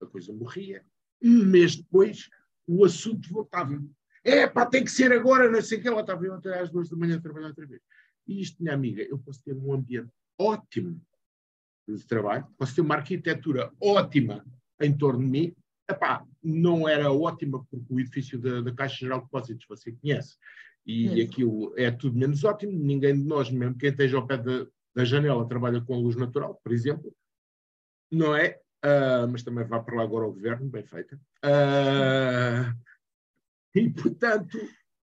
A 0.00 0.06
coisa 0.06 0.32
morria. 0.32 0.84
Um 1.20 1.44
mês 1.44 1.76
depois, 1.76 2.30
o 2.66 2.84
assunto 2.84 3.28
voltava. 3.28 3.82
Epá, 4.24 4.64
tem 4.64 4.84
que 4.84 4.90
ser 4.90 5.12
agora, 5.12 5.50
não 5.50 5.60
sei 5.60 5.78
o 5.78 5.82
que. 5.82 5.88
Ela 5.88 6.00
estava 6.00 6.24
eu 6.24 6.34
até 6.34 6.60
às 6.60 6.70
duas 6.70 6.88
da 6.88 6.96
manhã 6.96 7.16
a 7.16 7.20
trabalhar 7.20 7.48
outra 7.48 7.66
vez. 7.66 7.82
E 8.26 8.40
isto, 8.40 8.62
minha 8.62 8.74
amiga, 8.74 9.02
eu 9.02 9.18
posso 9.18 9.42
ter 9.42 9.54
um 9.54 9.72
ambiente 9.72 10.12
ótimo 10.38 11.00
de 11.88 12.06
trabalho, 12.06 12.46
posso 12.56 12.74
ter 12.74 12.82
uma 12.82 12.96
arquitetura 12.96 13.72
ótima 13.80 14.44
em 14.80 14.96
torno 14.96 15.20
de 15.20 15.30
mim, 15.30 15.56
Epá, 15.90 16.24
não 16.42 16.88
era 16.88 17.10
ótima 17.10 17.64
porque 17.70 17.94
o 17.94 18.00
edifício 18.00 18.38
da, 18.38 18.60
da 18.60 18.74
Caixa 18.74 18.96
Geral 18.96 19.20
de 19.20 19.24
Depósitos 19.24 19.66
você 19.66 19.92
conhece 19.92 20.36
e 20.88 21.20
aquilo 21.20 21.74
é 21.76 21.90
tudo 21.90 22.18
menos 22.18 22.44
ótimo. 22.44 22.72
Ninguém 22.72 23.14
de 23.14 23.24
nós, 23.24 23.50
mesmo 23.50 23.76
quem 23.76 23.90
esteja 23.90 24.16
ao 24.16 24.26
pé 24.26 24.38
da, 24.38 24.66
da 24.94 25.04
janela, 25.04 25.46
trabalha 25.46 25.82
com 25.82 25.94
a 25.94 25.98
luz 25.98 26.16
natural, 26.16 26.58
por 26.62 26.72
exemplo, 26.72 27.14
não 28.10 28.34
é? 28.34 28.58
Uh, 28.84 29.28
mas 29.30 29.42
também 29.42 29.66
vai 29.66 29.82
para 29.82 29.96
lá 29.96 30.02
agora 30.02 30.26
o 30.26 30.32
governo, 30.32 30.70
bem 30.70 30.84
feita. 30.84 31.20
Uh, 31.44 32.72
e, 33.74 33.90
portanto, 33.90 34.58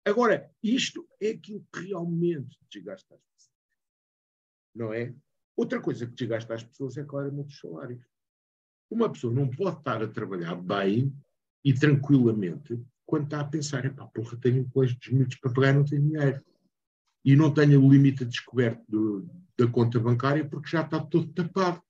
agora, 0.04 0.52
isto 0.62 1.08
é 1.22 1.30
aquilo 1.30 1.65
que 1.72 1.88
realmente 1.88 2.58
desgasta 2.70 3.15
as 3.15 3.22
pessoas. 3.22 3.54
Não 4.76 4.94
é? 4.94 5.13
Outra 5.56 5.80
coisa 5.80 6.06
que 6.06 6.15
desgasta 6.15 6.56
as 6.56 6.63
pessoas 6.63 6.98
é 6.98 7.06
claramente 7.06 7.54
os 7.54 7.60
salários. 7.60 8.04
Uma 8.90 9.10
pessoa 9.10 9.34
não 9.34 9.48
pode 9.48 9.78
estar 9.78 10.02
a 10.02 10.08
trabalhar 10.08 10.56
bem 10.56 11.14
e 11.64 11.74
tranquilamente 11.74 12.82
quando 13.10 13.24
está 13.24 13.42
a 13.42 13.46
pensar, 13.46 13.84
epá, 13.86 14.06
porra, 14.06 14.38
tenho 14.38 14.70
colégio 14.70 14.98
dos 15.00 15.10
miúdos 15.10 15.36
para 15.38 15.52
pagar, 15.52 15.74
não 15.74 15.84
tenho 15.84 16.04
dinheiro. 16.04 16.44
E 17.26 17.36
não 17.36 17.52
tenho 17.52 17.84
o 17.84 17.92
limite 17.92 18.24
descoberto 18.24 18.84
do, 18.88 19.28
da 19.58 19.68
conta 19.68 20.00
bancária 20.00 20.48
porque 20.48 20.70
já 20.70 20.82
está 20.82 21.00
todo 21.00 21.34
tapado. 21.34 21.82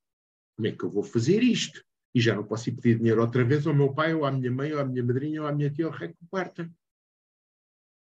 Como 0.56 0.68
é 0.68 0.72
que 0.72 0.84
eu 0.84 0.90
vou 0.90 1.04
fazer 1.04 1.44
isto? 1.44 1.84
E 2.16 2.22
já 2.22 2.36
não 2.36 2.44
posso 2.44 2.70
ir 2.70 2.74
pedir 2.74 2.98
dinheiro 2.98 3.22
outra 3.22 3.44
vez 3.44 3.68
ao 3.68 3.74
meu 3.74 3.94
pai, 3.94 4.14
ou 4.14 4.26
à 4.26 4.32
minha 4.32 4.50
mãe, 4.50 4.74
ou 4.74 4.80
à 4.80 4.86
minha 4.86 5.04
madrinha, 5.04 5.42
ou 5.42 5.48
à 5.48 5.52
minha 5.52 5.70
tia, 5.70 5.88
ou 5.88 5.94
rei 5.94 6.10
que. 6.10 6.70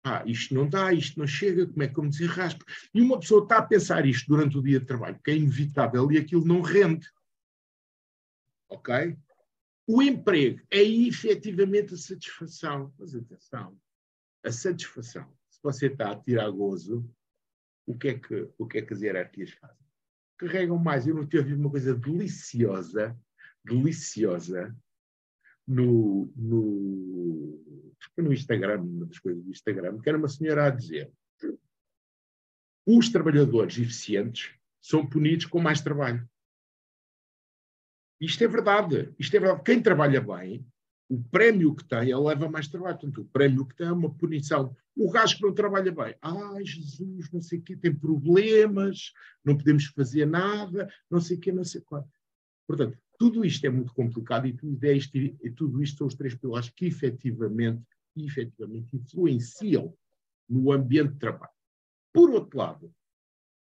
Ah, 0.06 0.24
isto 0.26 0.54
não 0.54 0.70
dá, 0.70 0.94
isto 0.94 1.20
não 1.20 1.28
chega, 1.28 1.68
como 1.68 1.84
é 1.84 1.88
que 1.88 2.00
eu 2.00 2.04
me 2.04 2.10
desenrasco? 2.10 2.64
E 2.94 3.02
uma 3.02 3.20
pessoa 3.20 3.44
está 3.44 3.58
a 3.58 3.66
pensar 3.66 4.06
isto 4.06 4.28
durante 4.28 4.58
o 4.58 4.62
dia 4.62 4.80
de 4.80 4.86
trabalho, 4.86 5.20
que 5.24 5.32
é 5.32 5.36
inevitável, 5.36 6.10
e 6.12 6.18
aquilo 6.18 6.46
não 6.46 6.62
rende 6.62 7.08
ok? 8.70 9.18
O 9.88 10.02
emprego 10.02 10.62
é 10.70 10.82
efetivamente 10.82 11.94
a 11.94 11.98
satisfação. 11.98 12.94
Mas 12.98 13.16
atenção, 13.16 13.78
a 14.44 14.52
satisfação. 14.52 15.32
Se 15.50 15.60
você 15.62 15.88
está 15.88 16.12
a 16.12 16.20
tirar 16.20 16.50
gozo, 16.52 17.10
o 17.86 17.98
que 17.98 18.10
é 18.10 18.20
que, 18.20 18.50
o 18.58 18.68
que, 18.68 18.78
é 18.78 18.82
que 18.82 18.94
as 18.94 19.02
hierarquias 19.02 19.52
fazem? 19.52 19.86
Carregam 20.38 20.78
mais. 20.78 21.08
Eu 21.08 21.16
não 21.16 21.28
tive 21.28 21.54
uma 21.54 21.70
coisa 21.70 21.96
deliciosa 21.96 23.18
deliciosa 23.66 24.76
no, 25.68 26.32
no, 26.36 27.94
no 28.18 28.34
Instagram, 28.34 28.82
uma 28.82 29.06
das 29.06 29.20
coisas 29.20 29.44
do 29.44 29.52
Instagram, 29.52 30.00
que 30.00 30.10
era 30.10 30.18
uma 30.18 30.30
senhora 30.30 30.68
a 30.68 30.70
dizer 30.70 31.12
os 32.98 33.10
trabalhadores 33.10 33.78
eficientes 33.78 34.52
são 34.82 35.06
punidos 35.06 35.46
com 35.46 35.60
mais 35.60 35.80
trabalho. 35.80 36.28
Isto 38.20 38.44
é 38.44 38.48
verdade. 38.48 39.14
Isto 39.18 39.38
é 39.38 39.40
verdade. 39.40 39.64
Quem 39.64 39.82
trabalha 39.82 40.22
bem, 40.22 40.66
o 41.10 41.22
prémio 41.24 41.76
que 41.76 41.84
tem, 41.84 42.12
ele 42.12 42.16
leva 42.16 42.48
mais 42.50 42.68
trabalho. 42.68 42.98
Portanto, 42.98 43.22
o 43.22 43.26
prémio 43.26 43.66
que 43.66 43.76
tem 43.76 43.88
é 43.88 43.92
uma 43.92 44.14
punição. 44.14 44.76
O 44.96 45.10
gajo 45.10 45.38
que 45.38 45.44
não 45.44 45.54
trabalha 45.54 45.92
bem, 45.92 46.16
ai 46.22 46.64
Jesus, 46.64 47.32
não 47.32 47.42
sei 47.42 47.60
o 47.60 47.62
quê, 47.62 47.76
tem 47.76 47.94
problemas, 47.94 49.12
não 49.44 49.58
podemos 49.58 49.86
fazer 49.86 50.26
nada, 50.26 50.92
não 51.10 51.20
sei 51.20 51.38
o 51.38 51.40
quê, 51.40 51.52
não 51.52 51.64
sei 51.64 51.82
quanto. 51.82 52.10
Portanto, 52.68 52.98
tudo 53.18 53.44
isto 53.44 53.66
é 53.66 53.70
muito 53.70 53.94
complicado 53.94 54.46
e 54.46 54.54
tudo, 54.54 54.86
isto, 54.86 55.18
e 55.18 55.52
tudo 55.52 55.82
isto 55.82 55.98
são 55.98 56.08
os 56.08 56.16
três 56.16 56.36
pilares 56.36 56.70
que 56.70 56.86
efetivamente, 56.86 57.84
efetivamente 58.16 58.96
influenciam 58.96 59.94
no 60.48 60.72
ambiente 60.72 61.14
de 61.14 61.20
trabalho. 61.20 61.52
Por 62.14 62.30
outro 62.30 62.58
lado, 62.58 62.94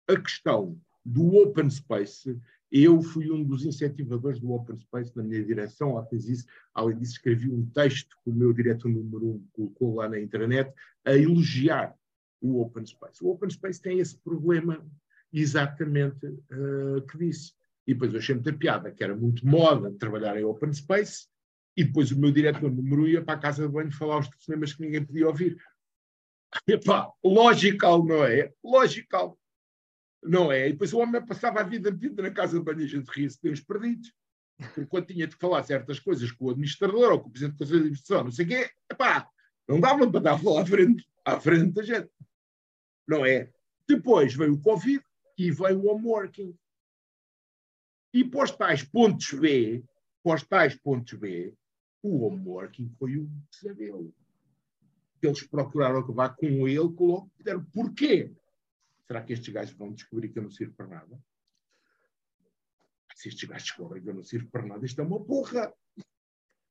a 0.09 0.17
questão 0.21 0.79
do 1.05 1.37
open 1.37 1.71
space, 1.71 2.39
eu 2.71 3.03
fui 3.03 3.31
um 3.31 3.43
dos 3.43 3.65
incentivadores 3.65 4.39
do 4.39 4.53
open 4.53 4.79
space 4.79 5.17
na 5.17 5.23
minha 5.23 5.45
direção, 5.45 5.97
ao 5.97 6.09
isso, 6.13 6.47
além 6.73 6.99
disso 6.99 7.13
escrevi 7.13 7.51
um 7.51 7.67
texto 7.67 8.17
que 8.23 8.31
o 8.31 8.33
meu 8.33 8.53
diretor 8.53 8.89
número 8.89 9.27
um 9.27 9.47
colocou 9.53 9.97
lá 9.97 10.09
na 10.09 10.21
internet 10.21 10.73
a 11.05 11.17
elogiar 11.17 11.95
o 12.41 12.61
open 12.61 12.87
space. 12.87 13.25
O 13.25 13.31
open 13.31 13.51
space 13.51 13.83
tem 13.83 13.99
esse 13.99 14.17
problema 14.17 14.85
exatamente 15.33 16.27
uh, 16.27 17.03
que 17.11 17.19
disse. 17.19 17.53
E 17.87 17.93
depois 17.93 18.13
eu 18.13 18.21
achei 18.21 18.35
muita 18.35 18.53
piada, 18.53 18.93
que 18.93 19.03
era 19.03 19.17
muito 19.17 19.47
moda 19.47 19.91
trabalhar 19.93 20.39
em 20.39 20.45
open 20.45 20.73
space, 20.73 21.27
e 21.77 21.85
depois 21.85 22.11
o 22.13 22.19
meu 22.19 22.31
diretor 22.31 22.71
número 22.71 23.09
ia 23.09 23.23
para 23.23 23.35
a 23.35 23.41
casa 23.41 23.67
de 23.67 23.73
banho 23.73 23.93
falar 23.93 24.19
os 24.19 24.29
telefonemas 24.29 24.73
que 24.73 24.83
ninguém 24.83 25.05
podia 25.05 25.27
ouvir. 25.27 25.61
Epá, 26.67 27.11
logical, 27.25 28.05
não 28.05 28.25
é? 28.25 28.53
Logical. 28.63 29.40
Não 30.23 30.53
é? 30.53 30.69
E 30.69 30.73
depois 30.73 30.93
o 30.93 30.99
homem 30.99 31.25
passava 31.25 31.61
a 31.61 31.65
vida 31.65 31.91
metido 31.91 32.23
na 32.23 32.31
casa 32.31 32.59
de 32.59 32.65
banho 32.65 32.85
a 32.85 32.87
gente 32.87 33.09
ria-se 33.09 33.39
uns 33.49 33.61
perdidos. 33.61 34.13
Quando 34.89 35.07
tinha 35.07 35.27
de 35.27 35.37
falar 35.37 35.63
certas 35.63 35.99
coisas 35.99 36.31
com 36.33 36.47
o 36.47 36.51
administrador 36.51 37.13
ou 37.13 37.21
com 37.21 37.29
o 37.29 37.33
presidente 37.33 37.55
do 37.55 37.59
Conselho 37.59 37.79
de 37.79 37.87
Administração, 37.87 38.25
não 38.25 38.33
sei 38.33 38.45
o 38.45 38.49
quê, 38.49 38.71
epá, 38.91 39.29
não 39.67 39.81
dava 39.81 40.11
para 40.11 40.21
dar 40.21 40.39
falar 40.39 40.63
à 40.63 40.67
frente, 40.67 41.09
à 41.25 41.41
frente 41.41 41.73
da 41.73 41.83
gente. 41.83 42.11
Não 43.09 43.25
é? 43.25 43.51
Depois 43.89 44.35
veio 44.35 44.55
o 44.55 44.61
Covid 44.61 45.03
e 45.39 45.51
veio 45.51 45.81
o 45.81 45.89
home 45.89 46.07
working. 46.07 46.55
E 48.13 48.25
para 48.25 48.45
os 48.45 48.51
tais 48.51 48.83
pontos 48.83 49.33
B, 49.33 49.83
para 50.23 50.35
os 50.35 50.43
tais 50.43 50.75
pontos 50.75 51.19
B, 51.19 51.55
o 52.03 52.27
home 52.27 52.47
working 52.47 52.93
foi 52.99 53.19
um 53.19 53.31
pesadelo. 53.51 54.15
Eles 55.23 55.47
procuraram 55.47 56.01
acabar 56.01 56.35
com 56.35 56.67
ele, 56.67 56.89
disseram 57.39 57.65
porquê? 57.73 58.33
Será 59.11 59.21
que 59.21 59.33
estes 59.33 59.53
gajos 59.53 59.75
vão 59.75 59.93
descobrir 59.93 60.29
que 60.29 60.39
eu 60.39 60.45
não 60.45 60.53
sirvo 60.53 60.73
para 60.75 60.87
nada? 60.87 61.21
Se 63.17 63.29
estes 63.29 63.49
gajos 63.49 63.65
descobrem 63.65 64.01
que 64.01 64.09
eu 64.09 64.15
não 64.15 64.23
sirvo 64.23 64.49
para 64.53 64.65
nada, 64.65 64.87
isto 64.87 65.01
é 65.01 65.05
uma 65.05 65.19
porra. 65.19 65.75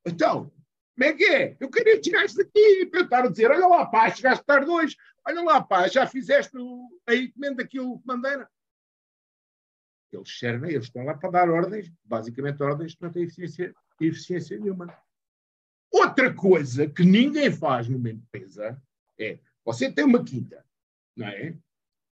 Então, 0.05 0.49
como 0.95 1.03
é 1.03 1.13
que 1.13 1.25
é? 1.25 1.57
Eu 1.59 1.69
queria 1.69 1.95
estes 1.95 2.13
gajos 2.13 2.37
daqui 2.37 2.85
para 2.85 3.01
estar 3.01 3.25
a 3.25 3.27
dizer: 3.27 3.51
olha 3.51 3.67
lá, 3.67 3.85
pá, 3.87 4.09
chegaste 4.09 4.45
tarde 4.45 4.69
hoje, 4.69 4.95
olha 5.27 5.41
lá, 5.41 5.61
pá, 5.61 5.89
já 5.89 6.07
fizeste 6.07 6.55
a 7.05 7.13
encomenda 7.13 7.67
que 7.67 7.77
mandei. 8.05 8.41
Eles 10.09 10.39
servem, 10.39 10.71
eles 10.71 10.85
estão 10.85 11.03
lá 11.03 11.15
para 11.15 11.31
dar 11.31 11.49
ordens, 11.49 11.91
basicamente 12.05 12.63
ordens 12.63 12.95
que 12.95 13.01
não 13.01 13.11
têm 13.11 13.23
eficiência, 13.23 13.75
eficiência 13.99 14.57
nenhuma. 14.57 14.97
Outra 15.91 16.33
coisa 16.33 16.87
que 16.87 17.03
ninguém 17.03 17.51
faz 17.51 17.89
numa 17.89 18.09
empresa 18.09 18.81
é: 19.19 19.39
você 19.65 19.91
tem 19.91 20.05
uma 20.05 20.23
quinta, 20.23 20.65
não 21.17 21.27
é? 21.27 21.59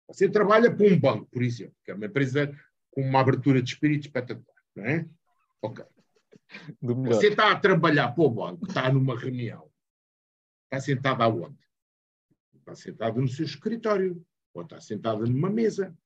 Você 0.08 0.28
trabalha 0.28 0.74
para 0.74 0.86
um 0.86 0.98
banco, 0.98 1.26
por 1.30 1.42
exemplo, 1.42 1.76
que 1.84 1.90
é 1.90 1.94
uma 1.94 2.06
empresa 2.06 2.54
com 2.90 3.02
uma 3.02 3.20
abertura 3.20 3.62
de 3.62 3.70
espírito 3.70 4.06
espetacular, 4.06 4.62
não 4.74 4.84
é? 4.84 5.08
Ok. 5.62 5.84
Você 6.80 7.28
está 7.28 7.50
a 7.50 7.58
trabalhar 7.58 8.12
para 8.12 8.24
o 8.24 8.30
banco, 8.30 8.66
está 8.66 8.92
numa 8.92 9.18
reunião, 9.18 9.70
está 10.64 10.80
sentado 10.80 11.22
aonde? 11.22 11.58
Está 12.54 12.74
sentado 12.74 13.20
no 13.20 13.28
seu 13.28 13.44
escritório, 13.44 14.24
ou 14.52 14.62
está 14.62 14.80
sentado 14.80 15.26
numa 15.26 15.50
mesa, 15.50 15.96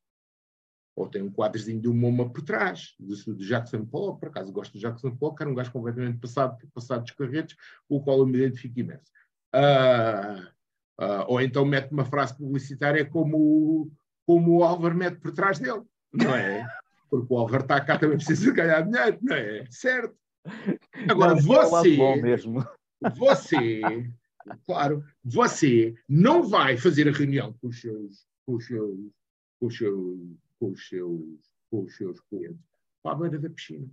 ou 0.96 1.08
tem 1.08 1.22
um 1.22 1.30
quadrozinho 1.30 1.80
de 1.80 1.88
uma 1.88 2.08
uma 2.08 2.30
por 2.30 2.42
trás, 2.42 2.94
de, 2.98 3.34
de 3.34 3.46
Jackson 3.46 3.84
Pollock, 3.84 4.20
por 4.20 4.28
acaso 4.28 4.52
gosto 4.52 4.72
de 4.72 4.80
Jackson 4.80 5.14
Pollock, 5.16 5.36
que 5.36 5.42
era 5.42 5.50
um 5.50 5.54
gajo 5.54 5.72
completamente 5.72 6.18
passado, 6.18 6.56
passado 6.74 7.02
dos 7.02 7.12
carretes, 7.12 7.56
o 7.88 8.02
qual 8.02 8.18
eu 8.18 8.26
me 8.26 8.38
identifico 8.38 8.80
imenso. 8.80 9.12
Uh, 9.54 10.57
Uh, 11.00 11.22
ou 11.28 11.40
então 11.40 11.64
mete 11.64 11.92
uma 11.92 12.04
frase 12.04 12.36
publicitária 12.36 13.04
como, 13.04 13.90
como 14.26 14.58
o 14.58 14.64
Álvaro 14.64 14.96
mete 14.96 15.18
por 15.20 15.32
trás 15.32 15.58
dele, 15.58 15.82
não 16.12 16.34
é? 16.34 16.66
Porque 17.08 17.32
o 17.32 17.38
Álvaro 17.38 17.62
está 17.62 17.80
cá 17.80 17.96
também 17.96 18.16
precisa 18.16 18.52
ganhar 18.52 18.82
dinheiro, 18.82 19.18
não 19.22 19.36
é? 19.36 19.64
Certo. 19.70 20.16
Agora, 21.08 21.34
não, 21.34 21.40
você, 21.42 21.96
você, 23.16 23.80
claro, 24.66 25.04
você 25.22 25.94
não 26.08 26.42
vai 26.42 26.76
fazer 26.76 27.08
a 27.08 27.12
reunião 27.12 27.52
com 27.60 27.68
os 27.68 27.80
seus, 27.80 28.26
com 28.44 28.56
os 28.56 28.66
seus, 28.66 28.98
com 29.60 29.66
os 29.66 29.76
seus, 29.76 30.18
com 30.58 30.70
os 30.70 30.88
seus, 30.88 31.20
com 31.70 31.84
os 31.84 31.96
seus 31.96 32.20
clientes 32.22 32.64
para 33.02 33.12
a 33.12 33.14
beira 33.14 33.38
da 33.38 33.50
piscina. 33.50 33.88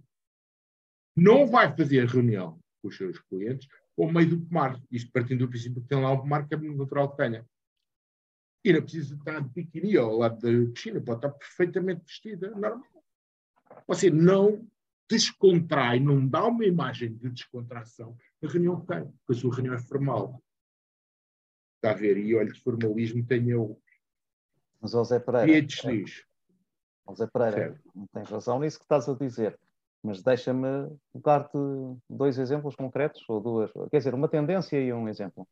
Não 1.15 1.45
vai 1.45 1.75
fazer 1.75 2.01
a 2.01 2.05
reunião 2.11 2.59
com 2.81 2.87
os 2.87 2.97
seus 2.97 3.19
clientes 3.19 3.67
ao 3.97 4.11
meio 4.11 4.29
do 4.29 4.41
pomar. 4.41 4.81
Isto 4.91 5.11
partindo 5.11 5.39
do 5.39 5.49
princípio 5.49 5.81
que 5.81 5.87
tem 5.87 6.01
lá 6.01 6.11
um 6.11 6.19
pomar 6.19 6.47
que 6.47 6.53
é 6.53 6.57
natural 6.57 7.11
que 7.11 7.17
tenha. 7.17 7.45
E 8.63 8.73
não 8.73 8.81
precisa 8.81 9.15
estar 9.15 9.39
de 9.39 9.49
biquíni 9.49 9.95
ao 9.95 10.17
lado 10.17 10.39
da 10.39 10.71
piscina, 10.71 10.99
pode 10.99 11.19
estar 11.19 11.29
perfeitamente 11.37 12.03
vestida, 12.05 12.49
normal. 12.51 12.83
Você 13.87 14.09
não 14.09 14.67
descontrai, 15.07 15.99
não 15.99 16.27
dá 16.27 16.45
uma 16.47 16.65
imagem 16.65 17.15
de 17.15 17.29
descontração 17.29 18.17
na 18.41 18.49
reunião 18.49 18.81
que 18.81 18.87
tem, 18.87 19.03
porque 19.05 19.33
a 19.33 19.35
sua 19.35 19.53
reunião 19.53 19.75
é 19.75 19.79
formal. 19.79 20.43
Está 21.75 21.91
a 21.91 21.93
ver? 21.93 22.17
E 22.17 22.35
olha, 22.35 22.51
de 22.51 22.59
formalismo 22.59 23.23
tem 23.25 23.49
eu. 23.49 23.79
Mas, 24.81 24.91
José 24.91 25.19
Pereira. 25.19 25.51
E 25.51 25.61
diz. 25.61 26.25
José 27.07 27.27
Pereira, 27.27 27.79
não 27.93 28.07
tens 28.07 28.29
razão 28.29 28.59
nisso 28.59 28.79
que 28.79 28.85
estás 28.85 29.07
a 29.07 29.13
dizer 29.13 29.59
mas 30.05 30.21
deixa-me 30.21 30.67
dar-te 31.15 31.57
dois 32.07 32.37
exemplos 32.37 32.75
concretos, 32.75 33.23
ou 33.27 33.41
duas, 33.41 33.71
quer 33.89 33.97
dizer, 33.97 34.13
uma 34.13 34.27
tendência 34.27 34.79
e 34.79 34.93
um 34.93 35.09
exemplo. 35.09 35.47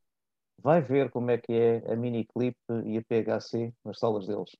Vai 0.61 0.79
ver 0.79 1.09
como 1.09 1.31
é 1.31 1.39
que 1.39 1.51
é 1.51 1.91
a 1.91 1.95
Miniclip 1.95 2.55
e 2.85 2.97
a 2.97 3.01
PHC 3.01 3.73
nas 3.83 3.97
salas 3.97 4.27
deles. 4.27 4.51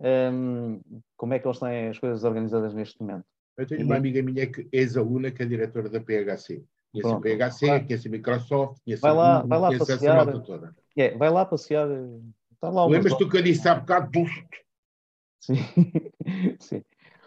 Um, 0.00 0.80
como 1.16 1.32
é 1.32 1.38
que 1.38 1.46
eles 1.46 1.60
têm 1.60 1.88
as 1.88 1.98
coisas 1.98 2.24
organizadas 2.24 2.74
neste 2.74 3.00
momento. 3.00 3.24
Eu 3.56 3.66
tenho 3.66 3.82
e 3.82 3.84
uma 3.84 3.96
amiga 3.96 4.20
minha 4.20 4.50
que 4.50 4.62
é 4.62 4.78
ex-aluna 4.80 5.30
que 5.30 5.42
é 5.42 5.46
diretora 5.46 5.88
da 5.88 6.00
PHC. 6.00 6.64
Conhece 6.92 7.14
a 7.14 7.20
PHC, 7.20 7.66
vai. 7.66 7.84
conhece 7.86 8.08
a 8.08 8.10
Microsoft, 8.10 8.82
conhece 8.84 9.02
vai 9.02 9.14
lá, 9.14 9.38
a 9.38 9.46
vai 9.46 9.58
lá 9.60 9.78
passear, 9.78 10.42
toda. 10.42 10.74
É, 10.96 11.16
vai 11.16 11.30
lá 11.30 11.44
passear. 11.44 11.88
Está 12.52 12.68
lá 12.68 12.86
Lembras 12.86 13.16
tu 13.16 13.28
que 13.28 13.36
eu 13.36 13.42
disse 13.42 13.68
há 13.68 13.76
bocado? 13.76 14.10
Sim. 15.40 15.54
Sim. 16.58 16.82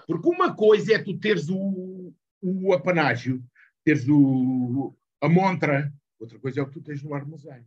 Porque 0.07 0.29
uma 0.29 0.55
coisa 0.55 0.93
é 0.93 0.99
tu 0.99 1.17
teres 1.19 1.49
o, 1.49 2.13
o 2.41 2.73
apanágio, 2.73 3.43
teres 3.83 4.07
o, 4.07 4.95
a 5.21 5.27
montra, 5.27 5.93
outra 6.17 6.39
coisa 6.39 6.61
é 6.61 6.63
o 6.63 6.67
que 6.67 6.73
tu 6.73 6.81
tens 6.81 7.03
no 7.03 7.13
armazém. 7.13 7.65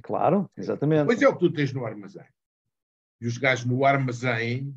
Claro, 0.00 0.48
exatamente. 0.56 1.06
Pois 1.06 1.20
é 1.20 1.28
o 1.28 1.32
que 1.34 1.40
tu 1.40 1.52
tens 1.52 1.72
no 1.72 1.84
armazém. 1.84 2.26
E 3.20 3.26
os 3.26 3.36
gajos 3.36 3.66
no 3.66 3.84
armazém 3.84 4.72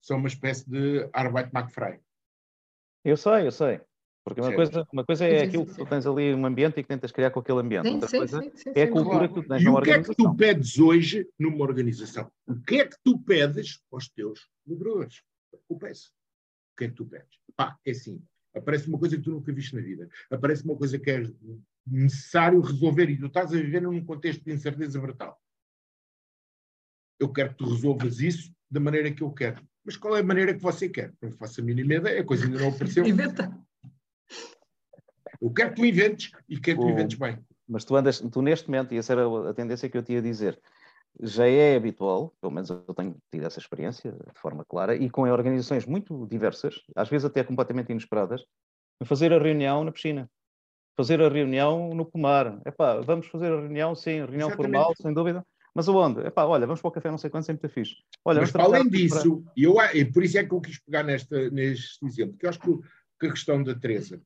são 0.00 0.16
uma 0.16 0.28
espécie 0.28 0.68
de 0.68 1.06
Arbeit 1.12 1.50
McFrey. 1.54 2.00
Eu 3.04 3.18
sei, 3.18 3.46
eu 3.46 3.52
sei. 3.52 3.80
Porque 4.24 4.40
uma 4.40 4.54
coisa, 4.54 4.88
uma 4.92 5.04
coisa 5.04 5.26
é 5.26 5.40
sim, 5.40 5.46
aquilo 5.46 5.66
sim, 5.66 5.72
que 5.72 5.76
tu 5.78 5.86
tens 5.86 6.06
ali 6.06 6.32
um 6.32 6.46
ambiente 6.46 6.78
e 6.78 6.82
que 6.82 6.88
tentas 6.88 7.10
criar 7.10 7.30
com 7.30 7.40
aquele 7.40 7.58
ambiente. 7.58 7.88
Outra 7.88 8.08
coisa 8.08 8.40
é 8.74 8.82
a 8.84 8.90
cultura 8.90 9.28
que 9.28 9.34
tu 9.34 9.42
tens 9.42 9.60
e 9.60 9.64
numa 9.64 9.78
organização. 9.78 9.82
E 9.82 9.82
o 9.82 9.82
que 9.82 9.90
é 9.90 10.02
que 10.02 10.22
tu 10.22 10.36
pedes 10.36 10.78
hoje 10.78 11.28
numa 11.38 11.62
organização? 11.62 12.32
O 12.46 12.54
que 12.60 12.76
é 12.76 12.86
que 12.86 12.96
tu 13.04 13.18
pedes 13.18 13.82
aos 13.90 14.08
teus 14.08 14.48
colaboradores? 14.64 15.22
O 15.68 15.76
peço 15.76 16.12
o 16.72 16.76
que 16.76 16.84
é 16.84 16.88
que 16.88 16.94
tu 16.94 17.06
pedes? 17.06 17.38
Pá, 17.56 17.78
é 17.84 17.90
assim, 17.90 18.22
aparece 18.54 18.88
uma 18.88 18.98
coisa 18.98 19.16
que 19.16 19.22
tu 19.22 19.30
nunca 19.30 19.52
viste 19.52 19.74
na 19.74 19.82
vida, 19.82 20.08
aparece 20.30 20.64
uma 20.64 20.76
coisa 20.76 20.98
que 20.98 21.10
é 21.10 21.22
necessário 21.86 22.60
resolver 22.60 23.08
e 23.10 23.18
tu 23.18 23.26
estás 23.26 23.52
a 23.52 23.56
viver 23.56 23.82
num 23.82 24.04
contexto 24.04 24.44
de 24.44 24.52
incerteza 24.52 25.00
brutal. 25.00 25.40
Eu 27.20 27.32
quero 27.32 27.50
que 27.50 27.56
tu 27.56 27.68
resolvas 27.68 28.20
isso 28.20 28.52
da 28.70 28.80
maneira 28.80 29.12
que 29.12 29.22
eu 29.22 29.30
quero. 29.30 29.62
Mas 29.84 29.96
qual 29.96 30.16
é 30.16 30.20
a 30.20 30.24
maneira 30.24 30.54
que 30.54 30.60
você 30.60 30.88
quer? 30.88 31.12
Não 31.20 31.32
faço 31.32 31.60
a 31.60 31.64
mínima 31.64 31.94
ideia, 31.94 32.20
a 32.20 32.24
coisa 32.24 32.44
ainda 32.44 32.58
não 32.58 32.68
apareceu. 32.68 33.06
Inventa. 33.06 33.56
Eu 35.40 35.52
quero 35.52 35.70
que 35.70 35.76
tu 35.76 35.84
inventes 35.84 36.32
e 36.48 36.58
quero 36.58 36.78
que 36.78 36.84
tu 36.84 36.90
inventes 36.90 37.18
bem. 37.18 37.38
Mas 37.68 37.84
tu 37.84 37.96
andas, 37.96 38.20
tu 38.20 38.42
neste 38.42 38.68
momento, 38.68 38.94
e 38.94 38.98
essa 38.98 39.12
era 39.12 39.50
a 39.50 39.54
tendência 39.54 39.88
que 39.88 39.96
eu 39.96 40.02
te 40.02 40.12
ia 40.12 40.22
dizer, 40.22 40.60
já 41.20 41.46
é 41.46 41.76
habitual, 41.76 42.34
pelo 42.40 42.52
menos 42.52 42.70
eu 42.70 42.94
tenho 42.94 43.16
tido 43.30 43.46
essa 43.46 43.58
experiência 43.58 44.12
de 44.12 44.40
forma 44.40 44.64
clara, 44.64 44.96
e 44.96 45.10
com 45.10 45.22
organizações 45.22 45.86
muito 45.86 46.26
diversas, 46.26 46.76
às 46.96 47.08
vezes 47.08 47.24
até 47.24 47.44
completamente 47.44 47.90
inesperadas, 47.90 48.44
fazer 49.04 49.32
a 49.32 49.38
reunião 49.38 49.84
na 49.84 49.92
piscina, 49.92 50.30
fazer 50.96 51.20
a 51.20 51.28
reunião 51.28 51.94
no 51.94 52.04
pomar. 52.04 52.60
Epá, 52.66 53.00
vamos 53.00 53.26
fazer 53.26 53.52
a 53.52 53.60
reunião, 53.60 53.94
sim, 53.94 54.18
reunião 54.18 54.48
Exatamente. 54.48 54.56
formal, 54.56 54.94
sem 55.00 55.12
dúvida. 55.12 55.44
Mas 55.74 55.88
aonde? 55.88 56.20
Epá, 56.26 56.44
olha, 56.44 56.66
vamos 56.66 56.80
para 56.80 56.88
o 56.88 56.92
café 56.92 57.10
não 57.10 57.18
sei 57.18 57.30
quanto, 57.30 57.46
sempre 57.46 57.68
muito 57.68 57.74
fixe. 57.74 57.96
Olha, 58.24 58.40
Mas 58.40 58.54
além 58.54 58.88
disso, 58.88 59.42
para... 59.42 59.52
e, 59.56 59.64
eu, 59.64 59.74
por 60.12 60.22
isso 60.22 60.38
é 60.38 60.44
que 60.44 60.52
eu 60.52 60.60
quis 60.60 60.78
pegar 60.78 61.02
nesta, 61.02 61.50
neste 61.50 62.04
exemplo, 62.04 62.32
porque 62.32 62.46
eu 62.46 62.50
acho 62.50 62.60
que, 62.60 62.78
que 63.20 63.26
a 63.26 63.30
questão 63.30 63.62
da 63.62 63.74
Teresa 63.74 64.20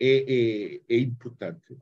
é, 0.00 0.24
é, 0.26 0.80
é, 0.88 0.98
importante. 0.98 1.76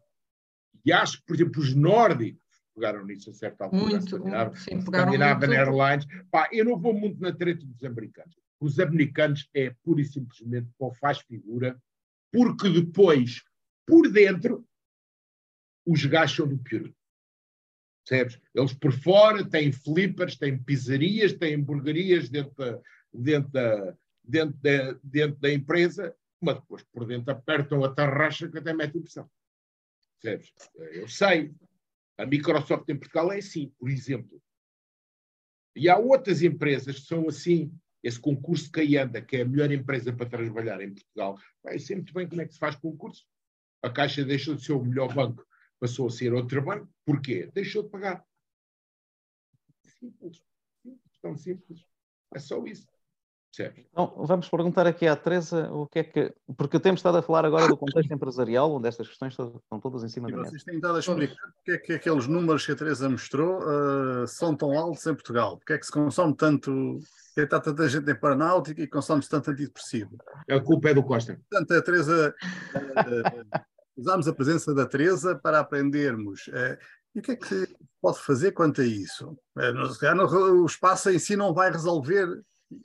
E 0.84 0.92
acho 0.92 1.18
que, 1.18 1.26
por 1.26 1.36
exemplo, 1.36 1.60
os 1.60 1.74
nórdicos 1.74 2.45
pegaram 2.76 3.04
nisso 3.04 3.30
a 3.30 3.32
certa 3.34 3.64
altura. 3.64 3.98
Muito, 3.98 4.18
muito 4.20 4.56
sim, 4.58 4.80
Scandinavian 4.80 5.52
Airlines. 5.52 6.06
Pá, 6.30 6.48
eu 6.52 6.64
não 6.64 6.78
vou 6.78 6.92
muito 6.92 7.20
na 7.20 7.32
treta 7.32 7.64
dos 7.64 7.82
americanos. 7.82 8.36
Os 8.60 8.78
americanos 8.78 9.48
é 9.54 9.74
pura 9.82 10.02
e 10.02 10.04
simplesmente 10.04 10.68
qual 10.78 10.92
faz 10.94 11.18
figura, 11.20 11.80
porque 12.32 12.68
depois, 12.68 13.42
por 13.86 14.10
dentro, 14.12 14.64
os 15.86 16.04
gajos 16.04 16.36
são 16.36 16.48
do 16.48 16.58
pior. 16.58 16.90
Percebes? 18.06 18.38
Eles 18.54 18.72
por 18.72 18.92
fora 18.92 19.48
têm 19.48 19.72
flippers, 19.72 20.36
têm 20.36 20.62
pizzarias, 20.62 21.32
têm 21.32 21.56
hamburguerias 21.56 22.28
dentro 22.28 22.54
da, 22.54 22.80
dentro 23.12 23.50
da, 23.50 23.96
dentro 24.22 24.58
da, 24.62 24.98
dentro 25.02 25.40
da 25.40 25.52
empresa, 25.52 26.14
mas 26.40 26.56
depois 26.56 26.84
por 26.84 27.06
dentro 27.06 27.32
apertam 27.32 27.82
a 27.84 27.92
tarraxa 27.92 28.48
que 28.48 28.58
até 28.58 28.72
mete 28.72 28.98
impressão. 28.98 29.28
Percebes? 30.20 30.52
Eu 30.92 31.08
sei. 31.08 31.52
A 32.18 32.26
Microsoft 32.26 32.88
em 32.88 32.98
Portugal 32.98 33.32
é 33.32 33.38
assim, 33.38 33.72
por 33.78 33.90
exemplo. 33.90 34.42
E 35.74 35.88
há 35.88 35.98
outras 35.98 36.42
empresas 36.42 37.00
que 37.00 37.06
são 37.06 37.28
assim. 37.28 37.72
Esse 38.02 38.20
concurso 38.20 38.70
que 38.70 38.96
anda, 38.96 39.20
que 39.20 39.36
é 39.36 39.42
a 39.42 39.44
melhor 39.44 39.72
empresa 39.72 40.12
para 40.12 40.28
trabalhar 40.28 40.80
em 40.80 40.94
Portugal, 40.94 41.36
eu 41.64 41.80
sei 41.80 41.96
muito 41.96 42.14
bem 42.14 42.28
como 42.28 42.40
é 42.40 42.46
que 42.46 42.52
se 42.52 42.58
faz 42.58 42.76
concurso. 42.76 43.26
A 43.82 43.90
Caixa 43.90 44.24
deixa 44.24 44.54
de 44.54 44.62
ser 44.62 44.72
o 44.72 44.84
melhor 44.84 45.12
banco 45.12 45.44
passou 45.78 46.06
a 46.06 46.10
ser 46.10 46.32
outro 46.32 46.62
banco. 46.62 46.92
Porquê? 47.04 47.50
Deixou 47.52 47.82
de 47.82 47.90
pagar. 47.90 48.26
Simples. 49.98 50.42
simples 50.82 51.18
tão 51.20 51.36
simples. 51.36 51.86
É 52.34 52.38
só 52.38 52.64
isso. 52.66 52.86
Então, 53.62 54.14
vamos 54.18 54.48
perguntar 54.48 54.86
aqui 54.86 55.06
à 55.06 55.16
Teresa 55.16 55.70
o 55.72 55.86
que 55.86 55.98
é 55.98 56.04
que. 56.04 56.34
Porque 56.56 56.80
temos 56.80 57.00
estado 57.00 57.18
a 57.18 57.22
falar 57.22 57.44
agora 57.44 57.68
do 57.68 57.76
contexto 57.76 58.12
empresarial, 58.12 58.72
onde 58.72 58.88
estas 58.88 59.08
questões 59.08 59.32
estão 59.32 59.80
todas 59.80 60.04
em 60.04 60.08
cima 60.08 60.28
e 60.28 60.32
da 60.32 60.38
mesa. 60.38 60.50
Vocês 60.50 60.64
têm 60.64 60.76
estado 60.76 60.96
a 60.96 61.00
explicar 61.00 61.52
porque 61.54 61.72
é 61.72 61.78
que 61.78 61.92
aqueles 61.94 62.26
números 62.26 62.66
que 62.66 62.72
a 62.72 62.76
Teresa 62.76 63.08
mostrou 63.08 63.58
uh, 63.60 64.26
são 64.26 64.56
tão 64.56 64.76
altos 64.78 65.06
em 65.06 65.14
Portugal. 65.14 65.56
Porque 65.58 65.72
é 65.72 65.78
que 65.78 65.86
se 65.86 65.92
consome 65.92 66.36
tanto. 66.36 66.70
Porque 67.34 67.40
está 67.42 67.60
tanta 67.60 67.88
gente 67.88 68.10
em 68.10 68.18
paranáutica 68.18 68.82
e 68.82 68.86
consome-se 68.86 69.28
tanto 69.28 69.50
antidepressivo. 69.50 70.16
A 70.50 70.60
culpa 70.60 70.90
é 70.90 70.94
do 70.94 71.02
Costa. 71.02 71.38
Portanto, 71.50 71.72
a 71.72 71.82
Teresa. 71.82 72.34
Uh, 72.74 73.76
usámos 73.96 74.28
a 74.28 74.32
presença 74.32 74.74
da 74.74 74.86
Teresa 74.86 75.34
para 75.34 75.60
aprendermos. 75.60 76.46
Uh, 76.48 76.76
e 77.14 77.20
o 77.20 77.22
que 77.22 77.32
é 77.32 77.36
que 77.36 77.46
se 77.46 77.76
pode 78.00 78.18
fazer 78.18 78.52
quanto 78.52 78.82
a 78.82 78.84
isso? 78.84 79.36
O 79.56 80.66
espaço 80.66 81.10
em 81.10 81.18
si 81.18 81.34
não 81.34 81.54
vai 81.54 81.70
resolver. 81.70 82.28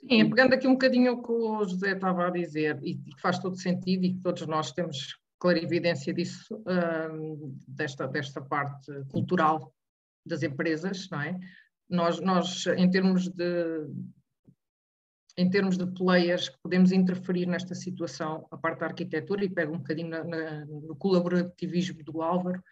Sim, 0.08 0.30
pegando 0.30 0.54
aqui 0.54 0.66
um 0.66 0.72
bocadinho 0.72 1.14
o 1.14 1.22
que 1.22 1.32
o 1.32 1.64
José 1.64 1.92
estava 1.92 2.26
a 2.26 2.30
dizer, 2.30 2.78
e 2.82 2.96
que 2.96 3.20
faz 3.20 3.38
todo 3.38 3.56
sentido, 3.56 4.04
e 4.04 4.14
que 4.14 4.20
todos 4.20 4.46
nós 4.46 4.72
temos 4.72 5.18
clarividência 5.38 6.14
disso, 6.14 6.54
uh, 6.54 7.56
desta, 7.66 8.06
desta 8.06 8.40
parte 8.40 8.92
cultural 9.10 9.74
das 10.24 10.42
empresas, 10.42 11.08
não 11.10 11.20
é? 11.20 11.38
Nós, 11.90 12.20
nós 12.20 12.66
em 12.76 12.88
termos 12.88 13.28
de, 13.28 13.86
em 15.36 15.50
termos 15.50 15.76
de 15.76 15.86
players 15.86 16.48
que 16.48 16.58
podemos 16.62 16.92
interferir 16.92 17.46
nesta 17.46 17.74
situação, 17.74 18.46
a 18.50 18.56
parte 18.56 18.80
da 18.80 18.86
arquitetura, 18.86 19.44
e 19.44 19.50
pego 19.50 19.74
um 19.74 19.78
bocadinho 19.78 20.10
na, 20.10 20.24
na, 20.24 20.64
no 20.66 20.94
colaborativismo 20.96 22.02
do 22.04 22.22
Álvaro, 22.22 22.62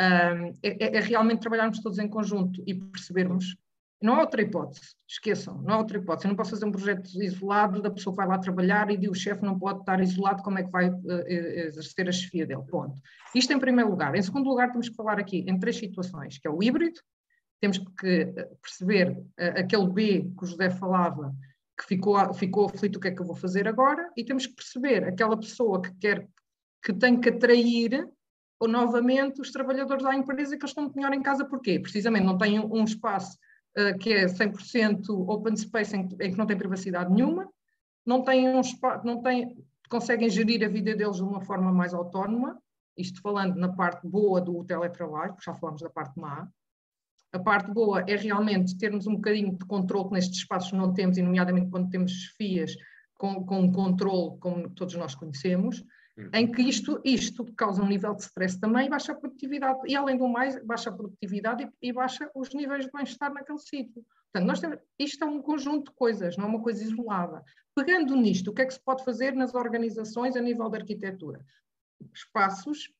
um, 0.00 0.54
é, 0.62 0.96
é, 0.96 1.00
realmente 1.00 1.40
trabalharmos 1.40 1.80
todos 1.80 1.98
em 1.98 2.08
conjunto 2.08 2.62
e 2.66 2.74
percebermos. 2.74 3.56
Não 4.02 4.14
há 4.14 4.20
outra 4.20 4.40
hipótese, 4.40 4.94
esqueçam, 5.06 5.60
não 5.60 5.74
há 5.74 5.78
outra 5.78 5.98
hipótese. 5.98 6.26
Eu 6.26 6.30
não 6.30 6.36
posso 6.36 6.50
fazer 6.50 6.64
um 6.64 6.72
projeto 6.72 7.06
isolado 7.22 7.82
da 7.82 7.90
pessoa 7.90 8.14
que 8.14 8.16
vai 8.16 8.26
lá 8.26 8.38
trabalhar 8.38 8.90
e 8.90 9.08
o 9.08 9.14
chefe 9.14 9.42
não 9.44 9.58
pode 9.58 9.80
estar 9.80 10.00
isolado, 10.00 10.42
como 10.42 10.58
é 10.58 10.62
que 10.62 10.70
vai 10.70 10.88
uh, 10.88 11.28
exercer 11.28 12.08
a 12.08 12.12
chefia 12.12 12.46
dele? 12.46 12.62
Ponto. 12.62 12.98
Isto 13.34 13.52
em 13.52 13.58
primeiro 13.58 13.90
lugar. 13.90 14.14
Em 14.14 14.22
segundo 14.22 14.48
lugar, 14.48 14.70
temos 14.70 14.88
que 14.88 14.96
falar 14.96 15.18
aqui 15.18 15.44
em 15.46 15.58
três 15.58 15.76
situações, 15.76 16.38
que 16.38 16.48
é 16.48 16.50
o 16.50 16.62
híbrido, 16.62 16.98
temos 17.60 17.76
que 17.76 18.32
perceber 18.62 19.10
uh, 19.10 19.58
aquele 19.58 19.88
B 19.88 20.32
que 20.36 20.44
o 20.44 20.46
José 20.46 20.70
falava, 20.70 21.34
que 21.78 21.86
ficou, 21.86 22.32
ficou 22.32 22.66
aflito 22.66 22.96
o 22.96 23.00
que 23.00 23.08
é 23.08 23.10
que 23.10 23.20
eu 23.20 23.26
vou 23.26 23.36
fazer 23.36 23.68
agora, 23.68 24.10
e 24.16 24.24
temos 24.24 24.46
que 24.46 24.54
perceber 24.54 25.04
aquela 25.04 25.36
pessoa 25.36 25.82
que 25.82 25.92
quer, 25.96 26.26
que 26.82 26.94
tem 26.94 27.20
que 27.20 27.28
atrair 27.28 28.08
ou 28.58 28.66
novamente 28.66 29.42
os 29.42 29.50
trabalhadores 29.50 30.02
da 30.02 30.14
empresa 30.14 30.56
que 30.56 30.62
eles 30.62 30.70
estão 30.70 30.90
melhor 30.94 31.12
em 31.12 31.22
casa, 31.22 31.44
porquê? 31.44 31.78
Precisamente 31.78 32.24
não 32.24 32.38
têm 32.38 32.60
um 32.60 32.84
espaço 32.84 33.38
uh, 33.78 33.98
que 33.98 34.12
é 34.12 34.26
100% 34.26 35.08
open 35.08 35.56
space 35.56 35.96
em, 35.96 36.08
em, 36.20 36.30
que 36.30 36.38
não 36.38 36.46
tem 36.46 36.56
privacidade 36.56 37.12
nenhuma, 37.12 37.48
não 38.04 38.22
têm 38.22 38.48
um 38.48 38.60
espaço, 38.60 39.06
não 39.06 39.22
têm, 39.22 39.56
conseguem 39.88 40.28
gerir 40.28 40.64
a 40.64 40.68
vida 40.68 40.94
deles 40.94 41.16
de 41.16 41.22
uma 41.22 41.40
forma 41.40 41.72
mais 41.72 41.94
autónoma, 41.94 42.60
isto 42.96 43.20
falando 43.20 43.56
na 43.56 43.68
parte 43.68 44.06
boa 44.06 44.40
do 44.40 44.64
teletrabalho, 44.64 45.36
já 45.42 45.54
falamos 45.54 45.80
da 45.80 45.90
parte 45.90 46.18
má, 46.18 46.48
a 47.32 47.38
parte 47.38 47.70
boa 47.70 48.00
é 48.08 48.16
realmente 48.16 48.76
termos 48.76 49.06
um 49.06 49.14
bocadinho 49.14 49.56
de 49.56 49.64
controle 49.64 50.08
que 50.08 50.14
nestes 50.14 50.38
espaços 50.38 50.72
não 50.72 50.92
temos, 50.92 51.16
e 51.16 51.22
nomeadamente 51.22 51.70
quando 51.70 51.88
temos 51.88 52.34
FIAs 52.36 52.74
com, 53.14 53.44
com 53.44 53.60
um 53.60 53.72
controle 53.72 54.36
como 54.40 54.68
todos 54.70 54.94
nós 54.96 55.14
conhecemos. 55.14 55.84
Em 56.32 56.50
que 56.50 56.62
isto, 56.62 57.00
isto 57.04 57.44
causa 57.54 57.82
um 57.82 57.88
nível 57.88 58.14
de 58.14 58.22
stress 58.22 58.58
também 58.58 58.86
e 58.86 58.90
baixa 58.90 59.12
a 59.12 59.14
produtividade. 59.14 59.80
E 59.86 59.96
além 59.96 60.16
do 60.16 60.28
mais, 60.28 60.62
baixa 60.64 60.90
a 60.90 60.92
produtividade 60.92 61.68
e, 61.82 61.88
e 61.88 61.92
baixa 61.92 62.30
os 62.34 62.52
níveis 62.54 62.84
de 62.84 62.90
bem-estar 62.92 63.32
naquele 63.32 63.58
sítio. 63.58 64.04
Portanto, 64.32 64.48
nós 64.48 64.60
temos, 64.60 64.78
isto 64.98 65.24
é 65.24 65.26
um 65.26 65.42
conjunto 65.42 65.90
de 65.90 65.96
coisas, 65.96 66.36
não 66.36 66.44
é 66.44 66.48
uma 66.48 66.62
coisa 66.62 66.82
isolada. 66.82 67.42
Pegando 67.74 68.14
nisto, 68.16 68.50
o 68.50 68.54
que 68.54 68.62
é 68.62 68.66
que 68.66 68.74
se 68.74 68.82
pode 68.82 69.04
fazer 69.04 69.34
nas 69.34 69.54
organizações 69.54 70.36
a 70.36 70.40
nível 70.40 70.68
da 70.68 70.78
arquitetura? 70.78 71.44
Espaços 72.14 72.92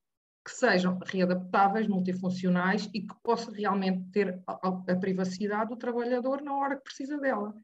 que 0.45 0.51
sejam 0.51 0.99
readaptáveis, 1.05 1.87
multifuncionais 1.87 2.89
e 2.95 3.03
que 3.03 3.15
possa 3.23 3.53
realmente 3.53 4.11
ter 4.11 4.43
a, 4.47 4.69
a, 4.69 4.97
privacidade 4.97 5.71
do 5.71 5.77
trabalhador 5.77 6.43
na 6.43 6.55
hora 6.55 6.77
que 6.77 6.85
precisa 6.85 7.19
dela. 7.19 7.55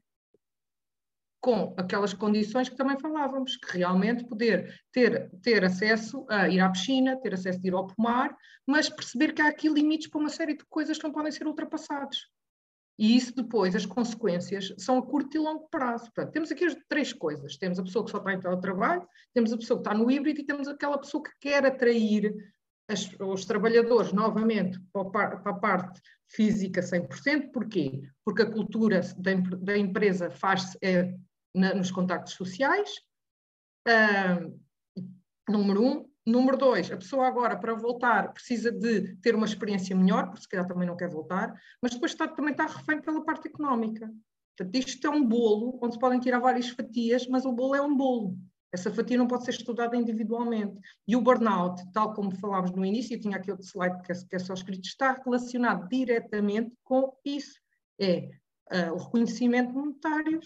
Com 1.47 1.73
aquelas 1.77 2.13
condições 2.13 2.67
que 2.67 2.75
também 2.75 2.99
falávamos, 2.99 3.55
que 3.55 3.77
realmente 3.77 4.25
poder 4.25 4.81
ter, 4.91 5.31
ter 5.41 5.63
acesso 5.63 6.25
a 6.27 6.49
ir 6.49 6.59
à 6.59 6.69
piscina, 6.69 7.15
ter 7.21 7.33
acesso 7.33 7.61
a 7.63 7.67
ir 7.69 7.73
ao 7.73 7.87
pomar, 7.87 8.35
mas 8.67 8.89
perceber 8.89 9.31
que 9.31 9.41
há 9.41 9.47
aqui 9.47 9.69
limites 9.69 10.09
para 10.09 10.19
uma 10.19 10.27
série 10.27 10.57
de 10.57 10.65
coisas 10.65 10.97
que 10.97 11.05
não 11.05 11.13
podem 11.13 11.31
ser 11.31 11.47
ultrapassados. 11.47 12.27
E 12.99 13.15
isso 13.15 13.33
depois, 13.33 13.77
as 13.77 13.85
consequências 13.85 14.73
são 14.77 14.97
a 14.97 15.01
curto 15.01 15.37
e 15.37 15.39
longo 15.39 15.69
prazo. 15.69 16.11
Portanto, 16.13 16.33
temos 16.33 16.51
aqui 16.51 16.65
as 16.65 16.75
três 16.89 17.13
coisas. 17.13 17.55
Temos 17.55 17.79
a 17.79 17.83
pessoa 17.83 18.03
que 18.03 18.11
só 18.11 18.17
está 18.17 18.33
em 18.33 18.41
teletrabalho, 18.41 19.07
temos 19.33 19.53
a 19.53 19.57
pessoa 19.57 19.81
que 19.81 19.87
está 19.87 19.97
no 19.97 20.11
híbrido 20.11 20.41
e 20.41 20.45
temos 20.45 20.67
aquela 20.67 20.97
pessoa 20.97 21.23
que 21.23 21.31
quer 21.39 21.65
atrair 21.65 22.35
as, 22.89 23.09
os 23.21 23.45
trabalhadores 23.45 24.11
novamente 24.11 24.77
para, 25.13 25.41
a 25.45 25.53
parte 25.53 26.01
física 26.27 26.81
100%, 26.81 27.51
porquê? 27.53 28.01
Porque 28.25 28.41
a 28.41 28.51
cultura 28.51 28.99
da, 29.17 29.33
da 29.59 29.77
empresa 29.77 30.29
faz-se 30.29 30.77
é, 30.81 31.15
nos 31.57 31.91
contactos 31.91 32.33
sociais, 32.33 32.89
uh, 33.87 34.59
número 35.49 35.83
um. 35.83 36.09
Número 36.25 36.57
dois, 36.57 36.91
a 36.91 36.97
pessoa 36.97 37.25
agora 37.25 37.57
para 37.57 37.73
voltar 37.73 38.33
precisa 38.33 38.69
de 38.69 39.15
ter 39.21 39.33
uma 39.33 39.45
experiência 39.45 39.95
melhor, 39.95 40.25
porque 40.25 40.41
se 40.41 40.49
calhar 40.49 40.67
também 40.67 40.85
não 40.85 40.97
quer 40.97 41.09
voltar, 41.09 41.55
mas 41.81 41.93
depois 41.93 42.11
está, 42.11 42.27
também 42.27 42.51
está 42.51 42.65
refém 42.65 42.99
pela 42.99 43.23
parte 43.23 43.47
económica. 43.47 44.11
Portanto, 44.57 44.75
isto 44.75 45.07
é 45.07 45.09
um 45.09 45.25
bolo 45.25 45.79
onde 45.81 45.93
se 45.93 45.99
podem 45.99 46.19
tirar 46.19 46.39
várias 46.39 46.67
fatias, 46.67 47.25
mas 47.27 47.45
o 47.45 47.53
bolo 47.53 47.75
é 47.75 47.81
um 47.81 47.95
bolo. 47.95 48.37
Essa 48.73 48.91
fatia 48.91 49.17
não 49.17 49.27
pode 49.27 49.45
ser 49.45 49.51
estudada 49.51 49.95
individualmente. 49.95 50.81
E 51.07 51.15
o 51.15 51.21
burnout, 51.21 51.81
tal 51.93 52.13
como 52.13 52.35
falámos 52.35 52.71
no 52.71 52.83
início, 52.83 53.15
eu 53.15 53.21
tinha 53.21 53.37
aqui 53.37 53.49
outro 53.49 53.65
slide 53.65 54.01
que 54.03 54.11
é, 54.11 54.15
que 54.15 54.35
é 54.35 54.39
só 54.39 54.53
escrito, 54.53 54.85
está 54.85 55.13
relacionado 55.13 55.87
diretamente 55.87 56.75
com 56.83 57.15
isso. 57.23 57.57
É 57.99 58.29
uh, 58.71 58.93
o 58.93 58.97
reconhecimento 58.97 59.73
monetário, 59.73 60.39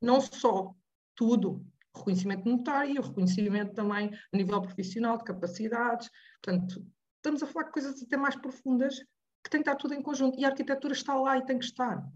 não 0.00 0.20
só 0.20 0.74
tudo, 1.14 1.64
o 1.94 1.98
reconhecimento 1.98 2.48
monetário 2.48 2.94
e 2.94 2.98
o 2.98 3.02
reconhecimento 3.02 3.74
também 3.74 4.10
a 4.32 4.36
nível 4.36 4.60
profissional, 4.62 5.18
de 5.18 5.24
capacidades. 5.24 6.10
Portanto, 6.42 6.86
estamos 7.16 7.42
a 7.42 7.46
falar 7.46 7.66
de 7.66 7.72
coisas 7.72 8.02
até 8.02 8.16
mais 8.16 8.36
profundas 8.36 8.98
que 9.42 9.50
tem 9.50 9.62
que 9.62 9.68
estar 9.68 9.76
tudo 9.76 9.94
em 9.94 10.02
conjunto. 10.02 10.38
E 10.38 10.44
a 10.44 10.48
arquitetura 10.48 10.92
está 10.92 11.14
lá 11.14 11.38
e 11.38 11.44
tem 11.44 11.58
que 11.58 11.64
estar. 11.64 12.06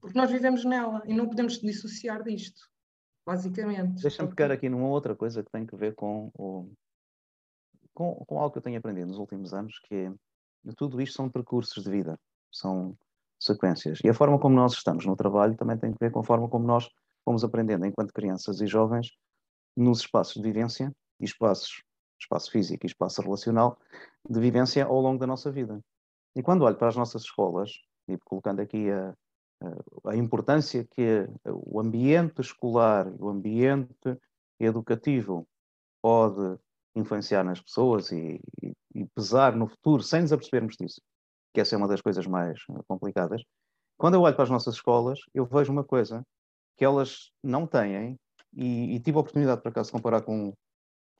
Porque 0.00 0.18
nós 0.18 0.30
vivemos 0.30 0.64
nela 0.64 1.02
e 1.06 1.14
não 1.14 1.28
podemos 1.28 1.58
dissociar 1.60 2.22
disto 2.22 2.72
basicamente. 3.24 4.02
Deixa-me 4.02 4.28
pegar 4.28 4.50
aqui 4.50 4.68
numa 4.68 4.88
outra 4.88 5.14
coisa 5.14 5.42
que 5.42 5.50
tem 5.50 5.66
que 5.66 5.76
ver 5.76 5.94
com, 5.94 6.30
o, 6.34 6.72
com, 7.94 8.14
com 8.26 8.38
algo 8.38 8.52
que 8.52 8.58
eu 8.58 8.62
tenho 8.62 8.78
aprendido 8.78 9.08
nos 9.08 9.18
últimos 9.18 9.54
anos, 9.54 9.78
que 9.80 9.94
é 9.94 10.72
tudo 10.76 11.00
isto 11.00 11.16
são 11.16 11.30
percursos 11.30 11.82
de 11.82 11.90
vida, 11.90 12.18
são 12.50 12.96
sequências. 13.44 13.98
E 14.04 14.08
a 14.08 14.14
forma 14.14 14.38
como 14.38 14.54
nós 14.54 14.72
estamos 14.72 15.04
no 15.06 15.16
trabalho 15.16 15.56
também 15.56 15.76
tem 15.76 15.92
que 15.92 15.98
ver 16.00 16.10
com 16.10 16.20
a 16.20 16.24
forma 16.24 16.48
como 16.48 16.66
nós 16.66 16.88
fomos 17.24 17.44
aprendendo 17.44 17.86
enquanto 17.86 18.12
crianças 18.12 18.60
e 18.60 18.66
jovens 18.66 19.08
nos 19.76 20.00
espaços 20.00 20.34
de 20.34 20.42
vivência 20.42 20.92
e 21.20 21.24
espaços, 21.24 21.82
espaço 22.20 22.50
físico 22.50 22.84
e 22.84 22.88
espaço 22.88 23.22
relacional, 23.22 23.78
de 24.28 24.40
vivência 24.40 24.84
ao 24.84 25.00
longo 25.00 25.18
da 25.18 25.26
nossa 25.26 25.50
vida. 25.50 25.80
E 26.34 26.42
quando 26.42 26.62
olho 26.62 26.76
para 26.76 26.88
as 26.88 26.96
nossas 26.96 27.22
escolas, 27.22 27.72
e 28.08 28.18
colocando 28.18 28.60
aqui 28.60 28.90
a, 28.90 29.14
a, 29.62 30.10
a 30.10 30.16
importância 30.16 30.86
que 30.90 31.26
o 31.46 31.80
ambiente 31.80 32.40
escolar, 32.40 33.06
o 33.20 33.28
ambiente 33.28 34.18
educativo 34.58 35.46
pode 36.02 36.58
influenciar 36.94 37.44
nas 37.44 37.60
pessoas 37.60 38.10
e, 38.12 38.40
e, 38.62 38.72
e, 38.94 39.06
pesar 39.14 39.56
no 39.56 39.66
futuro 39.66 40.02
sem 40.02 40.22
nos 40.22 40.32
apercebermos 40.32 40.76
disso, 40.76 41.00
que 41.52 41.60
essa 41.60 41.74
é 41.74 41.78
uma 41.78 41.88
das 41.88 42.00
coisas 42.00 42.26
mais 42.26 42.58
complicadas. 42.86 43.42
Quando 43.98 44.14
eu 44.14 44.22
olho 44.22 44.34
para 44.34 44.44
as 44.44 44.50
nossas 44.50 44.74
escolas, 44.74 45.18
eu 45.34 45.44
vejo 45.44 45.72
uma 45.72 45.84
coisa 45.84 46.24
que 46.76 46.84
elas 46.84 47.30
não 47.42 47.66
têm, 47.66 48.18
e, 48.54 48.94
e 48.94 49.00
tive 49.00 49.16
a 49.16 49.20
oportunidade, 49.20 49.62
por 49.62 49.68
acaso, 49.68 49.88
de 49.88 49.92
comparar 49.92 50.22
com, 50.22 50.52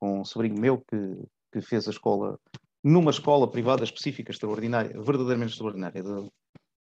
com 0.00 0.20
um 0.20 0.24
sobrinho 0.24 0.58
meu 0.58 0.78
que, 0.78 1.22
que 1.52 1.60
fez 1.60 1.86
a 1.88 1.90
escola 1.90 2.38
numa 2.84 3.10
escola 3.10 3.48
privada 3.48 3.84
específica, 3.84 4.32
extraordinária, 4.32 5.00
verdadeiramente 5.00 5.52
extraordinária, 5.52 6.02
do, 6.02 6.32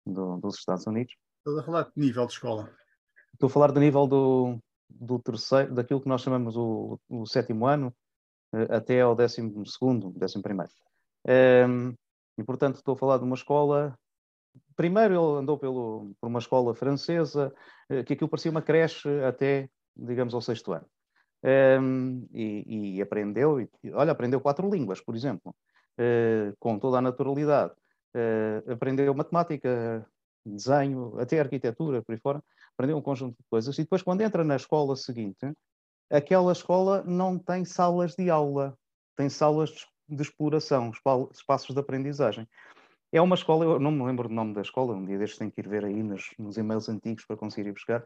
do, 0.06 0.38
dos 0.38 0.56
Estados 0.56 0.88
Unidos. 0.88 1.14
Estou 1.40 1.60
a 1.60 1.64
falar 1.64 1.84
de 1.84 1.92
nível 1.96 2.26
de 2.26 2.34
escola. 2.34 2.74
Estou 3.34 3.48
a 3.48 3.50
falar 3.50 3.72
do 3.72 3.80
nível 3.80 4.08
do, 4.08 4.58
do 4.90 5.20
terceiro, 5.20 5.74
daquilo 5.74 6.02
que 6.02 6.08
nós 6.08 6.22
chamamos 6.22 6.56
o, 6.56 6.98
o 7.10 7.26
sétimo 7.26 7.68
ano, 7.68 7.94
eh, 8.54 8.76
até 8.76 9.02
ao 9.02 9.16
décimo 9.16 9.66
segundo, 9.66 10.12
décimo 10.12 10.42
primeiro. 10.42 10.72
Um, 11.28 11.32
ehm, 11.32 11.96
e, 12.40 12.44
portanto, 12.44 12.76
estou 12.76 12.94
a 12.94 12.98
falar 12.98 13.18
de 13.18 13.24
uma 13.24 13.36
escola. 13.36 13.98
Primeiro, 14.76 15.14
ele 15.14 15.40
andou 15.40 15.58
pelo, 15.58 16.12
por 16.20 16.28
uma 16.28 16.40
escola 16.40 16.74
francesa, 16.74 17.54
eh, 17.90 18.04
que 18.04 18.14
aquilo 18.14 18.30
parecia 18.30 18.52
uma 18.52 18.62
creche 18.62 19.10
até, 19.24 19.70
digamos, 19.96 20.34
ao 20.34 20.42
sexto 20.42 20.74
ano. 20.74 20.86
Um, 21.44 21.48
ehm, 21.50 22.28
e, 22.34 22.98
e, 22.98 23.02
aprendeu, 23.02 23.62
e, 23.62 23.70
olha, 23.94 24.12
aprendeu 24.12 24.42
quatro 24.42 24.70
línguas, 24.70 25.00
por 25.00 25.16
exemplo, 25.16 25.56
uh, 26.00 26.56
com 26.60 26.78
toda 26.80 26.98
a 26.98 27.02
naturalidade. 27.02 27.74
Uh, 28.14 28.72
aprendeu 28.72 29.14
matemática, 29.14 30.06
desenho, 30.46 31.18
até 31.20 31.40
arquitetura, 31.40 32.02
por 32.02 32.14
aí 32.14 32.20
fora. 32.20 32.44
Aprendeu 32.74 32.98
um 32.98 33.02
conjunto 33.02 33.38
de 33.38 33.44
coisas. 33.50 33.78
E 33.78 33.84
depois, 33.84 34.02
quando 34.02 34.22
entra 34.22 34.44
na 34.44 34.56
escola 34.56 34.96
seguinte, 34.96 35.52
aquela 36.10 36.52
escola 36.52 37.04
não 37.04 37.38
tem 37.38 37.64
salas 37.64 38.16
de 38.16 38.30
aula, 38.30 38.78
tem 39.16 39.30
salas 39.30 39.86
de 40.10 40.22
exploração, 40.22 40.92
espaços 41.32 41.74
de 41.74 41.80
aprendizagem. 41.80 42.48
É 43.12 43.22
uma 43.22 43.36
escola, 43.36 43.66
eu 43.66 43.80
não 43.80 43.92
me 43.92 44.04
lembro 44.04 44.28
do 44.28 44.34
nome 44.34 44.54
da 44.54 44.62
escola, 44.62 44.94
um 44.94 45.06
dia 45.06 45.18
destes 45.18 45.40
tenho 45.40 45.52
que 45.52 45.62
ir 45.62 45.68
ver 45.68 45.84
aí 45.84 46.04
nos, 46.04 46.30
nos 46.38 46.58
e-mails 46.58 46.90
antigos 46.90 47.26
para 47.26 47.38
conseguir 47.38 47.70
ir 47.70 47.74
buscar. 47.74 48.06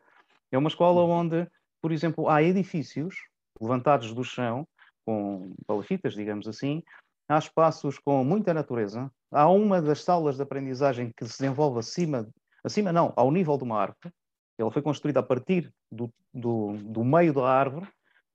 É 0.52 0.58
uma 0.58 0.70
escola 0.70 1.02
uhum. 1.02 1.12
onde, 1.12 1.48
por 1.82 1.92
exemplo, 1.92 2.30
há 2.30 2.42
edifícios 2.42 3.16
levantados 3.60 4.14
do 4.14 4.24
chão, 4.24 4.68
com 5.06 5.54
palafitas, 5.68 6.14
digamos 6.14 6.48
assim, 6.48 6.82
há 7.28 7.38
espaços 7.38 8.00
com 8.00 8.24
muita 8.24 8.54
natureza, 8.54 9.12
há 9.32 9.50
uma 9.50 9.82
das 9.82 10.04
salas 10.04 10.38
de 10.38 10.44
aprendizagem 10.44 11.12
que 11.16 11.26
se 11.26 11.40
desenvolve 11.40 11.80
acima, 11.80 12.28
acima 12.64 12.94
não, 12.94 13.12
ao 13.16 13.32
nível 13.32 13.58
de 13.58 13.64
uma 13.64 13.80
árvore, 13.80 14.14
ela 14.58 14.72
foi 14.72 14.82
construída 14.82 15.20
a 15.20 15.24
partir 15.24 15.74
do, 15.92 16.12
do, 16.34 16.74
do 16.78 17.04
meio 17.04 17.34
da 17.34 17.48
árvore 17.48 17.88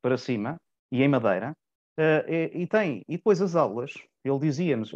para 0.02 0.18
cima 0.18 0.56
e 0.90 1.02
em 1.02 1.08
madeira. 1.08 1.56
Uh, 1.98 2.22
e, 2.30 2.62
e, 2.62 2.66
tem, 2.68 3.04
e 3.08 3.16
depois 3.16 3.42
as 3.42 3.56
aulas, 3.56 3.92
ele 4.24 4.38
dizia-nos, 4.38 4.92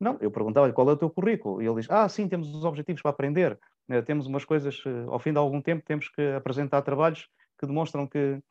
não, 0.00 0.18
eu 0.20 0.28
perguntava-lhe 0.28 0.72
qual 0.72 0.90
é 0.90 0.92
o 0.92 0.96
teu 0.96 1.08
currículo, 1.08 1.62
e 1.62 1.66
ele 1.66 1.76
diz, 1.76 1.88
ah, 1.88 2.08
sim, 2.08 2.26
temos 2.26 2.52
os 2.52 2.64
objetivos 2.64 3.00
para 3.00 3.12
aprender, 3.12 3.56
uh, 3.88 4.02
temos 4.02 4.26
umas 4.26 4.44
coisas, 4.44 4.84
uh, 4.84 5.08
ao 5.08 5.20
fim 5.20 5.30
de 5.30 5.38
algum 5.38 5.62
tempo 5.62 5.84
temos 5.86 6.08
que 6.08 6.20
apresentar 6.32 6.82
trabalhos 6.82 7.28
que 7.60 7.64
demonstram 7.64 8.08
que, 8.08 8.42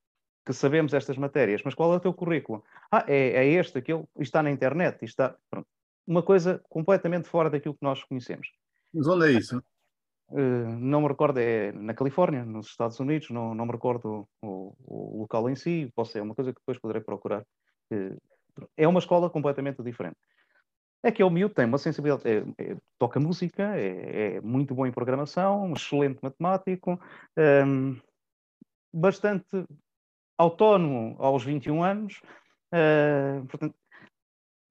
que 0.45 0.53
sabemos 0.53 0.93
estas 0.93 1.17
matérias, 1.17 1.61
mas 1.65 1.75
qual 1.75 1.91
é 1.93 1.97
o 1.97 1.99
teu 1.99 2.13
currículo? 2.13 2.63
Ah, 2.89 3.03
é, 3.05 3.45
é 3.45 3.45
este, 3.45 3.79
aquele, 3.79 4.05
está 4.19 4.41
na 4.41 4.49
internet, 4.49 5.03
está, 5.03 5.35
pronto. 5.49 5.67
Uma 6.07 6.23
coisa 6.23 6.63
completamente 6.69 7.27
fora 7.27 7.49
daquilo 7.49 7.75
que 7.75 7.83
nós 7.83 8.03
conhecemos. 8.05 8.49
Mas 8.93 9.05
onde 9.07 9.27
é 9.27 9.31
isso? 9.37 9.61
Não 10.79 11.01
me 11.01 11.09
recordo, 11.09 11.39
é 11.39 11.73
na 11.73 11.93
Califórnia, 11.93 12.45
nos 12.45 12.67
Estados 12.67 12.99
Unidos, 13.01 13.29
não, 13.29 13.53
não 13.53 13.65
me 13.65 13.71
recordo 13.73 14.25
o, 14.41 14.73
o, 14.79 15.19
local 15.19 15.49
em 15.49 15.55
si, 15.55 15.91
posso, 15.93 16.17
é 16.17 16.21
uma 16.21 16.33
coisa 16.33 16.53
que 16.53 16.59
depois 16.59 16.79
poderei 16.79 17.01
procurar. 17.01 17.45
É 18.77 18.87
uma 18.87 18.99
escola 18.99 19.29
completamente 19.29 19.81
diferente. 19.81 20.17
É 21.03 21.11
que 21.11 21.23
o 21.23 21.29
miúdo 21.29 21.55
tem 21.55 21.65
uma 21.65 21.77
sensibilidade, 21.77 22.29
é, 22.29 22.43
é, 22.59 22.77
toca 22.99 23.19
música, 23.19 23.75
é, 23.75 24.35
é, 24.35 24.41
muito 24.41 24.75
bom 24.75 24.85
em 24.85 24.91
programação, 24.91 25.63
um 25.65 25.73
excelente 25.73 26.19
matemático, 26.21 26.99
um, 27.37 27.41
ehm, 27.41 28.01
bastante 28.93 29.65
autónomo 30.37 31.15
aos 31.19 31.43
21 31.43 31.83
anos, 31.83 32.21
uh, 32.73 33.45
portanto, 33.47 33.75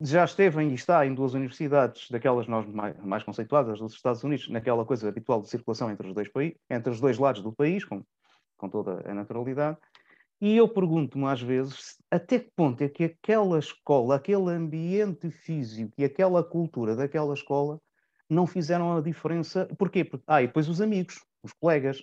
já 0.00 0.24
esteve 0.24 0.62
e 0.62 0.74
está 0.74 1.06
em 1.06 1.14
duas 1.14 1.34
universidades, 1.34 2.10
daquelas 2.10 2.46
nós 2.46 2.66
mais, 2.66 2.96
mais, 2.98 3.22
conceituadas 3.22 3.78
dos 3.78 3.92
Estados 3.92 4.24
Unidos, 4.24 4.48
naquela 4.48 4.84
coisa 4.84 5.08
habitual 5.08 5.42
de 5.42 5.48
circulação 5.48 5.90
entre 5.90 6.06
os 6.08 6.14
dois, 6.14 6.30
entre 6.70 6.90
os 6.92 7.00
dois 7.00 7.18
lados 7.18 7.42
do 7.42 7.52
país, 7.52 7.84
com, 7.84 8.02
com 8.56 8.68
toda 8.68 9.08
a 9.08 9.14
naturalidade. 9.14 9.78
E 10.40 10.56
eu 10.56 10.66
pergunto-me 10.68 11.26
às 11.26 11.42
vezes 11.42 11.96
até 12.10 12.38
que 12.38 12.50
ponto 12.56 12.82
é 12.82 12.88
que 12.88 13.04
aquela 13.04 13.58
escola, 13.58 14.16
aquele 14.16 14.50
ambiente 14.50 15.30
físico 15.30 15.92
e 15.98 16.04
aquela 16.04 16.42
cultura 16.42 16.96
daquela 16.96 17.34
escola 17.34 17.78
não 18.28 18.46
fizeram 18.46 18.96
a 18.96 19.00
diferença. 19.00 19.66
Porquê? 19.78 20.04
Porque, 20.04 20.24
ah, 20.26 20.42
e 20.42 20.46
depois 20.46 20.68
os 20.68 20.80
amigos, 20.80 21.22
os 21.42 21.52
colegas, 21.52 22.00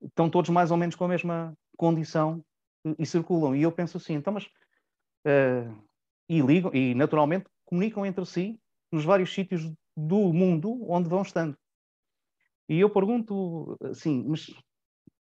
estão 0.00 0.30
todos 0.30 0.50
mais 0.50 0.70
ou 0.70 0.76
menos 0.76 0.94
com 0.94 1.04
a 1.04 1.08
mesma 1.08 1.52
condição 1.76 2.44
e, 2.84 2.94
e 3.00 3.06
circulam. 3.06 3.56
E 3.56 3.62
eu 3.62 3.72
penso 3.72 3.96
assim, 3.96 4.14
então, 4.14 4.32
mas 4.32 4.44
uh, 4.44 5.88
e 6.28 6.40
ligam 6.40 6.72
e 6.72 6.94
naturalmente 6.94 7.46
comunicam 7.64 8.06
entre 8.06 8.24
si 8.24 8.60
nos 8.92 9.04
vários 9.04 9.32
sítios 9.32 9.70
do 9.96 10.32
mundo 10.32 10.86
onde 10.88 11.08
vão 11.08 11.22
estando. 11.22 11.56
E 12.68 12.78
eu 12.78 12.90
pergunto 12.90 13.76
assim, 13.82 14.24
mas 14.28 14.46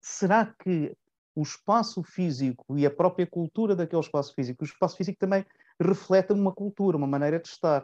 será 0.02 0.46
que 0.46 0.96
o 1.36 1.42
espaço 1.42 2.04
físico 2.04 2.78
e 2.78 2.86
a 2.86 2.92
própria 2.92 3.26
cultura 3.26 3.76
daquele 3.76 4.02
espaço 4.02 4.34
físico, 4.34 4.64
o 4.64 4.66
espaço 4.66 4.96
físico 4.96 5.18
também 5.18 5.46
reflete 5.82 6.32
uma 6.32 6.52
cultura, 6.52 6.98
uma 6.98 7.08
maneira 7.08 7.40
de 7.40 7.48
estar. 7.48 7.84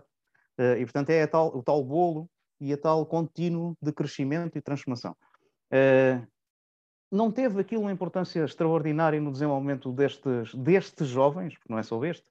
Uh, 0.59 0.75
e, 0.77 0.85
portanto, 0.85 1.09
é 1.09 1.25
tal, 1.25 1.55
o 1.55 1.63
tal 1.63 1.83
bolo 1.83 2.29
e 2.59 2.73
a 2.73 2.77
tal 2.77 3.05
contínuo 3.05 3.75
de 3.81 3.91
crescimento 3.91 4.57
e 4.57 4.61
transformação. 4.61 5.15
Uh, 5.71 6.27
não 7.11 7.31
teve 7.31 7.59
aquilo 7.59 7.81
uma 7.81 7.91
importância 7.91 8.43
extraordinária 8.43 9.19
no 9.19 9.31
desenvolvimento 9.31 9.91
destes, 9.91 10.53
destes 10.53 11.07
jovens, 11.07 11.57
porque 11.57 11.71
não 11.71 11.79
é 11.79 11.83
só 11.83 12.03
este, 12.05 12.29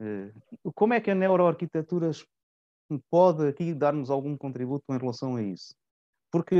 eh, 0.00 0.32
como 0.74 0.94
é 0.94 1.00
que 1.00 1.10
a 1.10 1.14
neuroarquitetura 1.14 2.10
pode 3.08 3.46
aqui 3.46 3.72
dar-nos 3.72 4.10
algum 4.10 4.36
contributo 4.36 4.84
em 4.90 4.98
relação 4.98 5.36
a 5.36 5.42
isso? 5.42 5.74
Porque 6.32 6.56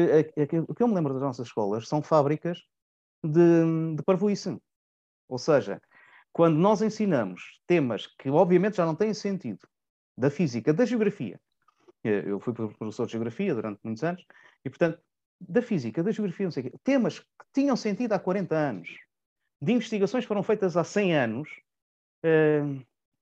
o 0.68 0.74
que 0.74 0.82
eu 0.82 0.88
me 0.88 0.94
lembro 0.94 1.12
das 1.14 1.22
nossas 1.22 1.48
escolas 1.48 1.88
são 1.88 2.02
fábricas 2.02 2.62
de, 3.24 3.96
de 3.96 4.02
parvoíce. 4.02 4.56
Ou 5.28 5.38
seja, 5.38 5.80
quando 6.32 6.56
nós 6.56 6.82
ensinamos 6.82 7.60
temas 7.66 8.06
que 8.06 8.30
obviamente 8.30 8.76
já 8.76 8.86
não 8.86 8.94
têm 8.94 9.14
sentido, 9.14 9.66
da 10.16 10.30
física, 10.30 10.72
da 10.72 10.84
geografia, 10.84 11.40
eh, 12.04 12.24
eu 12.26 12.38
fui 12.40 12.52
professor 12.52 13.06
de 13.06 13.12
geografia 13.12 13.54
durante 13.54 13.80
muitos 13.82 14.02
anos, 14.02 14.24
e 14.64 14.68
portanto, 14.68 15.00
da 15.40 15.62
física, 15.62 16.02
da 16.02 16.12
geografia, 16.12 16.44
não 16.44 16.50
sei 16.50 16.64
o 16.64 16.70
quê, 16.70 16.78
temas 16.84 17.20
que 17.20 17.26
tinham 17.54 17.76
sentido 17.76 18.12
há 18.12 18.18
40 18.18 18.54
anos, 18.54 18.90
de 19.62 19.72
investigações 19.72 20.24
que 20.24 20.28
foram 20.28 20.42
feitas 20.42 20.76
há 20.76 20.84
100 20.84 21.16
anos, 21.16 21.48
eh, 22.22 22.62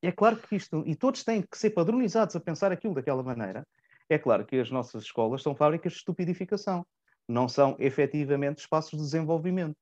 é 0.02 0.12
claro 0.12 0.36
que 0.36 0.56
isto, 0.56 0.82
e 0.86 0.94
todos 0.94 1.24
têm 1.24 1.42
que 1.42 1.58
ser 1.58 1.70
padronizados 1.70 2.34
a 2.36 2.40
pensar 2.40 2.72
aquilo 2.72 2.94
daquela 2.94 3.22
maneira, 3.22 3.66
é 4.08 4.18
claro 4.18 4.44
que 4.44 4.56
as 4.56 4.70
nossas 4.70 5.04
escolas 5.04 5.42
são 5.42 5.54
fábricas 5.54 5.92
de 5.92 5.98
estupidificação, 5.98 6.86
não 7.28 7.48
são 7.48 7.76
efetivamente 7.78 8.60
espaços 8.60 8.92
de 8.92 9.04
desenvolvimento. 9.04 9.76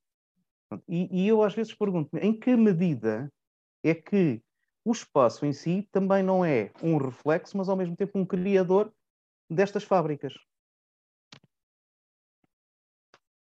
E, 0.89 1.23
e 1.23 1.29
eu 1.29 1.43
às 1.43 1.55
vezes 1.55 1.75
pergunto-me 1.75 2.21
em 2.21 2.39
que 2.39 2.57
medida 2.57 3.33
é 3.85 3.95
que 3.95 4.43
o 4.85 4.93
espaço 4.93 5.45
em 5.47 5.53
si 5.53 5.89
também 5.93 6.23
não 6.23 6.45
é 6.45 6.71
um 6.83 6.97
reflexo, 6.97 7.57
mas 7.57 7.69
ao 7.69 7.77
mesmo 7.77 7.97
tempo 7.97 8.19
um 8.19 8.25
criador 8.25 8.93
destas 9.51 9.85
fábricas. 9.85 10.35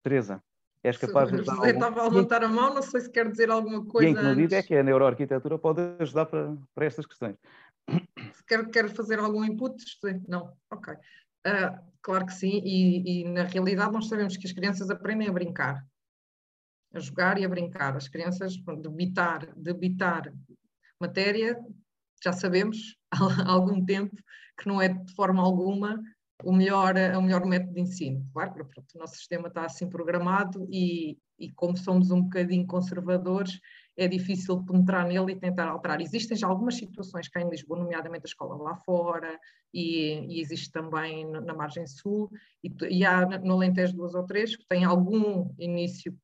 Teresa. 0.02 0.42
És 0.82 0.96
capaz 0.96 1.30
de. 1.30 1.38
José 1.38 1.70
estava 1.70 2.00
a 2.00 2.08
levantar 2.08 2.44
a 2.44 2.48
mão, 2.48 2.72
não 2.72 2.82
sei 2.82 3.00
se 3.00 3.10
quer 3.10 3.28
dizer 3.28 3.50
alguma 3.50 3.84
coisa. 3.84 4.08
E 4.08 4.12
em 4.12 4.14
que 4.14 4.22
medida 4.22 4.56
é 4.56 4.62
que 4.62 4.74
a 4.76 4.82
neuroarquitetura 4.82 5.58
pode 5.58 5.80
ajudar 5.98 6.26
para, 6.26 6.56
para 6.74 6.86
estas 6.86 7.04
questões? 7.04 7.36
Se 8.32 8.44
quer, 8.46 8.68
quer 8.70 8.88
fazer 8.90 9.18
algum 9.18 9.44
input, 9.44 9.76
José? 9.80 10.20
Não? 10.28 10.52
Ok. 10.70 10.94
Uh, 10.94 11.78
claro 12.02 12.26
que 12.26 12.32
sim, 12.32 12.60
e, 12.64 13.22
e, 13.22 13.24
na 13.24 13.44
realidade 13.44 13.92
nós 13.92 14.08
sabemos 14.08 14.36
que 14.36 14.46
as 14.46 14.52
crianças 14.52 14.90
aprendem 14.90 15.28
a 15.28 15.32
brincar, 15.32 15.84
a 16.92 16.98
jogar 16.98 17.38
e 17.38 17.44
a 17.44 17.48
brincar. 17.48 17.96
As 17.96 18.08
crianças, 18.08 18.54
debitar, 18.80 19.52
debitar 19.56 20.32
matéria, 21.00 21.58
já 22.22 22.32
sabemos 22.32 22.96
há 23.10 23.50
algum 23.50 23.84
tempo 23.84 24.16
que 24.58 24.66
não 24.66 24.80
é 24.80 24.88
de 24.88 25.14
forma 25.14 25.42
alguma 25.42 26.00
o 26.44 26.52
melhor, 26.52 26.94
o 27.16 27.22
melhor 27.22 27.44
método 27.44 27.74
de 27.74 27.80
ensino. 27.80 28.24
Claro 28.32 28.52
que 28.54 28.60
o 28.60 28.98
nosso 28.98 29.16
sistema 29.16 29.48
está 29.48 29.64
assim 29.64 29.88
programado 29.88 30.66
e, 30.70 31.18
e 31.38 31.50
como 31.52 31.76
somos 31.76 32.10
um 32.10 32.22
bocadinho 32.22 32.66
conservadores, 32.66 33.58
é 33.96 34.06
difícil 34.06 34.64
penetrar 34.64 35.06
nele 35.06 35.32
e 35.32 35.40
tentar 35.40 35.66
alterar. 35.66 36.00
Existem 36.00 36.36
já 36.36 36.46
algumas 36.46 36.76
situações 36.76 37.28
cá 37.28 37.40
em 37.40 37.50
Lisboa, 37.50 37.80
nomeadamente 37.80 38.26
a 38.26 38.28
escola 38.28 38.56
lá 38.56 38.76
fora, 38.76 39.38
e, 39.74 40.36
e 40.36 40.40
existe 40.40 40.70
também 40.70 41.28
na 41.28 41.52
margem 41.52 41.86
sul, 41.86 42.30
e, 42.62 42.72
e 42.88 43.04
há 43.04 43.26
no 43.40 43.54
Alentejo 43.54 43.96
duas 43.96 44.14
ou 44.14 44.24
três 44.24 44.54
que 44.54 44.64
têm 44.68 44.84
algum 44.84 45.52
início, 45.58 46.16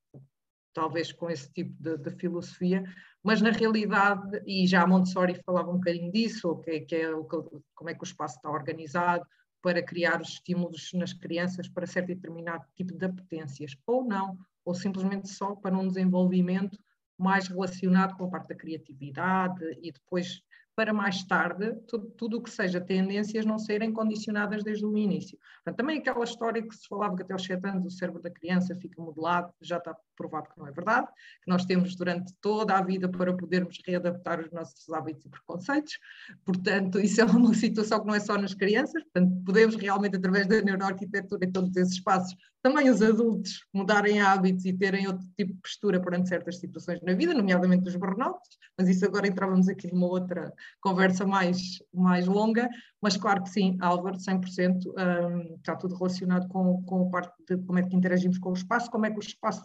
talvez 0.74 1.12
com 1.12 1.30
esse 1.30 1.50
tipo 1.52 1.72
de, 1.80 1.96
de 1.96 2.10
filosofia, 2.10 2.84
mas 3.22 3.40
na 3.40 3.50
realidade, 3.50 4.42
e 4.46 4.66
já 4.66 4.82
a 4.82 4.86
Montessori 4.86 5.40
falava 5.46 5.70
um 5.70 5.76
bocadinho 5.76 6.12
disso, 6.12 6.56
que, 6.56 6.80
que 6.80 6.96
é 6.96 7.14
o, 7.14 7.24
como 7.24 7.88
é 7.88 7.94
que 7.94 8.02
o 8.02 8.04
espaço 8.04 8.36
está 8.36 8.50
organizado, 8.50 9.24
para 9.62 9.82
criar 9.82 10.20
os 10.20 10.28
estímulos 10.28 10.90
nas 10.92 11.14
crianças 11.14 11.66
para 11.66 11.86
certo 11.86 12.08
determinado 12.08 12.66
tipo 12.76 12.92
de 12.92 13.06
apetências, 13.06 13.74
ou 13.86 14.04
não, 14.04 14.36
ou 14.62 14.74
simplesmente 14.74 15.30
só 15.30 15.54
para 15.54 15.74
um 15.74 15.88
desenvolvimento 15.88 16.78
mais 17.18 17.48
relacionado 17.48 18.14
com 18.14 18.24
a 18.24 18.30
parte 18.30 18.48
da 18.48 18.54
criatividade 18.54 19.64
e 19.80 19.90
depois 19.90 20.42
para 20.76 20.92
mais 20.92 21.22
tarde 21.24 21.74
tudo 22.16 22.38
o 22.38 22.42
que 22.42 22.50
seja 22.50 22.80
tendências 22.80 23.46
não 23.46 23.58
serem 23.58 23.92
condicionadas 23.92 24.64
desde 24.64 24.84
o 24.84 24.96
início. 24.96 25.38
Portanto, 25.56 25.76
também 25.76 25.98
aquela 25.98 26.24
história 26.24 26.62
que 26.62 26.74
se 26.74 26.88
falava 26.88 27.16
que 27.16 27.22
até 27.22 27.32
aos 27.32 27.44
7 27.44 27.66
anos 27.66 27.86
o 27.86 27.96
cérebro 27.96 28.20
da 28.20 28.30
criança 28.30 28.74
fica 28.74 29.00
modelado, 29.00 29.52
já 29.60 29.78
está 29.78 29.96
provado 30.16 30.48
que 30.48 30.58
não 30.58 30.66
é 30.66 30.72
verdade, 30.72 31.06
que 31.42 31.50
nós 31.50 31.64
temos 31.64 31.94
durante 31.94 32.32
toda 32.40 32.76
a 32.76 32.82
vida 32.82 33.08
para 33.08 33.36
podermos 33.36 33.78
readaptar 33.86 34.40
os 34.40 34.50
nossos 34.50 34.88
hábitos 34.92 35.24
e 35.24 35.28
preconceitos. 35.28 35.98
Portanto, 36.44 36.98
isso 36.98 37.20
é 37.20 37.24
uma 37.24 37.54
situação 37.54 38.00
que 38.00 38.06
não 38.06 38.14
é 38.14 38.20
só 38.20 38.36
nas 38.36 38.54
crianças, 38.54 39.02
portanto, 39.04 39.44
podemos 39.44 39.76
realmente, 39.76 40.16
através 40.16 40.46
da 40.46 40.60
neuroarquitetura 40.60 41.44
e 41.44 41.52
todos 41.52 41.76
esses 41.76 41.94
espaços, 41.94 42.34
também 42.64 42.88
os 42.88 43.02
adultos 43.02 43.62
mudarem 43.74 44.22
hábitos 44.22 44.64
e 44.64 44.72
terem 44.72 45.06
outro 45.06 45.26
tipo 45.36 45.52
de 45.52 45.60
postura 45.60 46.00
perante 46.00 46.30
certas 46.30 46.58
situações 46.58 46.98
na 47.02 47.12
vida, 47.12 47.34
nomeadamente 47.34 47.86
os 47.86 47.94
burnouts, 47.94 48.56
mas 48.78 48.88
isso 48.88 49.04
agora 49.04 49.28
entrávamos 49.28 49.68
aqui 49.68 49.92
numa 49.92 50.06
outra 50.06 50.50
conversa 50.80 51.26
mais, 51.26 51.60
mais 51.92 52.26
longa, 52.26 52.66
mas 53.02 53.18
claro 53.18 53.42
que 53.42 53.50
sim, 53.50 53.76
Álvaro, 53.82 54.16
100%, 54.16 54.78
um, 54.86 55.56
está 55.56 55.76
tudo 55.76 55.94
relacionado 55.94 56.48
com, 56.48 56.82
com 56.84 57.06
a 57.06 57.10
parte 57.10 57.34
de 57.46 57.58
como 57.58 57.78
é 57.78 57.82
que 57.82 57.94
interagimos 57.94 58.38
com 58.38 58.48
o 58.48 58.54
espaço, 58.54 58.90
como 58.90 59.04
é 59.04 59.10
que 59.10 59.18
o 59.18 59.20
espaço 59.20 59.62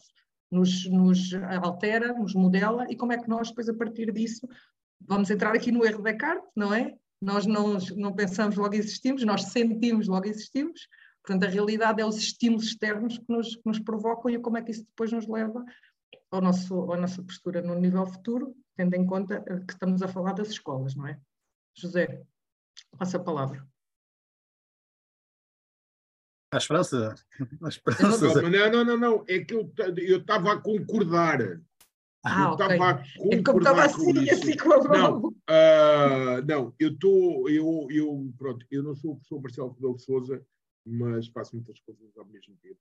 nos, 0.51 0.85
nos 0.89 1.33
altera, 1.63 2.11
nos 2.11 2.35
modela 2.35 2.85
e 2.89 2.97
como 2.97 3.13
é 3.13 3.17
que 3.17 3.29
nós 3.29 3.47
depois 3.47 3.69
a 3.69 3.73
partir 3.73 4.11
disso 4.11 4.45
vamos 5.07 5.31
entrar 5.31 5.55
aqui 5.55 5.71
no 5.71 5.85
erro 5.85 6.03
da 6.03 6.11
Descartes, 6.11 6.51
não 6.53 6.73
é? 6.73 6.93
Nós 7.21 7.45
não, 7.45 7.77
não 7.95 8.13
pensamos, 8.13 8.57
logo 8.57 8.75
existimos, 8.75 9.23
nós 9.23 9.43
sentimos, 9.43 10.09
logo 10.09 10.27
existimos, 10.27 10.81
Portanto, 11.29 11.43
a 11.47 11.53
realidade 11.53 12.01
é 12.01 12.05
os 12.05 12.17
estímulos 12.17 12.65
externos 12.65 13.19
que 13.19 13.25
nos, 13.29 13.55
que 13.55 13.61
nos 13.63 13.77
provocam 13.77 14.31
e 14.31 14.39
como 14.39 14.57
é 14.57 14.63
que 14.63 14.71
isso 14.71 14.83
depois 14.83 15.11
nos 15.11 15.27
leva 15.27 15.63
ao 16.31 16.41
nosso, 16.41 16.91
à 16.91 16.97
nossa 16.97 17.21
postura 17.21 17.61
no 17.61 17.75
nível 17.75 18.03
futuro, 18.07 18.55
tendo 18.75 18.95
em 18.95 19.05
conta 19.05 19.39
que 19.39 19.71
estamos 19.71 20.01
a 20.01 20.07
falar 20.07 20.33
das 20.33 20.47
escolas, 20.47 20.95
não 20.95 21.05
é? 21.05 21.21
José, 21.77 22.23
passa 22.97 23.17
a 23.17 23.23
palavra. 23.23 23.63
A 26.51 26.57
esperança. 26.57 27.13
A 27.63 27.67
esperança. 27.67 28.41
Não, 28.41 28.71
não, 28.71 28.83
não, 28.83 28.97
não, 28.97 29.25
é 29.27 29.37
que 29.37 29.53
eu 29.53 29.71
estava 30.17 30.53
a 30.53 30.59
concordar. 30.59 31.61
Ah, 32.25 32.45
eu 32.45 32.53
estava 32.53 32.73
okay. 32.73 32.79
a 32.81 32.97
concordar 32.97 33.37
é 33.37 33.43
como 33.43 33.59
estava 33.59 33.83
assim, 33.85 34.29
assim 34.31 34.57
com 34.57 34.73
a 34.73 34.77
mão. 34.79 35.21
Não, 35.21 35.29
uh, 35.29 36.45
não 36.47 36.73
eu 36.79 36.89
estou, 36.89 37.47
eu, 37.47 37.87
eu, 37.91 38.33
pronto, 38.35 38.65
eu 38.71 38.81
não 38.81 38.95
sou 38.95 39.11
o 39.11 39.15
professor 39.17 39.69
Marcelo 39.69 39.95
de 39.95 40.03
Souza, 40.03 40.43
mas 40.89 41.27
faço 41.27 41.55
muitas 41.55 41.79
coisas 41.79 42.17
ao 42.17 42.25
mesmo 42.25 42.55
tempo. 42.57 42.79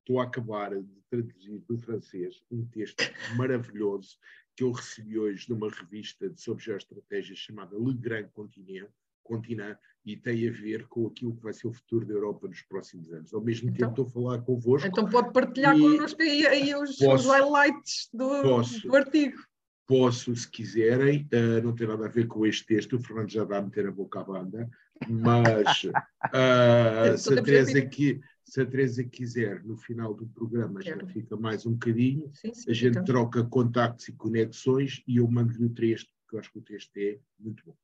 Estou 0.00 0.20
a 0.20 0.24
acabar 0.24 0.70
de 0.74 1.02
traduzir 1.10 1.58
do 1.68 1.76
francês 1.76 2.42
um 2.50 2.64
texto 2.66 2.96
maravilhoso 3.36 4.16
que 4.56 4.64
eu 4.64 4.72
recebi 4.72 5.18
hoje 5.18 5.48
numa 5.50 5.68
revista 5.70 6.28
de 6.28 6.40
sobre 6.40 6.64
geoestratégia 6.64 7.36
chamada 7.36 7.76
Le 7.76 7.94
Grand 7.94 8.28
Continent, 8.28 8.88
Continent 9.22 9.78
e 10.04 10.16
tem 10.16 10.48
a 10.48 10.50
ver 10.50 10.88
com 10.88 11.06
aquilo 11.06 11.36
que 11.36 11.42
vai 11.42 11.52
ser 11.52 11.68
o 11.68 11.72
futuro 11.72 12.06
da 12.06 12.14
Europa 12.14 12.48
nos 12.48 12.62
próximos 12.62 13.12
anos. 13.12 13.34
Ao 13.34 13.40
mesmo 13.40 13.68
então, 13.68 13.90
tempo 13.90 14.02
estou 14.02 14.06
a 14.06 14.24
falar 14.24 14.42
convosco. 14.42 14.88
Então 14.88 15.08
pode 15.08 15.32
partilhar 15.32 15.76
e 15.76 15.80
connosco 15.80 16.22
aí, 16.22 16.46
aí 16.46 16.74
os, 16.74 16.96
posso, 16.96 17.14
os, 17.14 17.26
highlights 17.26 18.08
do, 18.12 18.42
posso, 18.42 18.88
do 18.88 18.96
artigo. 18.96 19.38
Posso, 19.86 20.34
se 20.34 20.50
quiserem, 20.50 21.28
uh, 21.32 21.62
não 21.62 21.74
tem 21.74 21.86
nada 21.86 22.06
a 22.06 22.10
ver 22.10 22.26
com 22.26 22.44
este 22.46 22.66
texto, 22.66 22.96
o 22.96 23.00
Fernando 23.00 23.30
já 23.30 23.44
dá 23.44 23.58
a 23.58 23.62
meter 23.62 23.86
a 23.86 23.92
boca 23.92 24.20
à 24.20 24.24
banda, 24.24 24.68
mas 25.08 25.84
uh, 25.84 27.18
se, 27.18 27.38
a 27.38 27.42
Teresa 27.42 27.78
aqui, 27.78 28.20
se 28.44 28.60
a 28.60 28.66
Teresa 28.66 29.04
quiser, 29.04 29.62
no 29.64 29.76
final 29.76 30.14
do 30.14 30.26
programa, 30.26 30.80
Quero. 30.80 31.00
já 31.00 31.12
fica 31.12 31.36
mais 31.36 31.66
um 31.66 31.72
bocadinho, 31.72 32.30
sim, 32.34 32.52
sim, 32.54 32.70
a 32.70 32.74
gente 32.74 32.90
então. 32.92 33.04
troca 33.04 33.44
contactos 33.44 34.08
e 34.08 34.12
conexões 34.12 35.02
e 35.06 35.18
eu 35.18 35.28
mando-lhe 35.28 35.64
o 35.64 35.70
texto, 35.70 36.10
porque 36.22 36.36
eu 36.36 36.40
acho 36.40 36.52
que 36.52 36.58
o 36.58 36.62
texto 36.62 36.96
é 36.96 37.18
muito 37.38 37.62
bom. 37.66 37.76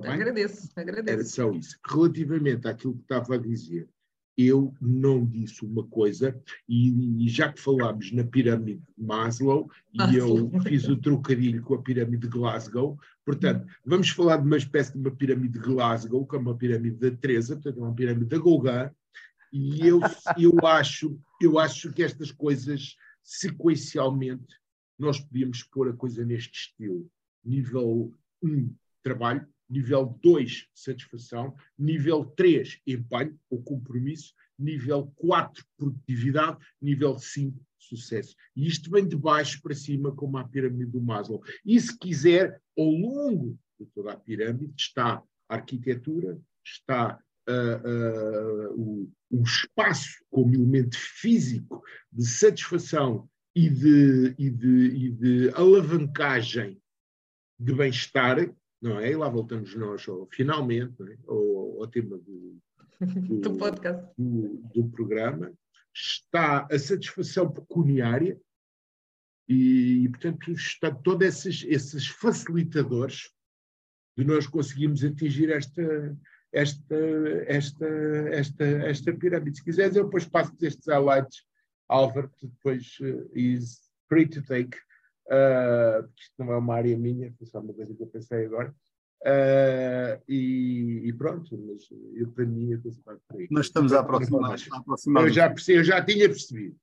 Tá 0.00 0.14
agradeço, 0.14 0.70
agradeço. 0.74 1.14
Era 1.14 1.24
só 1.24 1.50
isso. 1.52 1.78
Relativamente 1.86 2.66
àquilo 2.66 2.96
que 2.96 3.02
estava 3.02 3.34
a 3.34 3.38
dizer, 3.38 3.88
eu 4.36 4.74
não 4.80 5.24
disse 5.24 5.64
uma 5.64 5.86
coisa, 5.86 6.40
e, 6.68 7.24
e, 7.24 7.28
já 7.28 7.52
que 7.52 7.60
falámos 7.60 8.10
na 8.12 8.24
pirâmide 8.24 8.82
de 8.96 9.04
Maslow, 9.04 9.70
e 9.92 10.00
ah, 10.00 10.12
eu 10.12 10.50
sim. 10.50 10.60
fiz 10.62 10.88
o 10.88 10.96
trocadilho 10.96 11.62
com 11.62 11.74
a 11.74 11.82
pirâmide 11.82 12.22
de 12.22 12.28
Glasgow, 12.28 12.98
portanto, 13.24 13.66
vamos 13.84 14.08
falar 14.08 14.38
de 14.38 14.46
uma 14.46 14.56
espécie 14.56 14.92
de 14.92 14.98
uma 14.98 15.10
pirâmide 15.10 15.58
de 15.58 15.58
Glasgow, 15.58 16.26
que 16.26 16.36
é 16.36 16.38
uma 16.38 16.56
pirâmide 16.56 16.96
da 16.96 17.10
Teresa, 17.10 17.54
portanto, 17.54 17.78
é 17.78 17.82
uma 17.82 17.94
pirâmide 17.94 18.26
da 18.26 18.38
Gauguin, 18.38 18.90
e 19.52 19.86
eu, 19.86 20.00
eu, 20.38 20.66
acho, 20.66 21.20
eu 21.40 21.58
acho 21.58 21.92
que 21.92 22.02
estas 22.02 22.32
coisas, 22.32 22.96
sequencialmente, 23.22 24.56
nós 24.98 25.20
podíamos 25.20 25.62
pôr 25.64 25.90
a 25.90 25.92
coisa 25.92 26.24
neste 26.24 26.58
estilo. 26.58 27.10
Nível 27.44 28.14
1, 28.42 28.48
um, 28.48 28.74
trabalho, 29.02 29.46
nível 29.72 30.18
2, 30.22 30.68
satisfação, 30.74 31.56
nível 31.78 32.26
3, 32.36 32.78
empenho 32.86 33.38
ou 33.48 33.62
compromisso, 33.62 34.34
nível 34.58 35.10
4, 35.16 35.64
produtividade, 35.78 36.58
nível 36.80 37.18
5, 37.18 37.58
sucesso. 37.78 38.36
E 38.54 38.66
isto 38.66 38.90
vem 38.90 39.08
de 39.08 39.16
baixo 39.16 39.62
para 39.62 39.74
cima, 39.74 40.14
como 40.14 40.36
a 40.36 40.44
pirâmide 40.46 40.92
do 40.92 41.00
Maslow. 41.00 41.42
E 41.64 41.80
se 41.80 41.98
quiser, 41.98 42.60
ao 42.78 42.84
longo 42.84 43.58
de 43.80 43.86
toda 43.86 44.12
a 44.12 44.16
pirâmide, 44.16 44.74
está 44.76 45.22
a 45.48 45.54
arquitetura, 45.54 46.38
está 46.62 47.18
uh, 47.48 47.88
uh, 47.88 48.80
o, 48.80 49.12
o, 49.30 49.42
espaço 49.42 50.22
como 50.30 50.54
elemento 50.54 50.98
físico 50.98 51.82
de 52.12 52.26
satisfação 52.26 53.26
e 53.54 53.70
de, 53.70 54.34
e 54.38 54.50
de, 54.50 54.84
e 54.86 55.10
de 55.10 55.50
alavancagem 55.54 56.80
de 57.58 57.74
bem-estar, 57.74 58.38
não 58.82 58.98
é? 58.98 59.12
E 59.12 59.16
lá 59.16 59.28
voltamos 59.28 59.74
nós, 59.76 60.06
ao, 60.08 60.26
finalmente, 60.26 61.00
é? 61.02 61.16
ao, 61.28 61.80
ao, 61.80 61.86
tema 61.86 62.18
do, 62.18 62.58
do, 63.00 63.38
do 63.40 63.56
podcast. 63.56 64.04
Do, 64.18 64.60
do, 64.74 64.88
programa. 64.90 65.52
Está 65.94 66.66
a 66.70 66.78
satisfação 66.78 67.50
pecuniária 67.50 68.40
e, 69.48 70.04
e 70.04 70.08
portanto, 70.08 70.50
está 70.50 70.90
todos 70.90 71.26
esses, 71.26 71.64
esses 71.68 72.06
facilitadores 72.08 73.30
de 74.16 74.24
nós 74.24 74.46
conseguirmos 74.46 75.04
atingir 75.04 75.50
esta, 75.50 76.16
esta, 76.52 76.96
esta, 77.46 77.86
esta, 78.30 78.64
esta 78.64 79.12
pirâmide. 79.12 79.58
Se 79.58 79.64
quiseres, 79.64 79.96
eu 79.96 80.04
depois 80.04 80.26
passo 80.26 80.52
estes 80.60 80.86
highlights, 80.86 81.44
Álvaro, 81.88 82.30
depois 82.42 82.98
uh, 83.00 83.30
is 83.34 83.80
free 84.08 84.26
to 84.26 84.42
take 84.42 84.76
uh, 85.28 86.08
isto 86.18 86.34
não 86.38 86.52
é 86.52 86.56
uma 86.56 86.74
área 86.74 86.96
minha, 86.96 87.32
foi 87.38 87.46
só 87.46 87.60
uma 87.60 87.72
coisa 87.72 87.94
que 87.94 88.02
eu 88.02 88.06
pensei 88.06 88.46
agora. 88.46 88.74
Uh, 89.22 90.18
e, 90.28 91.02
e, 91.04 91.12
pronto, 91.12 91.56
mas 91.56 91.88
eu 92.14 92.28
para 92.32 92.44
mim 92.44 92.74
a 92.74 92.78
coisa 92.78 93.00
vai 93.04 93.16
por 93.28 93.40
aí. 93.40 93.46
Nós 93.50 93.66
estamos 93.66 93.92
a 93.92 94.00
aproximar. 94.00 94.58
Eu 95.22 95.30
já, 95.30 95.48
percebi, 95.48 95.78
eu 95.78 95.84
já 95.84 96.04
tinha 96.04 96.28
percebido. 96.28 96.76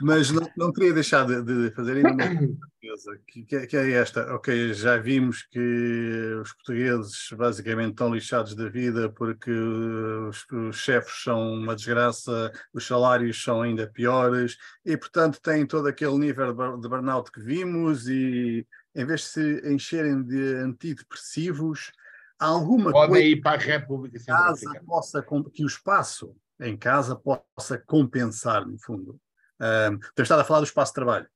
Mas 0.00 0.30
não, 0.30 0.48
não 0.56 0.72
queria 0.72 0.92
deixar 0.92 1.24
de, 1.24 1.42
de 1.42 1.70
fazer 1.74 1.96
ainda 1.96 2.10
uma 2.12 2.58
coisa, 2.80 3.20
que, 3.26 3.66
que, 3.66 3.76
é 3.76 3.92
esta. 3.92 4.34
Ok, 4.34 4.74
já 4.74 4.96
vimos 4.96 5.42
que 5.42 6.36
os 6.40 6.52
portugueses 6.52 7.28
basicamente 7.36 7.90
estão 7.90 8.12
lixados 8.12 8.54
da 8.54 8.68
vida 8.68 9.08
porque 9.10 9.50
os, 9.50 10.44
os 10.50 10.76
chefes 10.76 11.22
são 11.22 11.54
uma 11.54 11.76
desgraça, 11.76 12.52
os 12.72 12.86
salários 12.86 13.42
são 13.42 13.62
ainda 13.62 13.86
piores 13.86 14.56
e, 14.84 14.96
portanto, 14.96 15.40
têm 15.40 15.66
todo 15.66 15.86
aquele 15.86 16.18
nível 16.18 16.52
de 16.78 16.88
burnout 16.88 17.30
que 17.30 17.40
vimos 17.40 18.08
e, 18.08 18.66
em 18.94 19.04
vez 19.04 19.20
de 19.20 19.26
se 19.26 19.72
encherem 19.72 20.22
de 20.22 20.56
antidepressivos, 20.56 21.92
alguma 22.38 22.90
Podem 22.90 23.10
coisa 23.10 23.26
ir 23.26 23.40
para 23.40 23.56
a 23.56 23.64
República 23.64 24.18
casa 24.24 24.80
possa, 24.84 25.24
que 25.52 25.64
o 25.64 25.66
espaço 25.66 26.34
em 26.60 26.76
casa 26.76 27.16
possa 27.16 27.78
compensar, 27.78 28.66
no 28.66 28.78
fundo. 28.78 29.20
Um, 29.60 29.98
temos 29.98 30.26
estado 30.26 30.40
a 30.40 30.44
falar 30.44 30.60
do 30.60 30.66
espaço 30.66 30.92
de 30.92 30.96
trabalho. 30.96 31.28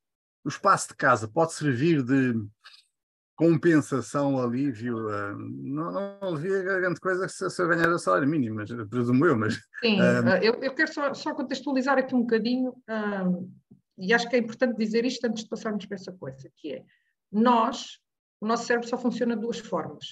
O 0.45 0.49
espaço 0.49 0.89
de 0.89 0.97
casa 0.97 1.29
pode 1.29 1.53
servir 1.53 2.03
de 2.03 2.35
compensação, 3.37 4.41
alívio. 4.41 5.07
Uh, 5.09 5.39
não, 5.39 5.93
não 5.93 6.35
havia 6.35 6.63
grande 6.63 7.01
coisa 7.01 7.29
se, 7.29 7.49
se 7.49 7.63
eu 7.63 7.69
ganhar 7.69 7.89
o 7.89 7.99
salário 7.99 8.29
mínimo, 8.29 8.57
mas, 8.57 8.71
presumo 8.89 9.25
eu. 9.25 9.37
Mas, 9.37 9.55
Sim, 9.81 10.01
um, 10.03 10.29
eu, 10.43 10.55
eu, 10.55 10.75
quero 10.75 10.93
só, 10.93 11.15
só, 11.15 11.35
contextualizar 11.35 11.99
aqui 11.99 12.15
um 12.15 12.23
bocadinho, 12.23 12.75
um, 12.89 13.53
e 13.97 14.13
acho 14.13 14.29
que 14.29 14.37
é 14.37 14.39
importante 14.41 14.77
dizer 14.77 15.05
isto 15.05 15.25
antes 15.25 15.45
de 15.45 15.49
passarmos 15.49 15.87
para 15.87 15.97
essa 15.97 16.13
coisa, 16.13 16.51
que 16.57 16.73
é 16.73 16.85
nós, 17.31 17.99
o 18.41 18.47
nosso 18.47 18.65
cérebro 18.65 18.89
só 18.89 18.99
funciona 18.99 19.37
de 19.37 19.43
duas 19.43 19.59
formas. 19.59 20.07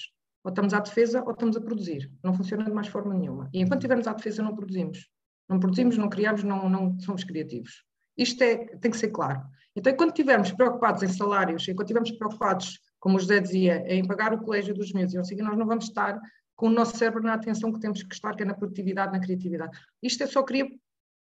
Ou 0.44 0.50
estamos 0.50 0.72
à 0.72 0.78
defesa 0.78 1.24
ou 1.24 1.32
estamos 1.32 1.56
a 1.56 1.60
produzir. 1.60 2.08
Não 2.22 2.32
funciona 2.32 2.64
de 2.64 2.70
mais 2.70 2.86
forma 2.86 3.12
nenhuma. 3.12 3.50
E 3.52 3.60
enquanto 3.60 3.80
estivermos 3.80 4.06
à 4.06 4.12
defesa, 4.12 4.44
não 4.44 4.54
produzimos. 4.54 5.08
Não 5.48 5.58
produzimos, 5.58 5.96
não 5.96 6.08
criamos, 6.08 6.44
não, 6.44 6.68
não 6.68 6.98
somos 7.00 7.24
criativos. 7.24 7.84
Isto 8.16 8.42
é, 8.42 8.56
tem 8.78 8.90
que 8.90 8.96
ser 8.96 9.08
claro. 9.08 9.42
Então, 9.74 9.92
enquanto 9.92 10.10
estivermos 10.10 10.52
preocupados 10.52 11.02
em 11.02 11.08
salários, 11.08 11.68
enquanto 11.68 11.88
estivermos 11.88 12.10
preocupados, 12.12 12.80
como 12.98 13.16
o 13.16 13.20
José 13.20 13.40
dizia, 13.40 13.84
em 13.86 14.06
pagar 14.06 14.32
o 14.32 14.38
colégio 14.38 14.74
dos 14.74 14.92
meus 14.92 15.12
e 15.12 15.18
assim, 15.18 15.36
nós 15.36 15.56
não 15.56 15.66
vamos 15.66 15.84
estar 15.84 16.18
com 16.56 16.68
o 16.68 16.70
nosso 16.70 16.96
cérebro 16.96 17.22
na 17.22 17.34
atenção 17.34 17.70
que 17.70 17.80
temos 17.80 18.02
que 18.02 18.14
estar, 18.14 18.34
que 18.34 18.42
é 18.42 18.46
na 18.46 18.54
produtividade, 18.54 19.12
na 19.12 19.20
criatividade. 19.20 19.78
Isto 20.02 20.22
eu 20.22 20.28
só 20.28 20.42
queria 20.42 20.66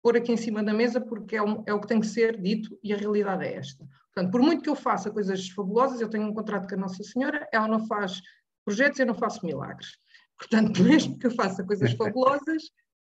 pôr 0.03 0.15
aqui 0.15 0.31
em 0.31 0.37
cima 0.37 0.61
da 0.61 0.73
mesa 0.73 1.01
porque 1.01 1.35
é, 1.35 1.41
um, 1.41 1.63
é, 1.65 1.73
o 1.73 1.79
que 1.79 1.87
tem 1.87 1.99
que 1.99 2.05
ser 2.05 2.39
dito 2.39 2.77
e 2.83 2.93
a 2.93 2.97
realidade 2.97 3.43
é 3.43 3.55
esta. 3.55 3.83
Portanto, 4.13 4.31
por 4.31 4.41
muito 4.41 4.61
que 4.61 4.69
eu 4.69 4.75
faça 4.75 5.09
coisas 5.09 5.49
fabulosas, 5.49 5.99
eu 5.99 6.09
tenho 6.09 6.27
um 6.27 6.33
contrato 6.33 6.67
com 6.67 6.75
a 6.75 6.77
Nossa 6.77 7.03
Senhora, 7.03 7.47
ela 7.51 7.67
não 7.67 7.87
faz 7.87 8.21
projetos, 8.63 8.99
eu 8.99 9.07
não 9.07 9.15
faço 9.15 9.43
milagres. 9.43 9.97
Portanto, 10.37 10.81
mesmo 10.83 11.17
que 11.17 11.25
eu 11.25 11.31
faça 11.31 11.63
coisas 11.63 11.91
fabulosas, 11.93 12.63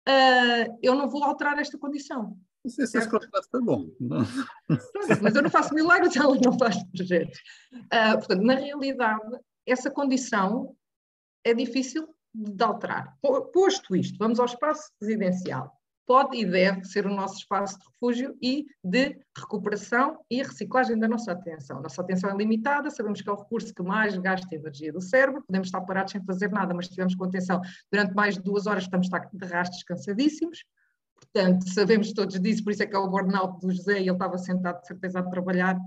uh, 0.06 0.78
eu 0.82 0.94
não 0.94 1.08
vou 1.08 1.24
alterar 1.24 1.58
esta 1.58 1.78
condição. 1.78 2.36
Se 2.66 2.82
esse 2.82 3.08
contrato 3.08 3.48
foi 3.50 3.62
bom. 3.62 3.90
Mas 5.22 5.34
eu 5.34 5.42
não 5.42 5.50
faço 5.50 5.74
milagres, 5.74 6.14
ela 6.16 6.36
não 6.44 6.58
faz 6.58 6.82
projetos. 6.84 7.38
Uh, 7.72 8.18
portanto, 8.18 8.42
na 8.42 8.54
realidade, 8.54 9.38
essa 9.66 9.90
condição 9.90 10.74
é 11.44 11.54
difícil 11.54 12.08
de 12.34 12.62
alterar. 12.62 13.16
Posto 13.52 13.96
isto, 13.96 14.18
vamos 14.18 14.38
ao 14.38 14.46
espaço 14.46 14.90
residencial. 15.00 15.76
Pode 16.06 16.36
e 16.36 16.44
deve 16.44 16.84
ser 16.84 17.06
o 17.06 17.14
nosso 17.14 17.36
espaço 17.36 17.78
de 17.78 17.84
refúgio 17.86 18.36
e 18.42 18.66
de 18.82 19.16
recuperação 19.36 20.18
e 20.28 20.42
reciclagem 20.42 20.98
da 20.98 21.06
nossa 21.06 21.30
atenção. 21.32 21.80
Nossa 21.80 22.02
atenção 22.02 22.30
é 22.30 22.36
limitada, 22.36 22.90
sabemos 22.90 23.22
que 23.22 23.28
é 23.28 23.32
o 23.32 23.36
recurso 23.36 23.72
que 23.72 23.82
mais 23.82 24.16
gasta 24.18 24.52
energia 24.52 24.92
do 24.92 25.00
cérebro, 25.00 25.44
podemos 25.46 25.68
estar 25.68 25.80
parados 25.82 26.10
sem 26.12 26.24
fazer 26.24 26.50
nada, 26.50 26.74
mas 26.74 26.86
se 26.86 26.90
estivermos 26.90 27.14
com 27.14 27.24
atenção 27.24 27.60
durante 27.92 28.12
mais 28.14 28.34
de 28.34 28.42
duas 28.42 28.66
horas, 28.66 28.82
estamos 28.84 29.08
de 29.08 29.46
rastros 29.46 29.84
cansadíssimos. 29.84 30.64
Portanto, 31.20 31.68
sabemos 31.72 32.12
todos 32.12 32.40
disso, 32.40 32.64
por 32.64 32.72
isso 32.72 32.82
é 32.82 32.86
que 32.86 32.96
é 32.96 32.98
o 32.98 33.08
burnout 33.08 33.60
do 33.60 33.72
José 33.72 33.98
e 33.98 34.02
ele 34.02 34.12
estava 34.12 34.38
sentado 34.38 34.80
de 34.80 34.86
certeza 34.86 35.20
a 35.20 35.22
trabalhar 35.22 35.78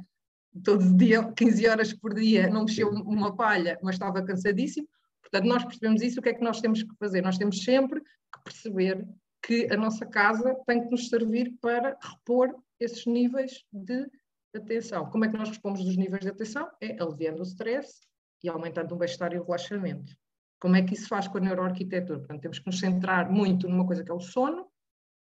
todo 0.63 0.95
dia, 0.95 1.23
15 1.33 1.67
horas 1.67 1.93
por 1.93 2.13
dia, 2.13 2.47
não 2.47 2.65
mexeu 2.65 2.89
uma 2.89 3.35
palha, 3.35 3.79
mas 3.81 3.95
estava 3.95 4.23
cansadíssimo. 4.23 4.87
Portanto, 5.21 5.47
nós 5.47 5.63
percebemos 5.63 6.01
isso, 6.01 6.19
o 6.19 6.23
que 6.23 6.29
é 6.29 6.33
que 6.33 6.43
nós 6.43 6.61
temos 6.61 6.83
que 6.83 6.95
fazer? 6.99 7.21
Nós 7.21 7.37
temos 7.37 7.63
sempre 7.63 8.01
que 8.01 8.43
perceber 8.43 9.05
que 9.41 9.67
a 9.71 9.75
nossa 9.75 10.05
casa 10.05 10.55
tem 10.65 10.83
que 10.83 10.91
nos 10.91 11.09
servir 11.09 11.53
para 11.59 11.97
repor 12.01 12.55
esses 12.79 13.05
níveis 13.05 13.65
de 13.71 14.07
atenção. 14.55 15.09
Como 15.09 15.25
é 15.25 15.29
que 15.29 15.37
nós 15.37 15.49
respondemos 15.49 15.85
dos 15.85 15.97
níveis 15.97 16.21
de 16.21 16.29
atenção? 16.29 16.69
É 16.79 17.01
aliviando 17.01 17.39
o 17.39 17.43
stress 17.43 18.01
e 18.43 18.49
aumentando 18.49 18.93
o 18.93 18.97
bem-estar 18.97 19.33
e 19.33 19.39
o 19.39 19.43
relaxamento. 19.43 20.15
Como 20.59 20.75
é 20.75 20.81
que 20.81 20.93
isso 20.93 21.07
faz 21.07 21.27
com 21.27 21.39
a 21.39 21.41
neuroarquitetura? 21.41 22.19
Portanto, 22.19 22.41
temos 22.41 22.59
que 22.59 22.67
nos 22.67 22.79
centrar 22.79 23.29
muito 23.29 23.67
numa 23.67 23.85
coisa 23.85 24.03
que 24.03 24.11
é 24.11 24.13
o 24.13 24.19
sono, 24.19 24.67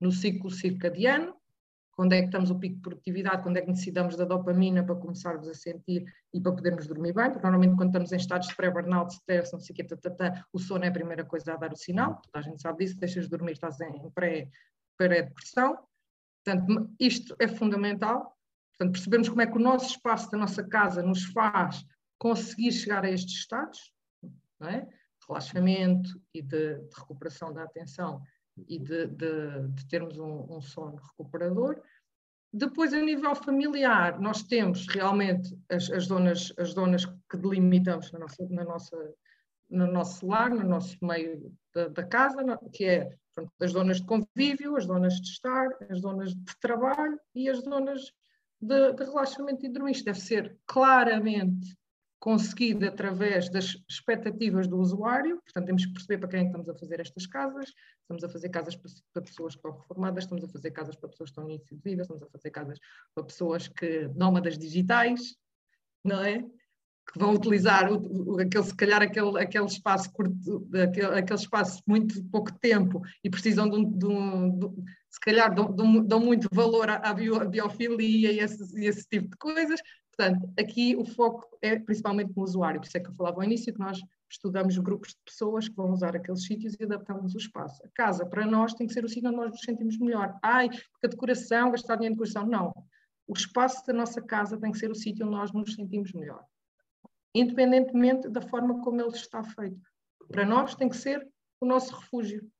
no 0.00 0.12
ciclo 0.12 0.50
circadiano, 0.50 1.34
quando 1.96 2.12
é 2.12 2.20
que 2.20 2.26
estamos 2.26 2.50
o 2.50 2.58
pico 2.58 2.76
de 2.76 2.82
produtividade, 2.82 3.42
quando 3.42 3.56
é 3.56 3.62
que 3.62 3.68
necessitamos 3.68 4.16
da 4.16 4.26
dopamina 4.26 4.84
para 4.84 4.94
começarmos 4.96 5.48
a 5.48 5.54
sentir 5.54 6.04
e 6.32 6.40
para 6.40 6.52
podermos 6.52 6.86
dormir 6.86 7.14
bem, 7.14 7.30
porque 7.30 7.42
normalmente 7.42 7.74
quando 7.74 7.88
estamos 7.88 8.12
em 8.12 8.16
estados 8.16 8.48
de 8.48 8.54
pré-burnout, 8.54 9.14
stress, 9.14 9.50
não 9.52 9.60
sei 9.60 9.72
o 9.72 9.76
quê, 9.76 9.86
o 10.52 10.58
sono 10.58 10.84
é 10.84 10.88
a 10.88 10.92
primeira 10.92 11.24
coisa 11.24 11.54
a 11.54 11.56
dar 11.56 11.72
o 11.72 11.76
sinal, 11.76 12.20
toda 12.22 12.38
a 12.38 12.42
gente 12.42 12.60
sabe 12.60 12.84
disso, 12.84 12.98
deixas 12.98 13.24
de 13.24 13.30
dormir, 13.30 13.52
estás 13.52 13.80
em 13.80 14.10
pré-depressão, 14.98 15.78
portanto, 16.44 16.94
isto 17.00 17.34
é 17.38 17.48
fundamental, 17.48 18.36
portanto, 18.72 18.92
percebemos 18.92 19.30
como 19.30 19.40
é 19.40 19.46
que 19.46 19.56
o 19.56 19.60
nosso 19.60 19.86
espaço 19.86 20.30
da 20.30 20.36
nossa 20.36 20.62
casa 20.62 21.02
nos 21.02 21.24
faz 21.24 21.82
conseguir 22.18 22.72
chegar 22.72 23.06
a 23.06 23.10
estes 23.10 23.36
estados, 23.36 23.90
é? 24.60 24.86
relaxamento 25.26 26.10
e 26.32 26.42
de, 26.42 26.78
de 26.78 26.94
recuperação 26.94 27.52
da 27.52 27.64
atenção 27.64 28.22
e 28.68 28.78
de, 28.78 29.06
de, 29.06 29.68
de 29.68 29.86
termos 29.88 30.18
um, 30.18 30.46
um, 30.50 30.60
sono 30.60 30.96
recuperador. 30.96 31.80
Depois, 32.52 32.92
a 32.94 33.00
nível 33.00 33.34
familiar, 33.34 34.18
nós 34.20 34.42
temos 34.42 34.86
realmente 34.86 35.56
as, 35.68 35.90
as, 35.90 36.04
zonas, 36.04 36.52
as 36.58 36.70
zonas 36.70 37.04
que 37.04 37.36
delimitamos 37.36 38.10
na 38.12 38.20
nossa, 38.20 38.46
na 38.48 38.64
nossa, 38.64 39.14
no 39.68 39.86
nosso 39.86 40.26
lar, 40.26 40.50
no 40.50 40.64
nosso 40.64 40.96
meio 41.02 41.52
da, 41.74 41.88
da 41.88 42.04
casa, 42.04 42.42
que 42.72 42.84
é 42.84 43.10
pronto, 43.34 43.52
as 43.60 43.72
zonas 43.72 44.00
de 44.00 44.06
convívio, 44.06 44.76
as 44.76 44.84
zonas 44.84 45.20
de 45.20 45.28
estar, 45.28 45.68
as 45.90 46.00
zonas 46.00 46.34
de 46.34 46.58
trabalho 46.60 47.20
e 47.34 47.48
as 47.48 47.58
zonas 47.58 48.12
de, 48.60 48.92
de 48.92 49.04
relaxamento 49.04 49.66
e 49.66 49.68
dormir. 49.68 49.92
Isto 49.92 50.06
deve 50.06 50.20
ser 50.20 50.56
claramente 50.66 51.76
conseguida 52.18 52.88
através 52.88 53.48
das 53.50 53.76
expectativas 53.88 54.66
do 54.66 54.78
usuário, 54.78 55.40
portanto 55.42 55.66
temos 55.66 55.86
que 55.86 55.92
perceber 55.92 56.18
para 56.18 56.28
quem 56.28 56.40
é 56.40 56.44
estamos 56.44 56.68
a 56.68 56.74
fazer 56.74 57.00
estas 57.00 57.26
casas, 57.26 57.72
estamos 58.00 58.24
a 58.24 58.28
fazer 58.28 58.48
casas 58.48 58.76
para 59.12 59.22
pessoas 59.22 59.54
que 59.54 59.58
estão 59.58 59.78
reformadas, 59.78 60.24
estamos 60.24 60.44
a 60.44 60.48
fazer 60.48 60.70
casas 60.70 60.96
para 60.96 61.08
pessoas 61.08 61.30
que 61.30 61.32
estão 61.32 61.44
no 61.44 61.50
início 61.50 61.76
de 61.76 61.82
vida, 61.82 62.02
estamos 62.02 62.22
a 62.22 62.26
fazer 62.26 62.50
casas 62.50 62.78
para 63.14 63.24
pessoas 63.24 63.68
que 63.68 64.08
nómadas 64.14 64.58
digitais, 64.58 65.36
não 66.04 66.22
é? 66.22 66.42
Que 67.12 67.18
vão 67.20 67.34
utilizar 67.34 67.92
o, 67.92 68.34
o, 68.34 68.40
aquele, 68.40 68.64
se 68.64 68.74
calhar 68.74 69.02
aquele, 69.02 69.40
aquele 69.40 69.66
espaço 69.66 70.10
curto, 70.12 70.68
aquele, 70.74 71.18
aquele 71.18 71.38
espaço 71.38 71.80
muito 71.86 72.24
pouco 72.24 72.52
tempo 72.58 73.00
e 73.22 73.30
precisam 73.30 73.68
de 73.68 73.76
um, 73.76 73.90
de 73.90 74.06
um 74.06 74.58
de, 74.58 74.82
se 75.10 75.20
calhar 75.20 75.54
dão, 75.54 75.72
dão, 76.04 76.20
muito 76.20 76.48
valor 76.52 76.90
à, 76.90 77.14
bio, 77.14 77.48
biofilia 77.48 78.32
e 78.32 78.40
esse, 78.40 78.84
esse 78.84 79.08
tipo 79.08 79.30
de 79.30 79.36
coisas, 79.36 79.80
Portanto, 80.16 80.50
aqui 80.58 80.96
o 80.96 81.04
foco 81.04 81.58
é 81.60 81.78
principalmente 81.78 82.32
no 82.34 82.42
usuário, 82.42 82.80
por 82.80 82.86
isso 82.86 82.96
é 82.96 83.00
que 83.00 83.08
eu 83.08 83.14
falava 83.14 83.36
ao 83.36 83.44
início 83.44 83.72
que 83.72 83.78
nós 83.78 84.00
estudamos 84.30 84.78
grupos 84.78 85.10
de 85.10 85.18
pessoas 85.24 85.68
que 85.68 85.76
vão 85.76 85.92
usar 85.92 86.16
aqueles 86.16 86.44
sítios 86.44 86.74
e 86.80 86.84
adaptamos 86.84 87.34
o 87.34 87.38
espaço. 87.38 87.82
A 87.84 87.88
casa, 87.94 88.24
para 88.24 88.46
nós, 88.46 88.72
tem 88.72 88.86
que 88.86 88.94
ser 88.94 89.04
o 89.04 89.08
sítio 89.08 89.28
onde 89.28 89.36
nós 89.36 89.50
nos 89.50 89.60
sentimos 89.60 89.98
melhor. 89.98 90.38
Ai, 90.42 90.68
porque 90.68 91.06
a 91.06 91.08
decoração, 91.08 91.70
gastar 91.70 91.96
dinheiro 91.96 92.14
em 92.14 92.16
decoração. 92.16 92.46
Não. 92.46 92.72
O 93.28 93.34
espaço 93.34 93.86
da 93.86 93.92
nossa 93.92 94.22
casa 94.22 94.58
tem 94.58 94.72
que 94.72 94.78
ser 94.78 94.90
o 94.90 94.94
sítio 94.94 95.26
onde 95.26 95.36
nós 95.36 95.52
nos 95.52 95.74
sentimos 95.74 96.12
melhor. 96.12 96.42
Independentemente 97.34 98.28
da 98.28 98.40
forma 98.40 98.80
como 98.82 99.00
ele 99.00 99.10
está 99.10 99.44
feito. 99.44 99.80
Para 100.28 100.46
nós 100.46 100.74
tem 100.74 100.88
que 100.88 100.96
ser 100.96 101.28
o 101.60 101.66
nosso 101.66 101.94
refúgio. 101.94 102.50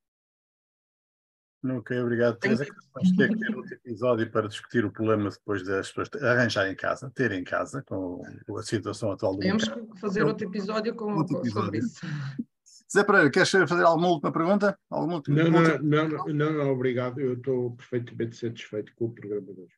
Ok, 1.71 2.01
obrigado, 2.01 2.39
Teresa. 2.39 2.67
Vamos 2.95 3.17
ter 3.17 3.29
que 3.29 3.39
ter 3.39 3.57
outro 3.57 3.75
episódio 3.75 4.31
para 4.31 4.49
discutir 4.49 4.85
o 4.85 4.91
problema 4.91 5.31
depois 5.31 5.65
das 5.65 5.91
pessoas 5.91 6.23
arranjarem 6.23 6.73
em 6.73 6.77
casa, 6.77 7.11
terem 7.15 7.41
em 7.41 7.45
casa, 7.45 7.83
com 7.83 8.23
a 8.57 8.63
situação 8.63 9.11
atual 9.11 9.35
do 9.35 9.41
Temos 9.41 9.69
que 9.69 10.01
fazer 10.01 10.25
outro 10.25 10.47
episódio 10.47 10.95
com, 10.95 11.15
outro 11.15 11.39
episódio. 11.39 11.65
sobre 11.65 11.79
isso. 11.79 12.01
Zé 12.93 13.03
Pereira, 13.03 13.31
queres 13.31 13.51
fazer 13.51 13.85
alguma 13.85 14.09
última 14.09 14.31
pergunta? 14.31 14.79
Alguma 14.89 15.17
última, 15.17 15.43
não, 15.43 15.51
não, 15.51 16.09
não, 16.09 16.27
não, 16.27 16.53
não, 16.53 16.71
obrigado. 16.71 17.21
Eu 17.21 17.35
estou 17.35 17.73
perfeitamente 17.73 18.37
satisfeito 18.37 18.93
com 18.95 19.07
o 19.07 19.11
programa 19.11 19.53
de 19.53 19.61
hoje. 19.61 19.75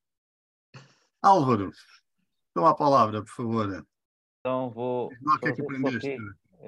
Álvaro, 1.23 1.73
toma 2.55 2.71
a 2.71 2.75
palavra, 2.75 3.23
por 3.23 3.31
favor. 3.31 3.87
Então 4.41 4.71
vou. 4.71 5.11
Não, 5.23 5.37
o 5.37 5.39
que 5.39 5.49
é 5.49 5.53
que 5.53 5.63
aprendeste? 5.63 6.17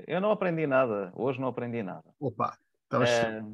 Eu 0.07 0.21
não 0.21 0.31
aprendi 0.31 0.66
nada, 0.66 1.12
hoje 1.14 1.41
não 1.41 1.49
aprendi 1.49 1.83
nada. 1.83 2.05
Opa, 2.18 2.57
estavas. 2.85 3.11
É 3.11 3.45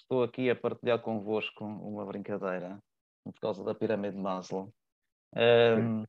estou 0.00 0.22
aqui 0.22 0.50
a 0.50 0.56
partilhar 0.56 1.00
convosco 1.00 1.64
uma 1.64 2.04
brincadeira 2.04 2.78
por 3.24 3.40
causa 3.40 3.62
da 3.64 3.74
pirâmide 3.74 4.16
de 4.16 4.22
Maslow. 4.22 4.72
Um, 5.36 6.04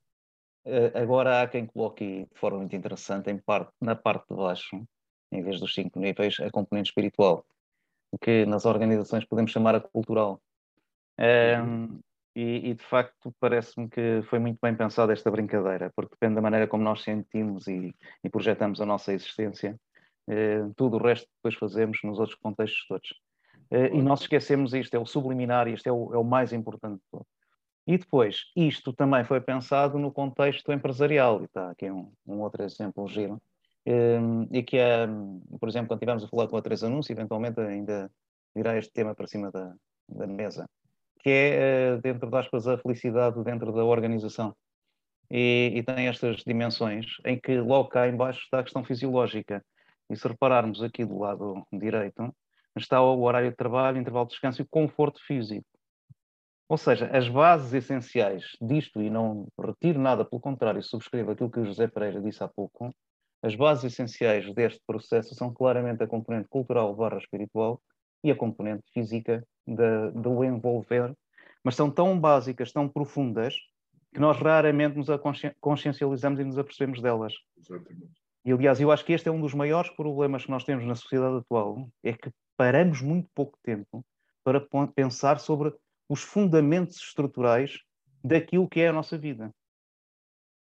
agora 0.93 1.41
há 1.41 1.47
quem 1.47 1.65
coloque 1.65 2.25
de 2.25 2.39
forma 2.39 2.59
muito 2.59 2.75
interessante 2.75 3.29
em 3.29 3.37
parte, 3.37 3.71
na 3.81 3.95
parte 3.95 4.27
de 4.29 4.35
baixo, 4.35 4.83
em 5.31 5.41
vez 5.41 5.59
dos 5.59 5.73
cinco 5.73 5.99
níveis, 5.99 6.39
a 6.39 6.49
componente 6.49 6.89
espiritual, 6.89 7.45
que 8.21 8.45
nas 8.45 8.65
organizações 8.65 9.25
podemos 9.25 9.51
chamar 9.51 9.75
a 9.75 9.81
cultural. 9.81 10.41
Um, 11.19 11.99
e, 12.35 12.69
e, 12.69 12.73
de 12.73 12.83
facto 12.83 13.33
parece-me 13.39 13.89
que 13.89 14.21
foi 14.29 14.39
muito 14.39 14.59
bem 14.61 14.73
pensada 14.75 15.11
esta 15.11 15.29
brincadeira, 15.29 15.91
porque 15.93 16.15
depende 16.15 16.35
da 16.35 16.41
maneira 16.41 16.67
como 16.67 16.83
nós 16.83 17.01
sentimos 17.01 17.67
e, 17.67 17.93
e 18.23 18.29
projetamos 18.29 18.79
a 18.79 18.85
nossa 18.85 19.11
existência, 19.11 19.77
eh, 20.29 20.61
tudo 20.77 20.97
o 20.97 21.03
resto 21.03 21.27
depois 21.35 21.55
fazemos 21.55 21.99
nos 22.03 22.19
outros 22.19 22.37
contextos 22.39 22.85
todos. 22.87 23.09
Uh, 23.71 23.95
e 23.95 24.01
nós 24.01 24.21
esquecemos 24.21 24.73
isto, 24.73 24.93
é 24.95 24.99
o 24.99 25.05
subliminar, 25.05 25.67
isto 25.67 25.87
é 25.87 25.91
o, 25.91 26.13
é 26.13 26.17
o 26.17 26.23
mais 26.23 26.51
importante 26.53 26.95
de 26.95 27.03
tudo. 27.11 27.25
E 27.85 27.97
depois, 27.97 28.51
isto 28.55 28.93
também 28.93 29.23
foi 29.23 29.41
pensado 29.41 29.97
no 29.97 30.11
contexto 30.11 30.71
empresarial, 30.71 31.41
e 31.41 31.45
está 31.45 31.71
aqui 31.71 31.89
um, 31.89 32.11
um 32.27 32.39
outro 32.41 32.63
exemplo 32.63 33.07
giro, 33.07 33.41
um, 33.85 34.47
e 34.51 34.61
que 34.61 34.77
é, 34.77 35.07
por 35.59 35.67
exemplo, 35.67 35.87
quando 35.87 35.97
estivermos 35.97 36.23
a 36.23 36.27
falar 36.27 36.47
com 36.47 36.57
a 36.57 36.61
Teresa 36.61 36.87
Anúncio, 36.87 37.11
eventualmente 37.11 37.59
ainda 37.59 38.11
virá 38.55 38.77
este 38.77 38.91
tema 38.91 39.15
para 39.15 39.27
cima 39.27 39.51
da, 39.51 39.73
da 40.07 40.27
mesa, 40.27 40.69
que 41.19 41.29
é, 41.29 41.95
uh, 41.95 42.01
dentro 42.01 42.29
das 42.29 42.45
aspas, 42.45 42.67
a 42.67 42.77
felicidade 42.77 43.43
dentro 43.43 43.71
da 43.71 43.83
organização. 43.83 44.55
E, 45.31 45.73
e, 45.75 45.83
tem 45.83 46.07
estas 46.07 46.37
dimensões 46.37 47.05
em 47.25 47.39
que 47.39 47.59
logo 47.59 47.89
cá 47.89 48.07
embaixo 48.07 48.41
está 48.41 48.59
a 48.59 48.63
questão 48.63 48.83
fisiológica. 48.83 49.63
E 50.09 50.15
se 50.15 50.27
repararmos 50.27 50.81
aqui 50.81 51.05
do 51.05 51.19
lado 51.19 51.63
direito, 51.71 52.35
está 52.77 53.01
o 53.01 53.21
horário 53.21 53.49
de 53.49 53.55
trabalho, 53.55 53.97
intervalo 53.97 54.25
de 54.25 54.31
descanso 54.31 54.61
e 54.61 54.63
o 54.63 54.67
conforto 54.69 55.19
físico. 55.25 55.65
Ou 56.67 56.77
seja, 56.77 57.07
as 57.07 57.27
bases 57.27 57.73
essenciais 57.73 58.55
disto, 58.61 59.01
e 59.01 59.09
não 59.09 59.47
retiro 59.59 59.99
nada, 59.99 60.23
pelo 60.23 60.39
contrário, 60.39 60.83
subscrevo 60.83 61.31
aquilo 61.31 61.49
que 61.49 61.59
o 61.59 61.65
José 61.65 61.87
Pereira 61.87 62.21
disse 62.21 62.43
há 62.43 62.47
pouco, 62.47 62.93
as 63.41 63.55
bases 63.55 63.91
essenciais 63.91 64.53
deste 64.53 64.81
processo 64.85 65.33
são 65.33 65.51
claramente 65.51 66.03
a 66.03 66.07
componente 66.07 66.47
cultural 66.47 66.95
barra 66.95 67.17
espiritual 67.17 67.81
e 68.23 68.29
a 68.29 68.35
componente 68.35 68.83
física 68.93 69.43
de, 69.65 70.11
do 70.11 70.43
envolver, 70.43 71.15
mas 71.63 71.75
são 71.75 71.89
tão 71.89 72.19
básicas, 72.19 72.71
tão 72.71 72.87
profundas, 72.87 73.55
que 74.13 74.19
nós 74.19 74.37
raramente 74.37 74.97
nos 74.97 75.07
consciencializamos 75.59 76.39
e 76.39 76.43
nos 76.43 76.57
apercebemos 76.57 77.01
delas. 77.01 77.33
Exatamente. 77.57 78.11
E, 78.45 78.51
aliás, 78.51 78.79
eu 78.79 78.91
acho 78.91 79.05
que 79.05 79.13
este 79.13 79.27
é 79.27 79.31
um 79.31 79.41
dos 79.41 79.53
maiores 79.53 79.89
problemas 79.91 80.45
que 80.45 80.51
nós 80.51 80.63
temos 80.63 80.85
na 80.85 80.95
sociedade 80.95 81.37
atual, 81.37 81.89
é 82.03 82.13
que 82.13 82.31
paramos 82.55 83.01
muito 83.01 83.29
pouco 83.35 83.57
tempo 83.63 84.05
para 84.43 84.65
pensar 84.95 85.39
sobre 85.39 85.73
os 86.07 86.21
fundamentos 86.21 86.97
estruturais 86.97 87.79
daquilo 88.23 88.67
que 88.67 88.79
é 88.79 88.87
a 88.87 88.93
nossa 88.93 89.17
vida. 89.17 89.53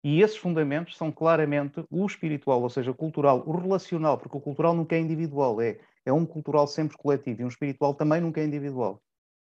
E 0.03 0.21
esses 0.21 0.37
fundamentos 0.37 0.97
são 0.97 1.11
claramente 1.11 1.83
o 1.89 2.05
espiritual, 2.05 2.61
ou 2.61 2.69
seja, 2.69 2.91
o 2.91 2.95
cultural, 2.95 3.43
o 3.45 3.57
relacional, 3.57 4.17
porque 4.17 4.37
o 4.37 4.41
cultural 4.41 4.73
nunca 4.73 4.95
é 4.95 4.99
individual, 4.99 5.61
é, 5.61 5.77
é 6.05 6.13
um 6.13 6.25
cultural 6.25 6.67
sempre 6.67 6.97
coletivo, 6.97 7.41
e 7.41 7.45
um 7.45 7.49
espiritual 7.49 7.93
também 7.93 8.21
nunca 8.21 8.39
é 8.39 8.45
individual. 8.45 9.01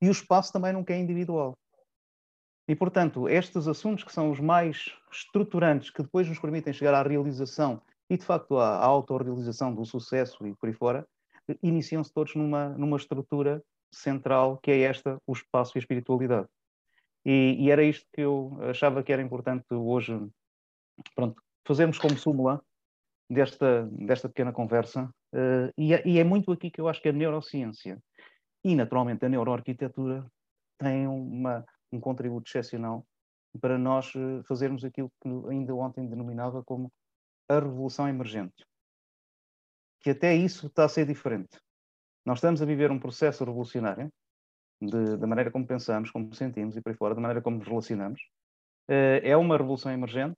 E 0.02 0.08
o 0.08 0.12
espaço 0.12 0.52
também 0.52 0.72
nunca 0.72 0.92
é 0.92 0.98
individual. 0.98 1.56
E, 2.68 2.74
portanto, 2.74 3.28
estes 3.28 3.66
assuntos 3.68 4.04
que 4.04 4.12
são 4.12 4.30
os 4.30 4.40
mais 4.40 4.92
estruturantes, 5.10 5.90
que 5.90 6.02
depois 6.02 6.28
nos 6.28 6.38
permitem 6.38 6.72
chegar 6.72 6.94
à 6.94 7.02
realização 7.02 7.80
e, 8.10 8.16
de 8.18 8.24
facto, 8.24 8.58
à, 8.58 8.78
à 8.78 8.84
autorrealização 8.84 9.72
do 9.72 9.86
sucesso 9.86 10.44
e 10.44 10.54
por 10.56 10.68
aí 10.68 10.74
fora, 10.74 11.06
iniciam-se 11.62 12.12
todos 12.12 12.34
numa, 12.34 12.70
numa 12.70 12.96
estrutura 12.96 13.62
central 13.92 14.58
que 14.58 14.72
é 14.72 14.80
esta, 14.80 15.18
o 15.26 15.32
espaço 15.32 15.76
e 15.76 15.78
a 15.78 15.80
espiritualidade. 15.80 16.48
E, 17.24 17.56
e, 17.58 17.70
era 17.70 17.84
isto 17.84 18.06
que 18.12 18.20
eu 18.20 18.58
achava 18.62 19.02
que 19.02 19.12
era 19.12 19.22
importante 19.22 19.72
hoje, 19.72 20.18
pronto, 21.14 21.40
fazermos 21.64 21.98
como 21.98 22.18
súmula 22.18 22.60
desta, 23.30 23.88
desta 23.92 24.28
pequena 24.28 24.52
conversa. 24.52 25.08
Uh, 25.32 25.70
e, 25.78 25.94
é, 25.94 26.02
e, 26.04 26.18
é, 26.18 26.24
muito 26.24 26.50
aqui 26.50 26.70
que 26.70 26.80
eu 26.80 26.88
acho 26.88 27.00
que 27.00 27.08
a 27.08 27.12
neurociência 27.12 28.02
e, 28.64 28.74
naturalmente, 28.74 29.24
a 29.24 29.28
neuroarquitetura 29.28 30.26
têm 30.78 31.06
uma, 31.06 31.64
um 31.92 32.00
contributo 32.00 32.48
excepcional 32.48 33.06
para 33.60 33.78
nós 33.78 34.12
eh, 34.14 34.42
fazermos 34.46 34.84
aquilo 34.84 35.10
que 35.20 35.28
ainda 35.50 35.74
ontem 35.74 36.06
denominava 36.08 36.62
como 36.62 36.92
a 37.50 37.58
revolução 37.58 38.08
emergente. 38.08 38.64
Que 40.00 40.10
até 40.10 40.34
isso 40.34 40.68
está 40.68 40.84
a 40.84 40.88
ser 40.88 41.04
diferente. 41.04 41.58
Nós 42.24 42.38
estamos 42.38 42.62
a 42.62 42.64
viver 42.64 42.90
um 42.92 42.98
processo 42.98 43.44
revolucionário 43.44 44.08
de, 44.80 45.16
da 45.16 45.26
maneira 45.26 45.50
como 45.50 45.66
pensamos, 45.66 46.10
como 46.10 46.32
sentimos 46.32 46.76
e 46.76 46.80
por 46.80 46.90
aí 46.90 46.96
fora, 46.96 47.14
da 47.14 47.20
maneira 47.20 47.42
como 47.42 47.58
nos 47.58 47.66
relacionamos. 47.66 48.22
Eh, 48.88 49.30
é 49.30 49.36
uma 49.36 49.56
revolução 49.56 49.90
emergente, 49.90 50.36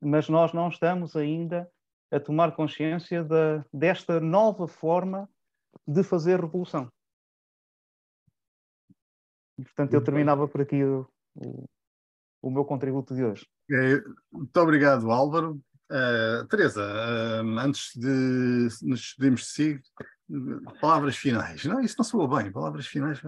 mas 0.00 0.28
nós 0.28 0.52
não 0.52 0.68
estamos 0.68 1.16
ainda 1.16 1.68
a 2.10 2.20
tomar 2.20 2.54
consciência 2.54 3.24
da, 3.24 3.64
desta 3.72 4.20
nova 4.20 4.68
forma 4.68 5.28
de 5.86 6.04
fazer 6.04 6.40
revolução. 6.40 6.88
E, 9.58 9.64
portanto, 9.64 9.92
eu 9.94 10.04
terminava 10.04 10.46
por 10.46 10.60
aqui 10.60 10.82
o, 10.84 11.06
o, 11.34 11.64
o 12.42 12.50
meu 12.50 12.64
contributo 12.64 13.14
de 13.14 13.24
hoje. 13.24 13.46
Muito 14.32 14.56
obrigado, 14.56 15.10
Álvaro. 15.10 15.60
Uh, 15.90 16.46
Teresa, 16.48 16.82
uh, 16.82 17.58
antes 17.58 17.92
de 17.94 18.68
nos 18.82 19.00
despedirmos 19.00 19.40
de 19.42 19.46
si, 19.46 19.80
palavras 20.80 21.16
finais. 21.16 21.64
Não, 21.64 21.80
isso 21.80 21.96
não 21.98 22.04
soa 22.04 22.40
bem. 22.40 22.50
Palavras 22.50 22.86
finais. 22.86 23.20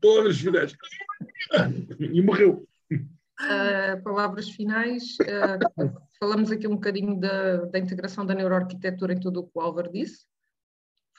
palavras 0.00 0.38
finais. 0.38 0.74
E 2.00 2.22
morreu. 2.22 2.66
Uh, 2.90 4.02
palavras 4.02 4.50
finais. 4.50 5.16
Uh, 5.20 5.92
falamos 6.18 6.50
aqui 6.50 6.66
um 6.66 6.76
bocadinho 6.76 7.18
da, 7.18 7.64
da 7.66 7.78
integração 7.78 8.24
da 8.24 8.34
neuroarquitetura 8.34 9.12
em 9.12 9.20
tudo 9.20 9.40
o 9.40 9.44
que 9.44 9.52
o 9.54 9.60
Álvaro 9.60 9.90
disse. 9.92 10.24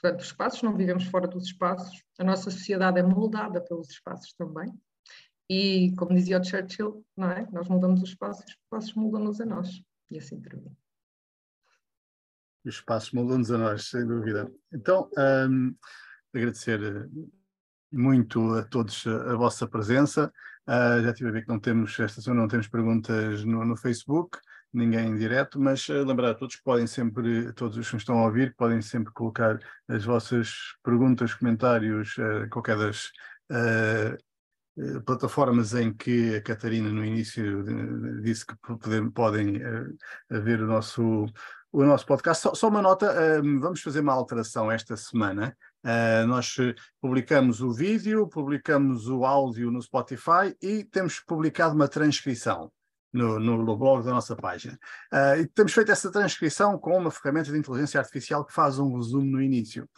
Portanto, 0.00 0.20
os 0.20 0.26
espaços, 0.26 0.62
não 0.62 0.76
vivemos 0.76 1.04
fora 1.04 1.28
dos 1.28 1.44
espaços. 1.44 2.02
A 2.18 2.24
nossa 2.24 2.50
sociedade 2.50 2.98
é 2.98 3.02
moldada 3.02 3.60
pelos 3.60 3.90
espaços 3.90 4.32
também. 4.34 4.72
E, 5.48 5.94
como 5.96 6.14
dizia 6.14 6.40
o 6.40 6.44
Churchill, 6.44 7.04
não 7.16 7.30
é? 7.30 7.46
nós 7.52 7.68
mudamos 7.68 8.02
os 8.02 8.10
espaços, 8.10 8.44
os 8.44 8.50
espaços 8.52 8.94
mudam-nos 8.94 9.40
a 9.40 9.46
nós. 9.46 9.82
E 10.10 10.18
assim 10.18 10.40
termina. 10.40 10.70
Os 12.64 12.76
espaços 12.76 13.12
mudam-nos 13.12 13.50
a 13.50 13.58
nós, 13.58 13.88
sem 13.88 14.06
dúvida. 14.06 14.50
Então, 14.72 15.10
um, 15.50 15.74
agradecer 16.34 16.82
eh, 16.82 17.06
muito 17.92 18.54
a 18.54 18.62
todos 18.64 19.06
a, 19.06 19.34
vossa 19.36 19.68
presença. 19.68 20.32
Uh, 20.66 21.02
já 21.02 21.12
tive 21.12 21.28
a 21.28 21.32
ver 21.32 21.42
que 21.42 21.48
não 21.48 21.60
temos, 21.60 21.98
esta 22.00 22.22
semana 22.22 22.40
não 22.40 22.48
temos 22.48 22.66
perguntas 22.66 23.44
no, 23.44 23.66
no 23.66 23.76
Facebook, 23.76 24.38
ninguém 24.72 25.08
em 25.08 25.16
direto, 25.16 25.60
mas 25.60 25.86
uh, 25.90 26.04
lembrar 26.04 26.30
a 26.30 26.34
todos 26.34 26.56
que 26.56 26.64
podem 26.64 26.86
sempre, 26.86 27.52
todos 27.52 27.76
os 27.76 27.90
que 27.90 27.96
estão 27.96 28.18
a 28.18 28.24
ouvir, 28.24 28.54
podem 28.56 28.80
sempre 28.80 29.12
colocar 29.12 29.58
as 29.86 30.04
vossas 30.04 30.74
perguntas, 30.82 31.34
comentários, 31.34 32.16
uh, 32.16 32.48
qualquer 32.50 32.78
das 32.78 33.10
plataformas 35.06 35.74
em 35.74 35.92
que 35.92 36.36
a 36.36 36.42
Catarina 36.42 36.90
no 36.90 37.04
início 37.04 37.62
disse 38.22 38.44
que 38.44 38.56
poder, 38.56 39.10
podem 39.12 39.60
ver 40.28 40.60
o 40.62 40.66
nosso 40.66 41.26
o 41.74 41.84
nosso 41.84 42.06
podcast. 42.06 42.40
Só, 42.40 42.54
só 42.54 42.68
uma 42.68 42.80
nota, 42.80 43.12
uh, 43.12 43.60
vamos 43.60 43.82
fazer 43.82 43.98
uma 43.98 44.12
alteração 44.12 44.70
esta 44.70 44.96
semana. 44.96 45.56
Uh, 45.84 46.24
nós 46.28 46.56
publicamos 47.00 47.60
o 47.60 47.72
vídeo, 47.72 48.28
publicamos 48.28 49.08
o 49.08 49.24
áudio 49.24 49.72
no 49.72 49.82
Spotify 49.82 50.56
e 50.62 50.84
temos 50.84 51.18
publicado 51.18 51.74
uma 51.74 51.88
transcrição 51.88 52.70
no, 53.12 53.40
no 53.40 53.76
blog 53.76 54.04
da 54.04 54.12
nossa 54.12 54.36
página. 54.36 54.78
Uh, 55.12 55.40
e 55.40 55.48
temos 55.48 55.72
feito 55.72 55.90
essa 55.90 56.12
transcrição 56.12 56.78
com 56.78 56.96
uma 56.96 57.10
ferramenta 57.10 57.50
de 57.50 57.58
inteligência 57.58 57.98
artificial 57.98 58.44
que 58.44 58.52
faz 58.52 58.78
um 58.78 58.96
resumo 58.96 59.24
no 59.24 59.42
início. 59.42 59.88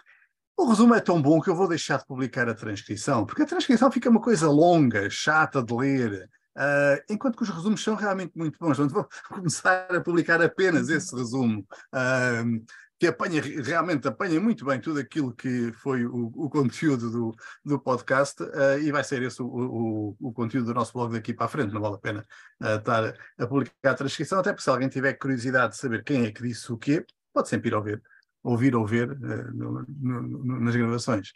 O 0.56 0.64
resumo 0.64 0.94
é 0.94 1.00
tão 1.00 1.20
bom 1.20 1.40
que 1.40 1.50
eu 1.50 1.54
vou 1.54 1.68
deixar 1.68 1.98
de 1.98 2.06
publicar 2.06 2.48
a 2.48 2.54
transcrição, 2.54 3.26
porque 3.26 3.42
a 3.42 3.46
transcrição 3.46 3.92
fica 3.92 4.08
uma 4.08 4.20
coisa 4.20 4.48
longa, 4.48 5.10
chata 5.10 5.62
de 5.62 5.74
ler, 5.74 6.30
Uh, 6.56 6.96
enquanto 7.10 7.36
que 7.36 7.42
os 7.42 7.50
resumos 7.50 7.84
são 7.84 7.94
realmente 7.94 8.32
muito 8.34 8.58
bons. 8.58 8.78
Então, 8.78 8.88
vou 8.88 9.08
começar 9.28 9.94
a 9.94 10.00
publicar 10.00 10.40
apenas 10.40 10.88
esse 10.88 11.14
resumo, 11.14 11.60
uh, 11.94 12.66
que 12.98 13.06
apanha, 13.06 13.42
realmente 13.42 14.08
apanha 14.08 14.40
muito 14.40 14.64
bem 14.64 14.80
tudo 14.80 14.98
aquilo 14.98 15.34
que 15.34 15.70
foi 15.74 16.06
o, 16.06 16.32
o 16.34 16.48
conteúdo 16.48 17.10
do, 17.10 17.36
do 17.62 17.78
podcast, 17.78 18.42
uh, 18.42 18.78
e 18.80 18.90
vai 18.90 19.04
ser 19.04 19.22
esse 19.22 19.42
o, 19.42 19.46
o, 19.46 20.16
o, 20.18 20.32
conteúdo 20.32 20.68
do 20.68 20.74
nosso 20.74 20.94
blog 20.94 21.12
daqui 21.12 21.34
para 21.34 21.44
a 21.44 21.48
frente. 21.50 21.74
Não 21.74 21.80
vale 21.80 21.96
a 21.96 21.98
pena 21.98 22.26
estar 22.58 23.14
a 23.38 23.46
publicar 23.46 23.90
a 23.90 23.94
transcrição, 23.94 24.38
até 24.38 24.50
porque 24.50 24.64
se 24.64 24.70
alguém 24.70 24.88
tiver 24.88 25.12
curiosidade 25.12 25.74
de 25.74 25.78
saber 25.78 26.04
quem 26.04 26.24
é 26.24 26.32
que 26.32 26.42
disse 26.42 26.72
o 26.72 26.78
quê, 26.78 27.04
pode 27.34 27.50
sempre 27.50 27.68
ir 27.68 27.74
ouvir, 27.74 28.02
ouvir 28.46 28.76
ou 28.76 28.86
ver 28.86 29.08
no, 29.18 29.84
no, 29.88 30.22
no, 30.22 30.60
nas 30.60 30.76
gravações. 30.76 31.32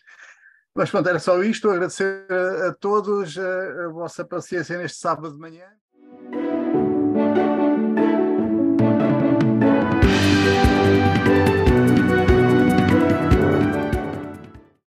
Mas 0.74 0.90
pronto, 0.90 1.08
era 1.08 1.18
só 1.18 1.42
isto. 1.42 1.68
Agradecer 1.68 2.26
a, 2.68 2.72
todos 2.74 3.36
a, 3.36 3.86
a 3.86 3.88
vossa 3.88 4.24
paciência 4.24 4.78
neste 4.78 4.98
sábado 4.98 5.32
de 5.32 5.38
manhã. 5.38 5.66